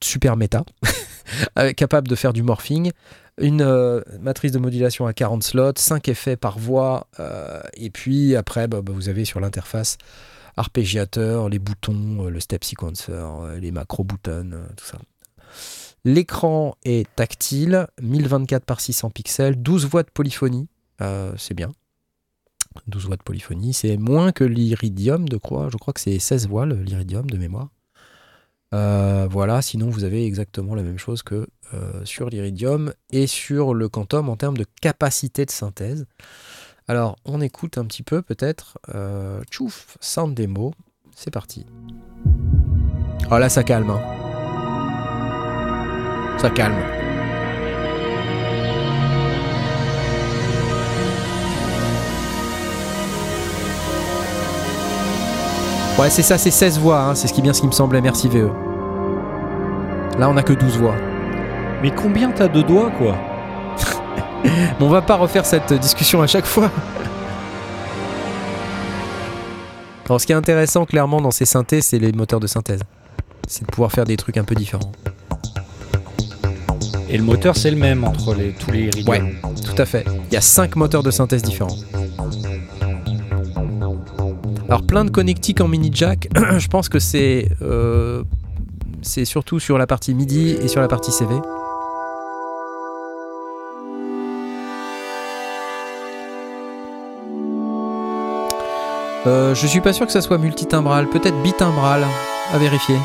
[0.00, 0.64] super méta,
[1.76, 2.92] capable de faire du morphing
[3.40, 7.08] une euh, matrice de modulation à 40 slots, 5 effets par voix,
[7.74, 9.96] et puis après, bah, bah, vous avez sur l'interface
[10.56, 13.12] arpégiateur, les boutons, le step sequencer,
[13.60, 14.98] les macro buttons, euh, tout ça.
[16.04, 20.68] L'écran est tactile, 1024 par 600 pixels, 12 voix de polyphonie,
[21.00, 21.70] euh, c'est bien.
[22.86, 25.68] 12 voix de polyphonie, c'est moins que l'Iridium, de crois.
[25.70, 27.68] Je crois que c'est 16 voix l'Iridium de mémoire.
[28.72, 33.74] Euh, voilà, sinon vous avez exactement la même chose que euh, sur l'Iridium et sur
[33.74, 36.06] le Quantum en termes de capacité de synthèse.
[36.86, 38.78] Alors, on écoute un petit peu peut-être.
[38.94, 40.72] Euh, tchouf, sound démo.
[41.16, 41.66] C'est parti.
[43.30, 43.90] Oh là, ça calme.
[43.90, 44.00] hein.
[46.38, 46.99] Ça calme.
[55.98, 57.00] Ouais, c'est ça, c'est 16 voix.
[57.00, 58.00] hein, C'est ce qui bien ce qui me semblait.
[58.00, 58.48] Merci VE.
[60.18, 60.94] Là, on a que 12 voix.
[61.82, 63.16] Mais combien t'as de doigts, quoi
[64.78, 66.70] Bon, on va pas refaire cette discussion à chaque fois.
[70.06, 72.80] Alors, ce qui est intéressant clairement dans ces synthés, c'est les moteurs de synthèse.
[73.46, 74.92] C'est de pouvoir faire des trucs un peu différents.
[77.08, 79.08] Et le moteur, c'est le même entre les, tous les Iridium.
[79.08, 79.22] Ouais.
[79.64, 80.04] Tout à fait.
[80.30, 81.76] Il y a 5 moteurs de synthèse différents.
[84.70, 86.28] Alors, plein de connectiques en mini jack.
[86.58, 88.22] Je pense que c'est euh,
[89.02, 91.34] c'est surtout sur la partie MIDI et sur la partie CV.
[99.26, 102.04] Euh, je suis pas sûr que ça soit multitimbral, peut-être bitimbral,
[102.54, 102.96] à vérifier.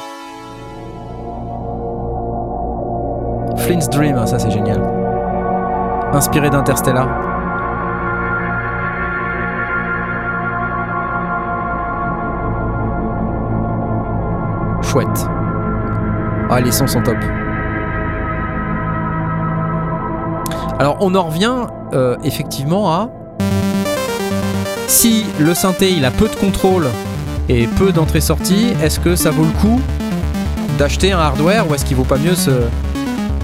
[3.57, 4.81] Flint's Dream, hein, ça c'est génial.
[6.13, 7.24] Inspiré d'Interstellar.
[16.49, 17.17] Ah, les sons sont top.
[20.79, 23.09] Alors, on en revient euh, effectivement à
[24.87, 26.87] si le synthé il a peu de contrôle
[27.49, 29.81] et peu d'entrée-sortie, est-ce que ça vaut le coup
[30.77, 32.51] d'acheter un hardware ou est-ce qu'il vaut pas mieux se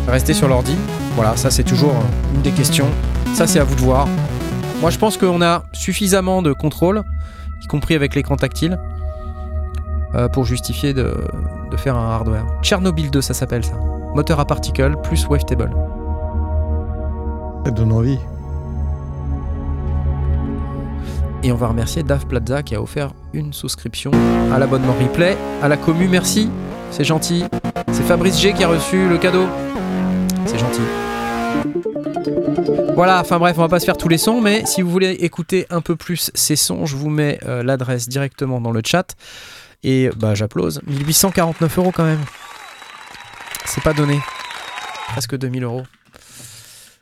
[0.07, 0.75] rester sur l'ordi?
[1.15, 1.95] Voilà, ça c'est toujours
[2.35, 2.87] une des questions.
[3.33, 4.07] Ça c'est à vous de voir.
[4.81, 7.03] Moi je pense qu'on a suffisamment de contrôle,
[7.61, 8.77] y compris avec l'écran tactile,
[10.15, 11.13] euh, pour justifier de,
[11.69, 12.45] de faire un hardware.
[12.61, 13.75] Chernobyl 2 ça s'appelle ça.
[14.13, 15.71] Moteur à particle plus wavetable.
[17.65, 18.19] Ça donne envie.
[21.43, 24.11] Et on va remercier Dave Plaza qui a offert une souscription
[24.53, 25.35] à l'abonnement replay.
[25.63, 26.49] À la commu, merci.
[26.91, 27.45] C'est gentil.
[27.91, 29.45] C'est Fabrice G qui a reçu le cadeau.
[30.45, 30.81] C'est gentil.
[32.95, 35.11] Voilà, enfin bref, on va pas se faire tous les sons, mais si vous voulez
[35.11, 39.15] écouter un peu plus ces sons, je vous mets euh, l'adresse directement dans le chat.
[39.83, 40.81] Et bah j'applause.
[40.87, 42.23] 1849 euros quand même.
[43.65, 44.19] C'est pas donné.
[45.09, 45.83] Presque 2000 euros.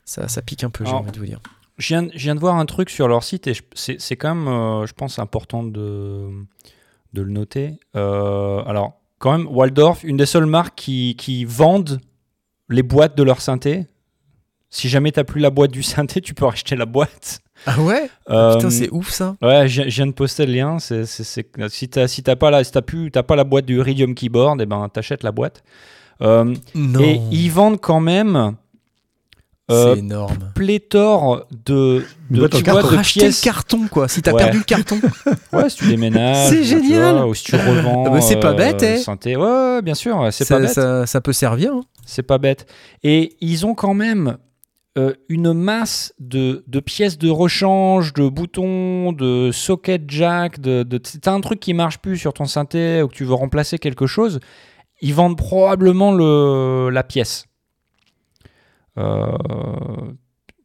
[0.06, 1.39] Ça, ça pique un peu, j'ai envie de vous dire.
[1.77, 4.47] Je viens, je viens de voir un truc sur leur site et c'est quand même,
[4.47, 6.30] euh, je pense, important de,
[7.14, 7.80] de le noter.
[7.95, 12.01] Euh, alors, quand même, Waldorf, une des seules marques qui, qui vendent
[12.69, 13.88] les boîtes de leur synthé.
[14.69, 17.41] Si jamais t'as plus la boîte du synthé, tu peux racheter la boîte.
[17.65, 18.10] Ah ouais?
[18.30, 19.36] Euh, Putain, c'est ouf ça.
[19.41, 20.80] Ouais, je je viens de poster le lien.
[20.80, 23.44] C'est, c'est, c'est- si t'as si t'as pas la, si t'as plus, t'as pas la
[23.44, 25.64] boîte du Iridium Keyboard, et ben t'achètes la boîte.
[26.22, 26.99] Euh, Non.
[27.02, 28.56] et ils vendent quand même
[29.72, 30.52] euh, c'est énorme.
[30.56, 33.41] pléthore de, de, tu vois, de Racheter pièces.
[33.45, 34.07] le carton quoi.
[34.07, 34.38] Si t'as Ouais.
[34.44, 34.99] perdu le carton.
[35.53, 36.49] Ouais, si tu déménages.
[36.49, 37.15] C'est génial.
[37.15, 38.03] vois, ou si tu revends.
[38.07, 38.98] Ah bah, c'est pas euh, bête, eh.
[38.98, 39.36] synthé.
[39.36, 40.72] Ouais, ouais, bien sûr, c'est ça, pas bête.
[40.73, 41.73] ça- ça peut servir.
[41.73, 41.81] hein.
[42.06, 42.65] C'est pas bête.
[43.03, 44.38] Et ils ont quand même
[44.99, 50.59] euh, une masse de, de pièces de rechange, de boutons, de socket jack.
[50.59, 53.34] De, de, t'as un truc qui marche plus sur ton synthé ou que tu veux
[53.34, 54.39] remplacer quelque chose,
[55.01, 57.45] ils vendent probablement le, la pièce.
[58.97, 59.31] Euh,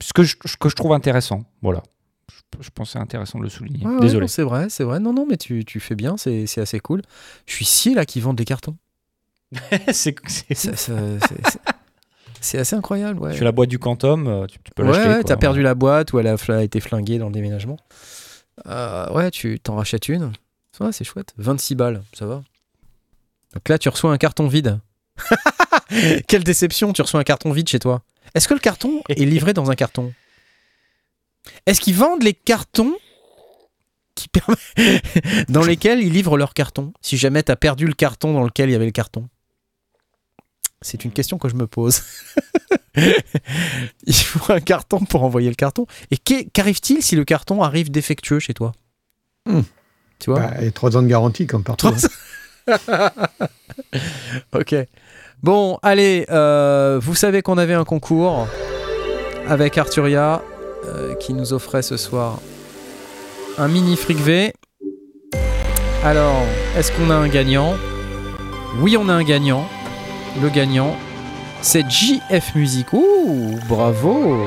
[0.01, 1.45] ce que je, que je trouve intéressant.
[1.63, 1.83] Voilà.
[2.61, 3.85] Je, c'est intéressant de le souligner.
[4.01, 4.23] Désolé.
[4.23, 5.01] non, c'est vrai, c'est vrai.
[5.01, 7.03] Non, non, mais tu, tu fais bien, c'est c'est assez cool.
[7.47, 8.77] Je suis scié là qui vendent des cartons.
[9.93, 10.93] c'est, c'est- Ça- ça-
[11.29, 11.59] c'est-
[12.45, 13.33] c'est- assez incroyable, ouais.
[13.33, 15.09] Tu fais la boîte du Quantum, euh, tu, tu peux ouais, l'acheter.
[15.09, 17.77] ouais, t'as perdu la boîte ou elle a, été flinguée dans le déménagement.
[18.67, 20.33] Euh, ouais, tu t'en rachètes une.
[20.81, 21.35] Ouais, c'est chouette.
[21.39, 22.43] 26 balles, ça va.
[23.55, 24.81] Donc là, tu reçois un carton vide.
[26.27, 28.03] Quelle déception, tu reçois un carton vide chez toi.
[28.35, 30.13] Est-ce que le carton est livré dans un carton?
[31.67, 32.97] Est-ce qu'ils vendent les cartons
[34.15, 34.29] qui
[35.49, 38.73] dans lesquels ils livrent leurs cartons Si jamais t'as perdu le carton dans lequel il
[38.73, 39.29] y avait le carton?
[40.85, 42.03] C'est une question que je me pose.
[44.07, 45.87] il faut un carton pour envoyer le carton.
[46.11, 48.73] Et qu'arrive-t-il si le carton arrive défectueux chez toi?
[49.47, 49.63] Hmm.
[50.19, 50.41] Tu vois?
[50.41, 51.91] Bah, et trois ans de garantie comme partout.
[51.91, 52.11] Trois
[52.69, 53.11] hein.
[54.55, 54.75] Ok.
[55.43, 58.47] Bon, allez, euh, vous savez qu'on avait un concours
[59.49, 60.43] avec Arturia
[60.85, 62.41] euh, qui nous offrait ce soir
[63.57, 64.53] un mini fric V.
[66.05, 66.43] Alors,
[66.77, 67.75] est-ce qu'on a un gagnant?
[68.81, 69.67] Oui, on a un gagnant.
[70.41, 70.97] Le gagnant,
[71.63, 72.93] C'est JF Music.
[72.93, 74.47] Ouh, bravo.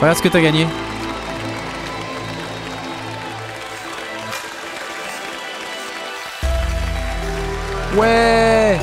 [0.00, 0.66] Regarde ce que t'as gagné.
[7.96, 8.78] Ouais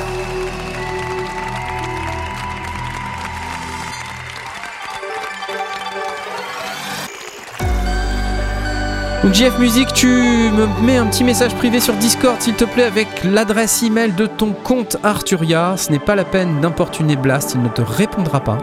[9.23, 12.83] Donc JF Music, tu me mets un petit message privé sur Discord s'il te plaît
[12.83, 15.77] avec l'adresse email de ton compte Arturia.
[15.77, 18.57] Ce n'est pas la peine d'importuner Blast, il ne te répondra pas.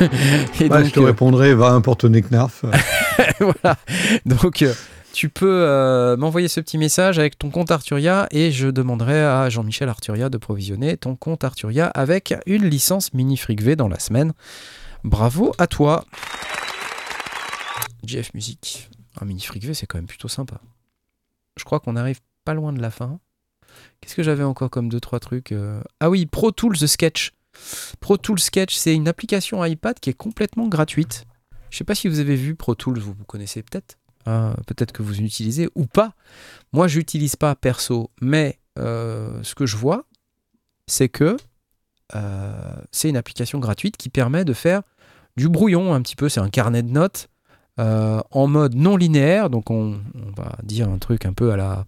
[0.60, 2.64] Et bah, je te euh, répondrai, va importuner Knarf.
[3.40, 3.76] voilà.
[4.24, 4.72] Donc euh,
[5.12, 9.50] tu peux euh, m'envoyer ce petit message avec ton compte Arturia et je demanderai à
[9.50, 14.32] Jean-Michel Arturia de provisionner ton compte Arturia avec une licence mini V dans la semaine.
[15.04, 16.06] Bravo à toi.
[18.06, 18.88] JF Music.
[19.20, 20.60] Un mini V, c'est quand même plutôt sympa.
[21.56, 23.18] Je crois qu'on arrive pas loin de la fin.
[24.00, 27.32] Qu'est-ce que j'avais encore comme 2-3 trucs euh Ah oui, Pro Tools Sketch.
[28.00, 31.24] Pro Tools Sketch, c'est une application iPad qui est complètement gratuite.
[31.70, 33.98] Je sais pas si vous avez vu Pro Tools, vous, vous connaissez peut-être.
[34.26, 36.14] Ah, peut-être que vous utilisez ou pas.
[36.72, 40.04] Moi, je n'utilise pas perso, mais euh, ce que je vois,
[40.86, 41.36] c'est que
[42.14, 44.82] euh, c'est une application gratuite qui permet de faire
[45.36, 46.28] du brouillon un petit peu.
[46.28, 47.28] C'est un carnet de notes
[47.78, 49.96] euh, en mode non linéaire, donc on,
[50.36, 51.84] va dire un truc un peu à la,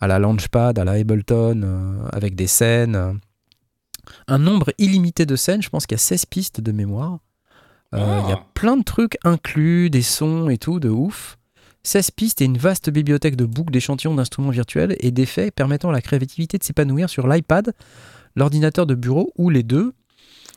[0.00, 3.18] à la Launchpad, à la Ableton, euh, avec des scènes.
[4.26, 7.18] Un nombre illimité de scènes, je pense qu'il y a 16 pistes de mémoire.
[7.94, 8.46] Euh, il y a Ah.
[8.54, 11.38] plein de trucs inclus, des sons et tout, de ouf.
[11.84, 15.92] 16 pistes et une vaste bibliothèque de boucles d'échantillons d'instruments virtuels et d'effets permettant à
[15.92, 17.74] la créativité de s'épanouir sur l'iPad,
[18.36, 19.92] l'ordinateur de bureau ou les deux.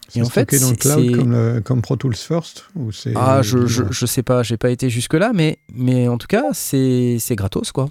[0.07, 2.65] C'est Et en fait, stocké dans le c'est- cloud comme, le- comme Pro Tools First
[2.76, 6.18] ou c'est Ah, je, je, je sais pas, j'ai pas été jusque-là, mais, mais en
[6.18, 7.90] tout cas, c'est c'est gratos, quoi.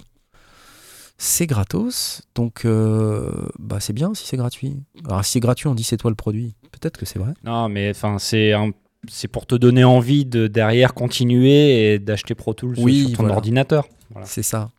[1.17, 4.81] C'est gratos, donc euh, bah c'est bien si c'est gratuit.
[5.05, 6.55] Alors si c'est gratuit, on dit c'est toi le produit.
[6.73, 7.33] Peut-être que c'est vrai.
[7.45, 8.71] Non, mais enfin, c'est un-
[9.09, 13.23] c'est pour te donner envie de derrière continuer et d'acheter Pro Tools Oui, sur ton
[13.23, 13.35] voilà.
[13.35, 13.87] ordinateur.
[14.11, 14.27] Voilà.
[14.27, 14.71] C'est ça.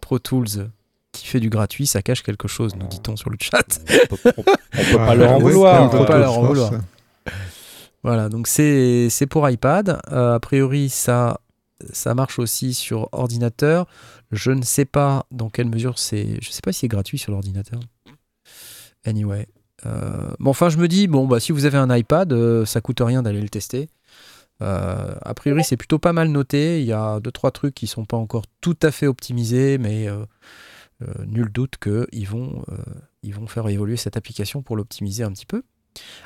[0.00, 0.68] Pro Tools
[1.14, 3.80] qui fait du gratuit, ça cache quelque chose, nous dit-on sur le chat.
[4.10, 4.44] On peut, on-
[4.78, 5.76] on peut pas leur en vouloir.
[5.78, 6.70] comme on peut Pro pas Tools leur en First, vouloir.
[6.72, 6.80] ça.
[8.02, 9.98] Voilà, donc c'est c'est pour iPad.
[10.12, 11.40] Euh, a priori, ça,
[11.92, 13.86] ça marche aussi sur ordinateur.
[14.30, 16.38] Je ne sais pas dans quelle mesure c'est.
[16.42, 17.80] Je sais pas si c'est gratuit sur l'ordinateur.
[19.04, 19.46] Anyway.
[19.86, 22.80] Euh, bon, enfin, je me dis, bon, bah, si vous avez un iPad, euh, ça
[22.80, 23.88] coûte rien d'aller le tester.
[24.62, 26.80] Euh, a priori, c'est plutôt pas mal noté.
[26.80, 30.08] Il y a deux trois trucs qui sont pas encore tout à fait optimisés, mais
[30.08, 30.24] euh,
[31.26, 35.62] nul doute qu'ils vont, euh, vont faire évoluer cette application pour l'optimiser un petit peu.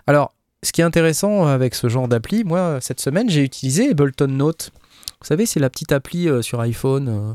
[0.07, 4.28] Alors, ce qui est intéressant avec ce genre d'appli, moi, cette semaine, j'ai utilisé Ableton
[4.28, 4.73] Note.
[5.20, 7.35] Vous savez, c'est la petite appli euh, sur iPhone euh,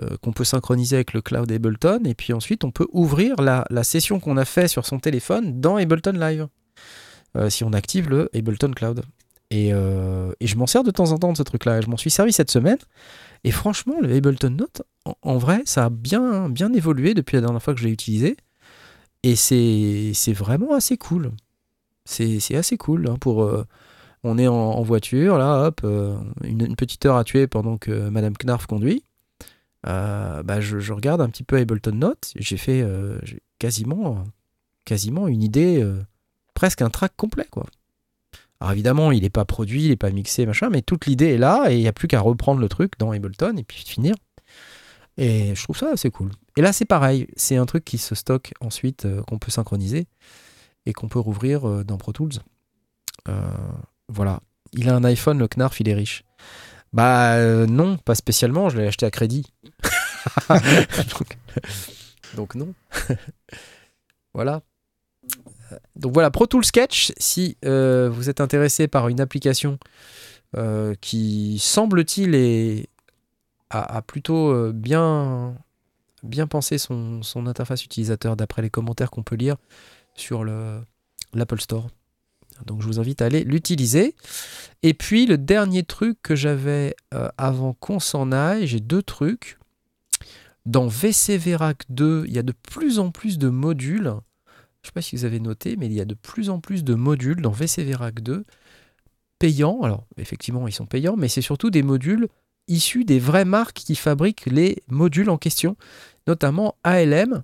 [0.00, 2.00] euh, qu'on peut synchroniser avec le cloud Ableton.
[2.06, 5.76] Et puis ensuite, on peut ouvrir la, session qu'on a fait sur son téléphone dans
[5.76, 6.48] Ableton Live.
[7.36, 9.02] euh, si on active le Ableton Cloud.
[9.52, 11.82] Et, euh, et je m'en sers de temps en temps de ce truc-là.
[11.82, 12.78] Je m'en suis servi cette semaine.
[13.44, 14.82] Et franchement, le Ableton Note,
[15.20, 18.38] en, vrai, ça a bien, bien évolué depuis la dernière fois que je l'ai utilisé.
[19.22, 21.32] Et c'est vraiment assez cool.
[22.06, 23.08] C'est assez cool.
[23.08, 23.66] hein, pour, euh,
[24.24, 28.34] on est en, voiture, là, hop, euh, une, petite heure à tuer pendant que Madame
[28.42, 29.04] Knarf conduit.
[29.84, 32.32] Bah, je, je regarde un petit peu Ableton Note.
[32.36, 32.82] J'ai fait
[33.58, 34.24] quasiment,
[34.86, 35.86] quasiment une idée,
[36.54, 37.66] presque un track complet, quoi.
[38.62, 41.36] Alors évidemment, il n'est pas produit, il n'est pas mixé, machin, mais toute l'idée est
[41.36, 44.14] là et il n'y a plus qu'à reprendre le truc dans Ableton et puis finir.
[45.16, 46.30] Et je trouve ça assez cool.
[46.56, 50.06] Et là, c'est pareil, c'est un truc qui se stocke ensuite, euh, qu'on peut synchroniser
[50.86, 52.34] et qu'on peut rouvrir euh, dans Pro Tools.
[53.28, 53.50] Euh,
[54.08, 54.38] voilà.
[54.74, 56.22] Il a un iPhone, le Knarf, il est riche.
[56.92, 59.44] Bah non, pas spécialement, je l'ai acheté à crédit.
[62.36, 62.74] donc non.
[64.34, 64.62] voilà.
[65.96, 69.78] Donc voilà, Pro Tools Sketch, si euh, vous êtes intéressé par une application
[70.56, 72.86] euh, qui semble-t-il
[73.70, 75.56] a, plutôt euh, bien,
[76.48, 79.56] pensé son, interface utilisateur d'après les commentaires qu'on peut lire
[80.14, 80.80] sur le-
[81.32, 81.88] l'Apple Store.
[82.66, 84.14] Donc je vous invite à aller l'utiliser.
[84.82, 86.94] Et puis le dernier truc que j'avais
[87.38, 89.58] avant qu'on s'en aille, j'ai deux trucs.
[90.64, 94.12] Dans VCVRAC 2, il y a de plus en plus de modules.
[94.82, 96.58] Je ne sais pas si vous avez noté, mais il y a de plus en
[96.58, 98.44] plus de modules dans VCVRAC 2
[99.38, 99.80] payants.
[99.82, 102.28] Alors effectivement, ils sont payants, mais c'est surtout des modules
[102.68, 105.76] issus des vraies marques qui fabriquent les modules en question,
[106.26, 107.42] notamment ALM,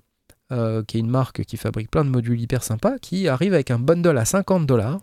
[0.51, 3.71] euh, qui est une marque qui fabrique plein de modules hyper sympas, qui arrive avec
[3.71, 5.01] un bundle à 50 dollars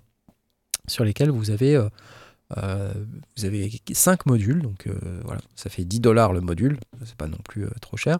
[0.87, 1.89] sur lesquels vous avez, euh,
[2.57, 2.93] euh,
[3.37, 4.87] vous avez 5 modules, donc
[5.23, 8.17] voilà, ça fait 10 dollars le module, c'est pas non plus trop cher.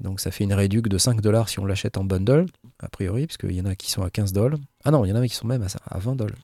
[0.00, 2.46] Donc ça fait une réduc de 5 dollars si on l'achète en bundle,
[2.80, 4.58] a priori, parce qu'il y en a qui sont à 15 dollars.
[4.84, 6.38] Ah non, il y en a qui sont même à, à 20 dollars.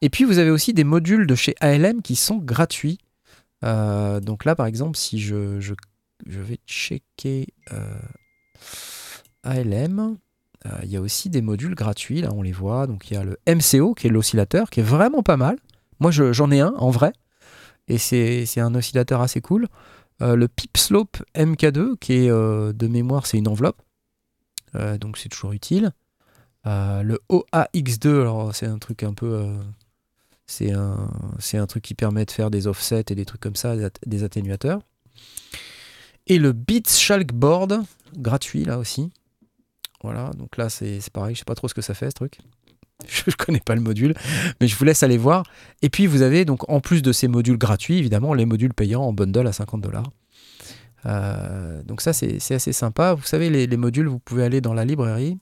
[0.00, 2.98] Et puis vous avez aussi des modules de chez ALM qui sont gratuits.
[3.64, 5.74] Euh, donc là, par exemple, si je, je,
[6.26, 7.94] je vais checker euh,
[9.42, 10.16] ALM,
[10.66, 12.86] euh, il y a aussi des modules gratuits, là on les voit.
[12.86, 15.58] Donc il y a le MCO, qui est l'oscillateur, qui est vraiment pas mal.
[16.00, 17.12] Moi je- j'en ai un en vrai,
[17.88, 19.66] et c'est un oscillateur assez cool.
[20.20, 23.82] Le Pipslope MK2, qui est de mémoire, c'est une enveloppe.
[24.74, 25.92] Euh, donc c'est toujours utile.
[26.66, 29.26] Euh, le OAX2, alors c'est un truc un peu.
[29.34, 29.58] euh,
[30.46, 31.08] c'est un,
[31.54, 33.90] un truc qui permet de faire des offsets et des trucs comme ça, des, at-
[34.06, 34.80] des atténuateurs.
[36.26, 36.82] Et le Beats
[37.32, 37.80] Board,
[38.16, 39.10] gratuit là aussi.
[40.02, 42.14] Voilà, donc là c'est c'est pareil, je sais pas trop ce que ça fait ce
[42.14, 42.38] truc.
[43.08, 44.14] Je, je connais pas le module,
[44.60, 45.42] mais je vous laisse aller voir.
[45.80, 49.02] Et puis vous avez donc en plus de ces modules gratuits, évidemment, les modules payants
[49.02, 50.08] en bundle à 50 dollars.
[51.06, 53.14] Euh, donc ça c'est assez sympa.
[53.14, 55.38] Vous savez, les, les modules, vous pouvez aller dans la librairie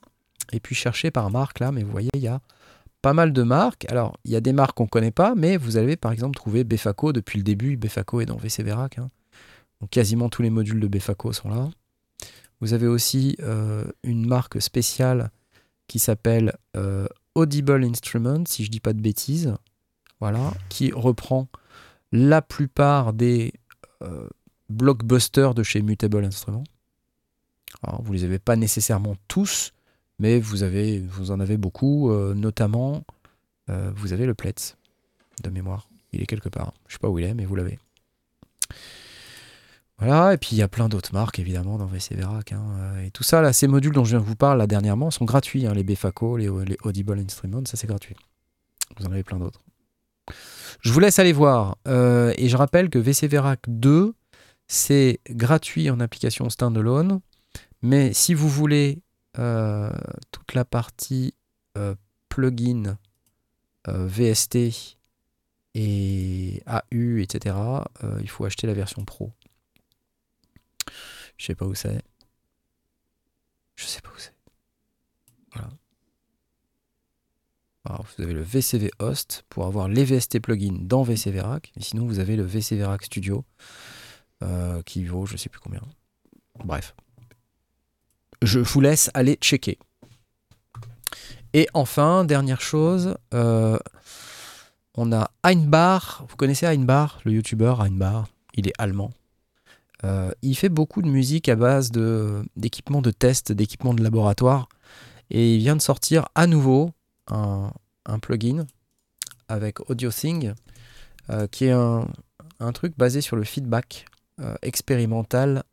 [0.51, 2.39] et puis chercher par marque là, mais vous voyez, il y a
[3.01, 3.85] pas mal de marques.
[3.89, 6.63] Alors, il y a des marques qu'on connaît pas, mais vous avez par exemple trouvé
[6.63, 7.77] Befaco depuis le début.
[7.77, 8.99] Befaco est dans VC Verac.
[8.99, 9.09] hein.
[9.79, 11.69] Donc quasiment tous les modules de Befaco sont là.
[12.59, 15.31] Vous avez aussi euh, une marque spéciale
[15.87, 19.55] qui s'appelle euh, Audible Instruments, si je dis pas de bêtises,
[20.19, 21.47] voilà, qui reprend
[22.11, 23.53] la plupart des
[24.71, 26.63] blockbusters de chez Mutable Instruments.
[28.03, 29.73] Vous les avez pas nécessairement tous,
[30.19, 30.61] mais vous,
[31.31, 33.03] en avez beaucoup, euh, notamment
[33.69, 34.77] euh, vous avez le Pletz
[35.43, 35.89] de mémoire.
[36.13, 36.73] Il est quelque part.
[36.87, 37.79] Je sais pas où il est, mais vous l'avez.
[39.97, 42.51] Voilà, et puis il y a plein d'autres marques évidemment dans VC Verac.
[42.51, 45.09] hein, euh, et tout ça, ces modules dont je viens de vous parler là dernièrement
[45.09, 45.65] sont gratuits.
[45.65, 46.49] hein, les Befaco, les,
[46.83, 48.15] Audible Instruments, ça c'est gratuit.
[48.97, 49.61] Vous en avez plein d'autres.
[50.81, 51.77] Je vous laisse aller voir.
[51.87, 54.13] et je rappelle que VC Verac 2,
[54.71, 57.19] c'est gratuit en application standalone.
[57.81, 59.01] Mais si vous voulez
[59.37, 59.91] euh,
[60.31, 61.33] toute la partie
[61.77, 61.93] euh,
[62.29, 62.97] plugin
[63.89, 64.97] euh, VST
[65.75, 67.53] et AU, etc.,
[68.21, 69.33] il faut acheter la version pro.
[71.35, 72.01] Je sais pas où c'est.
[73.75, 74.33] Je sais pas où c'est.
[75.53, 75.69] Voilà.
[78.17, 81.73] Vous avez le VCV Host pour avoir les VST plugins dans VC Verac.
[81.75, 83.43] Et sinon, vous avez le VC Verac Studio
[84.43, 85.81] euh, qui vaut je sais plus combien.
[86.63, 86.95] Bref.
[88.41, 89.77] Je vous laisse aller checker.
[91.53, 93.77] Et enfin, dernière chose, euh,
[94.95, 96.25] on a Einbar.
[96.29, 98.27] Vous connaissez Einbar, le youtubeur Einbar?
[98.55, 99.11] Il est allemand.
[100.03, 104.69] Euh, il fait beaucoup de musique à base d'équipements de, test, d'équipements de laboratoire.
[105.29, 106.91] Et il vient de sortir à nouveau
[107.27, 107.71] un,
[108.21, 108.65] plugin
[109.47, 114.05] avec euh, qui est un truc basé sur le feedback
[114.41, 115.63] euh, expérimental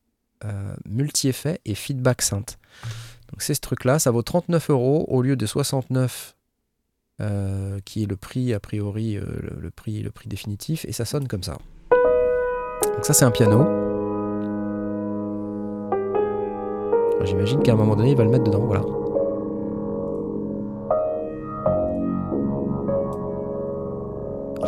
[0.45, 2.59] euh, multi-effet et feedback synth.
[3.31, 6.36] Donc c'est ce truc-là, ça vaut 39 euros au lieu de 69
[7.20, 9.24] euh, qui est le prix a priori euh,
[9.61, 11.59] le, prix le prix définitif et ça sonne comme ça.
[11.90, 13.66] Donc ça c'est un piano.
[17.24, 18.82] J'imagine qu'à un moment donné il va le mettre dedans, voilà.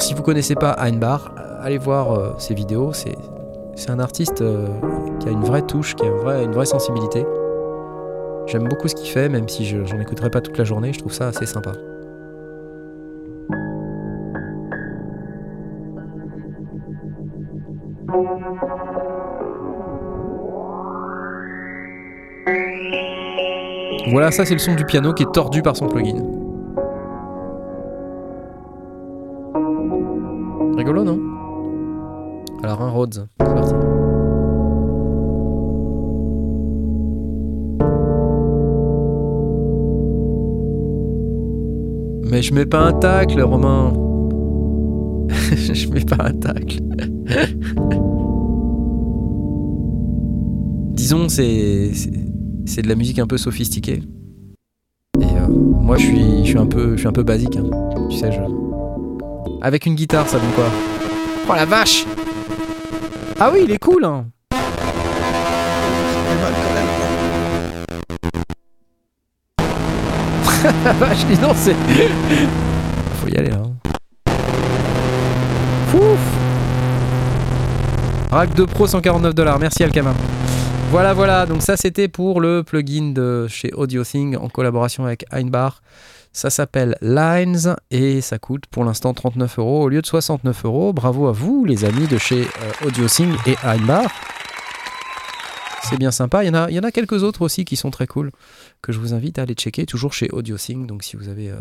[0.00, 2.92] Si vous connaissez pas Einbar, euh, allez voir ses vidéos.
[2.92, 3.16] C'est
[3.74, 4.66] c'est un artiste euh,
[5.20, 7.24] qui a une vraie touche, qui a une vraie, sensibilité.
[8.46, 10.92] J'aime beaucoup ce qu'il fait, même si je j'en écouterai pas toute la journée.
[10.92, 11.72] Je trouve ça assez sympa.
[24.10, 26.39] Voilà, ça c'est le son du piano qui est tordu par son plugin.
[42.50, 43.92] Je mets pas un tacle, Romain.
[45.30, 46.80] je mets pas un tacle.
[50.94, 54.02] Disons, c'est c'est- de la musique un peu sophistiquée.
[55.20, 57.56] Et euh, moi, je suis, je suis un peu, je suis un peu basique.
[57.56, 57.68] hein.
[58.08, 58.40] Tu sais, je.
[59.62, 60.66] Avec une guitare, ça donne quoi?
[61.48, 62.06] Oh la vache
[63.38, 64.04] Ah oui, il est cool.
[64.04, 64.26] Hein.
[70.98, 71.74] vache, dis donc, c'est.
[73.20, 73.62] Faut y aller là.
[73.64, 74.32] hein.
[75.88, 76.18] Fouf
[78.30, 79.58] Rack 2 Pro 149 dollars.
[79.58, 80.14] Merci Alcama.
[80.90, 81.46] Voilà, voilà.
[81.46, 85.82] Donc ça, c'était pour le plugin de chez AudioThing en collaboration avec Einbar.
[86.32, 90.92] Ça s'appelle Lines et ça coûte pour l'instant 39 euros au lieu de 69 euros.
[90.92, 94.04] Bravo à vous, les amis de chez euh, AudioSing et Einbar.
[95.90, 96.44] C'est bien sympa.
[96.44, 98.30] Il y, en a, il y en a quelques autres aussi qui sont très cool,
[98.82, 100.86] que je vous invite à aller checker, toujours chez AudioSync.
[100.86, 101.58] Donc si vous avez, euh,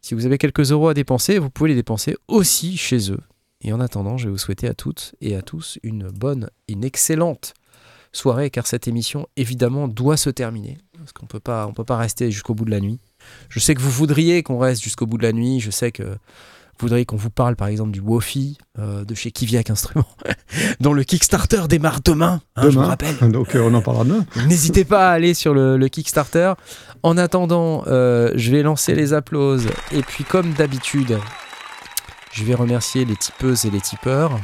[0.00, 3.20] si vous avez quelques euros à dépenser, vous pouvez les dépenser aussi chez eux.
[3.62, 6.84] Et en attendant, je vais vous souhaiter à toutes et à tous une bonne, une
[6.84, 7.54] excellente
[8.12, 10.78] soirée, car cette émission, évidemment, doit se terminer.
[10.98, 12.98] Parce qu'on on peut pas rester jusqu'au bout de la nuit.
[13.48, 15.60] Je sais que vous voudriez qu'on reste jusqu'au bout de la nuit.
[15.60, 16.16] Je sais que
[16.78, 20.08] vous voudriez qu'on vous parle, par exemple, du Wofi euh, de chez Kiviak Instruments,
[20.80, 23.16] dont le Kickstarter démarre demain, hein, je vous rappelle.
[23.30, 24.26] Donc euh, on en parlera demain.
[24.46, 26.52] N'hésitez pas à aller sur le, le Kickstarter.
[27.02, 29.68] En attendant, euh, je vais lancer les applauses.
[29.92, 31.18] Et puis, comme d'habitude,
[32.32, 34.38] je vais remercier les tipeuses et les tipeurs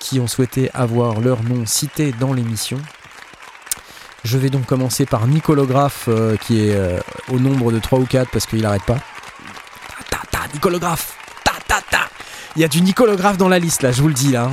[0.00, 2.78] qui ont souhaité avoir leur nom cité dans l'émission.
[4.24, 6.98] Je vais donc commencer par Nicolographe, euh, qui est euh,
[7.30, 8.98] au nombre de 3 ou 4 parce qu'il n'arrête pas.
[10.10, 11.18] Ta, ta, ta, Nicolographe
[12.56, 14.44] Il y a du Nicolographe dans la liste, là, je vous le dis, là.
[14.44, 14.52] hein.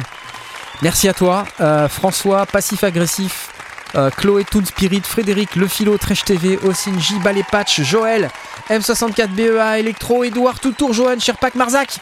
[0.81, 1.45] Merci à toi.
[1.59, 3.49] Euh, François, Passif Agressif,
[3.95, 8.31] euh, Chloé Toon Spirit, Frédéric, Le Philo, Trèche TV, Ossine, J, Ballet Patch, Joël,
[8.69, 11.97] M64 BEA, Electro, Edouard, Toutour, Johan, Sherpak, Marzac.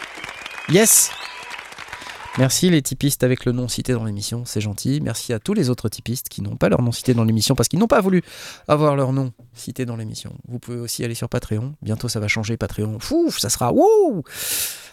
[0.69, 1.11] Yes
[2.37, 5.01] Merci les typistes avec le nom cité dans l'émission, c'est gentil.
[5.01, 7.67] Merci à tous les autres typistes qui n'ont pas leur nom cité dans l'émission parce
[7.67, 8.21] qu'ils n'ont pas voulu
[8.69, 10.33] avoir leur nom cité dans l'émission.
[10.47, 11.75] Vous pouvez aussi aller sur Patreon.
[11.81, 12.99] Bientôt ça va changer Patreon.
[12.99, 14.23] Fou, ça sera wouh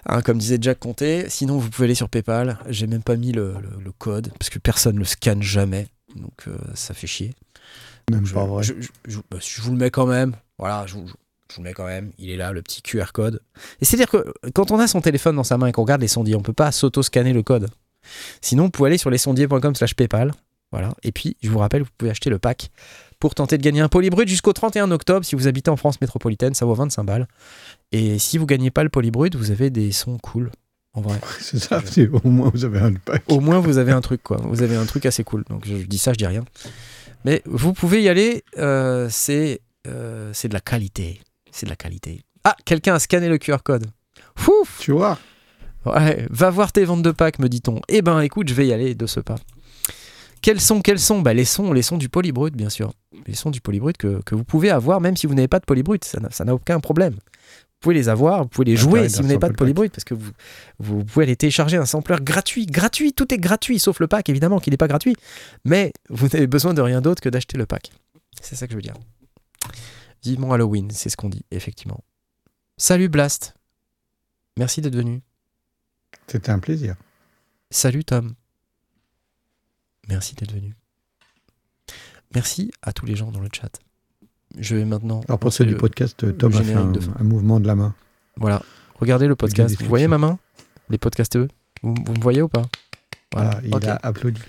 [0.09, 1.27] Hein, comme disait Jack Conté.
[1.29, 2.59] Sinon vous pouvez aller sur PayPal.
[2.69, 5.87] J'ai même pas mis le, le- le code parce que personne le scanne jamais.
[6.17, 7.35] Donc euh, ça fait chier.
[8.11, 8.63] Même Je, pas vrai.
[8.65, 10.35] je- je- je- bah, je vous le mets quand même.
[10.59, 11.07] Voilà, je, vous-
[11.51, 12.13] je vous le mets quand même.
[12.19, 13.41] Il est là, le petit QR code.
[13.81, 16.09] Et c'est-à-dire que quand on a son téléphone dans sa main et qu'on regarde les
[16.09, 17.69] sondiers, on peut pas s'auto-scanner le code.
[18.41, 20.33] Sinon, vous pouvez aller sur lesondiers.com slash PayPal.
[20.73, 20.95] Voilà.
[21.03, 22.71] Et puis, je vous rappelle, vous pouvez acheter le pack
[23.21, 25.25] pour tenter de gagner un polybrut jusqu'au 31 octobre.
[25.25, 27.29] Si vous habitez en France métropolitaine, ça vaut 25 balles.
[27.93, 30.51] Et si vous gagnez pas le polybrut, vous avez des sons cool.
[30.93, 31.19] En vrai.
[31.41, 31.83] C'est ça,
[32.25, 33.23] au moins vous avez un pack.
[33.29, 34.39] Au moins, vous avez un truc, quoi.
[34.43, 35.45] Vous avez un truc assez cool.
[35.51, 36.45] Donc, je, je dis ça, je dis rien.
[37.25, 38.45] Mais vous pouvez y aller.
[38.59, 41.21] euh, c'est euh, c'est de la qualité.
[41.57, 42.21] C'est de la qualité.
[42.45, 43.87] Ah, quelqu'un a scanné le QR code.
[44.37, 45.19] Fouf Tu vois
[45.87, 47.81] Ouais, va voir tes ventes de packs, me dit-on.
[47.89, 49.37] Eh ben, écoute, je vais y aller de ce pas.
[50.43, 51.23] Quels sont, quels sont?
[51.23, 52.93] Bah, les sons, les sons du polybrut, bien sûr.
[53.27, 55.65] Les sons du polybrut que, que vous pouvez avoir, même si vous n'avez pas de
[55.65, 56.05] polybrut.
[56.05, 57.15] Ça n'a- aucun problème.
[57.15, 59.91] Vous pouvez les avoir, vous pouvez les jouer L'intérêt si vous n'avez pas de polybrut,
[59.93, 60.31] parce que vous,
[60.79, 62.67] vous pouvez aller télécharger un sampler gratuit.
[62.67, 65.17] Gratuit, tout est gratuit, sauf le pack, évidemment, qui n'est pas gratuit.
[65.65, 67.93] Mais vous n'avez besoin de rien d'autre que d'acheter le pack.
[68.43, 68.95] C'est ça que je veux dire.
[70.27, 72.03] Vivement Halloween, c'est ce qu'on dit, effectivement.
[72.77, 73.55] Salut Blast.
[74.59, 75.23] Merci d'être venu.
[76.27, 76.97] C'était un plaisir.
[77.71, 78.35] Salut Tom.
[80.09, 80.75] Merci d'être venu.
[82.35, 83.71] Merci à tous les gens dans le chat.
[84.59, 85.21] Je vais maintenant.
[85.29, 86.93] Alors pour ceux du podcast, Tom a fait un,
[87.23, 87.95] mouvement de la main.
[88.37, 88.63] Voilà.
[88.97, 89.81] Regardez le podcast.
[89.81, 90.41] Vous voyez ma main?
[90.89, 91.47] Les podcasteux
[91.85, 92.67] vous, vous me voyez ou pas?
[93.33, 93.61] Voilà.
[93.63, 94.43] Voilà, il a applaudi.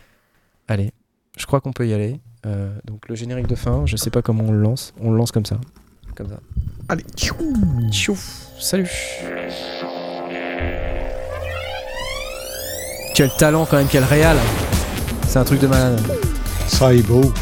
[0.68, 0.92] Allez.
[1.38, 2.20] Je crois qu'on peut y aller.
[2.48, 4.94] Euh, donc le générique de fin, je sais pas comment on le lance.
[5.02, 5.58] On le lance comme ça.
[6.16, 6.40] Comme ça.
[6.90, 7.36] Allez, tchou
[7.92, 8.48] Tchouf.
[8.60, 8.90] Salut.
[13.14, 14.38] Quel talent quand même, quel réal.
[15.28, 16.00] C'est un truc de malade.
[16.68, 17.34] ça est beau.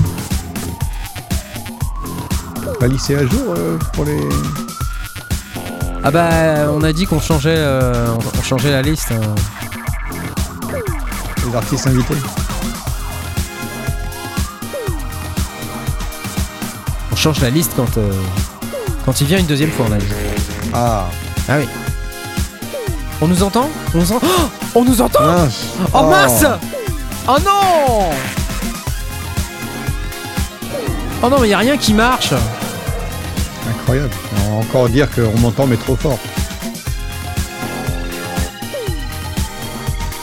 [2.79, 4.19] Pas lycée à jour euh, pour les.
[6.03, 8.07] Ah bah on a dit qu'on changeait, euh,
[8.37, 9.11] on changeait la liste.
[9.11, 9.35] hein.
[11.47, 12.15] les artistes invités.
[17.25, 18.11] Change la liste quand, euh,
[19.03, 20.05] quand il vient une deuxième fois on a dit.
[20.73, 21.05] Ah,
[21.49, 21.65] Ah oui.
[23.19, 26.45] On nous entend On nous entend Oh On nous entend mince Oh mince
[27.27, 28.09] Oh non
[31.23, 32.33] Oh non mais y a rien qui marche
[33.67, 34.11] Incroyable.
[34.45, 36.19] On va encore dire qu'on m'entend mais trop fort.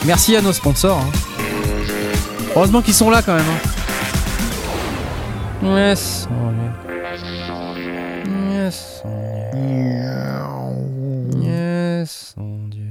[0.04, 0.98] Merci à nos sponsors.
[0.98, 1.10] hein.
[2.54, 3.44] Heureusement qu'ils sont là quand même.
[5.64, 5.66] hein.
[5.90, 6.28] Yes.
[6.30, 6.61] est-
[8.62, 9.02] Yes.
[9.04, 9.10] on
[11.42, 12.34] est- Yes.
[12.36, 12.81] mon Dieu.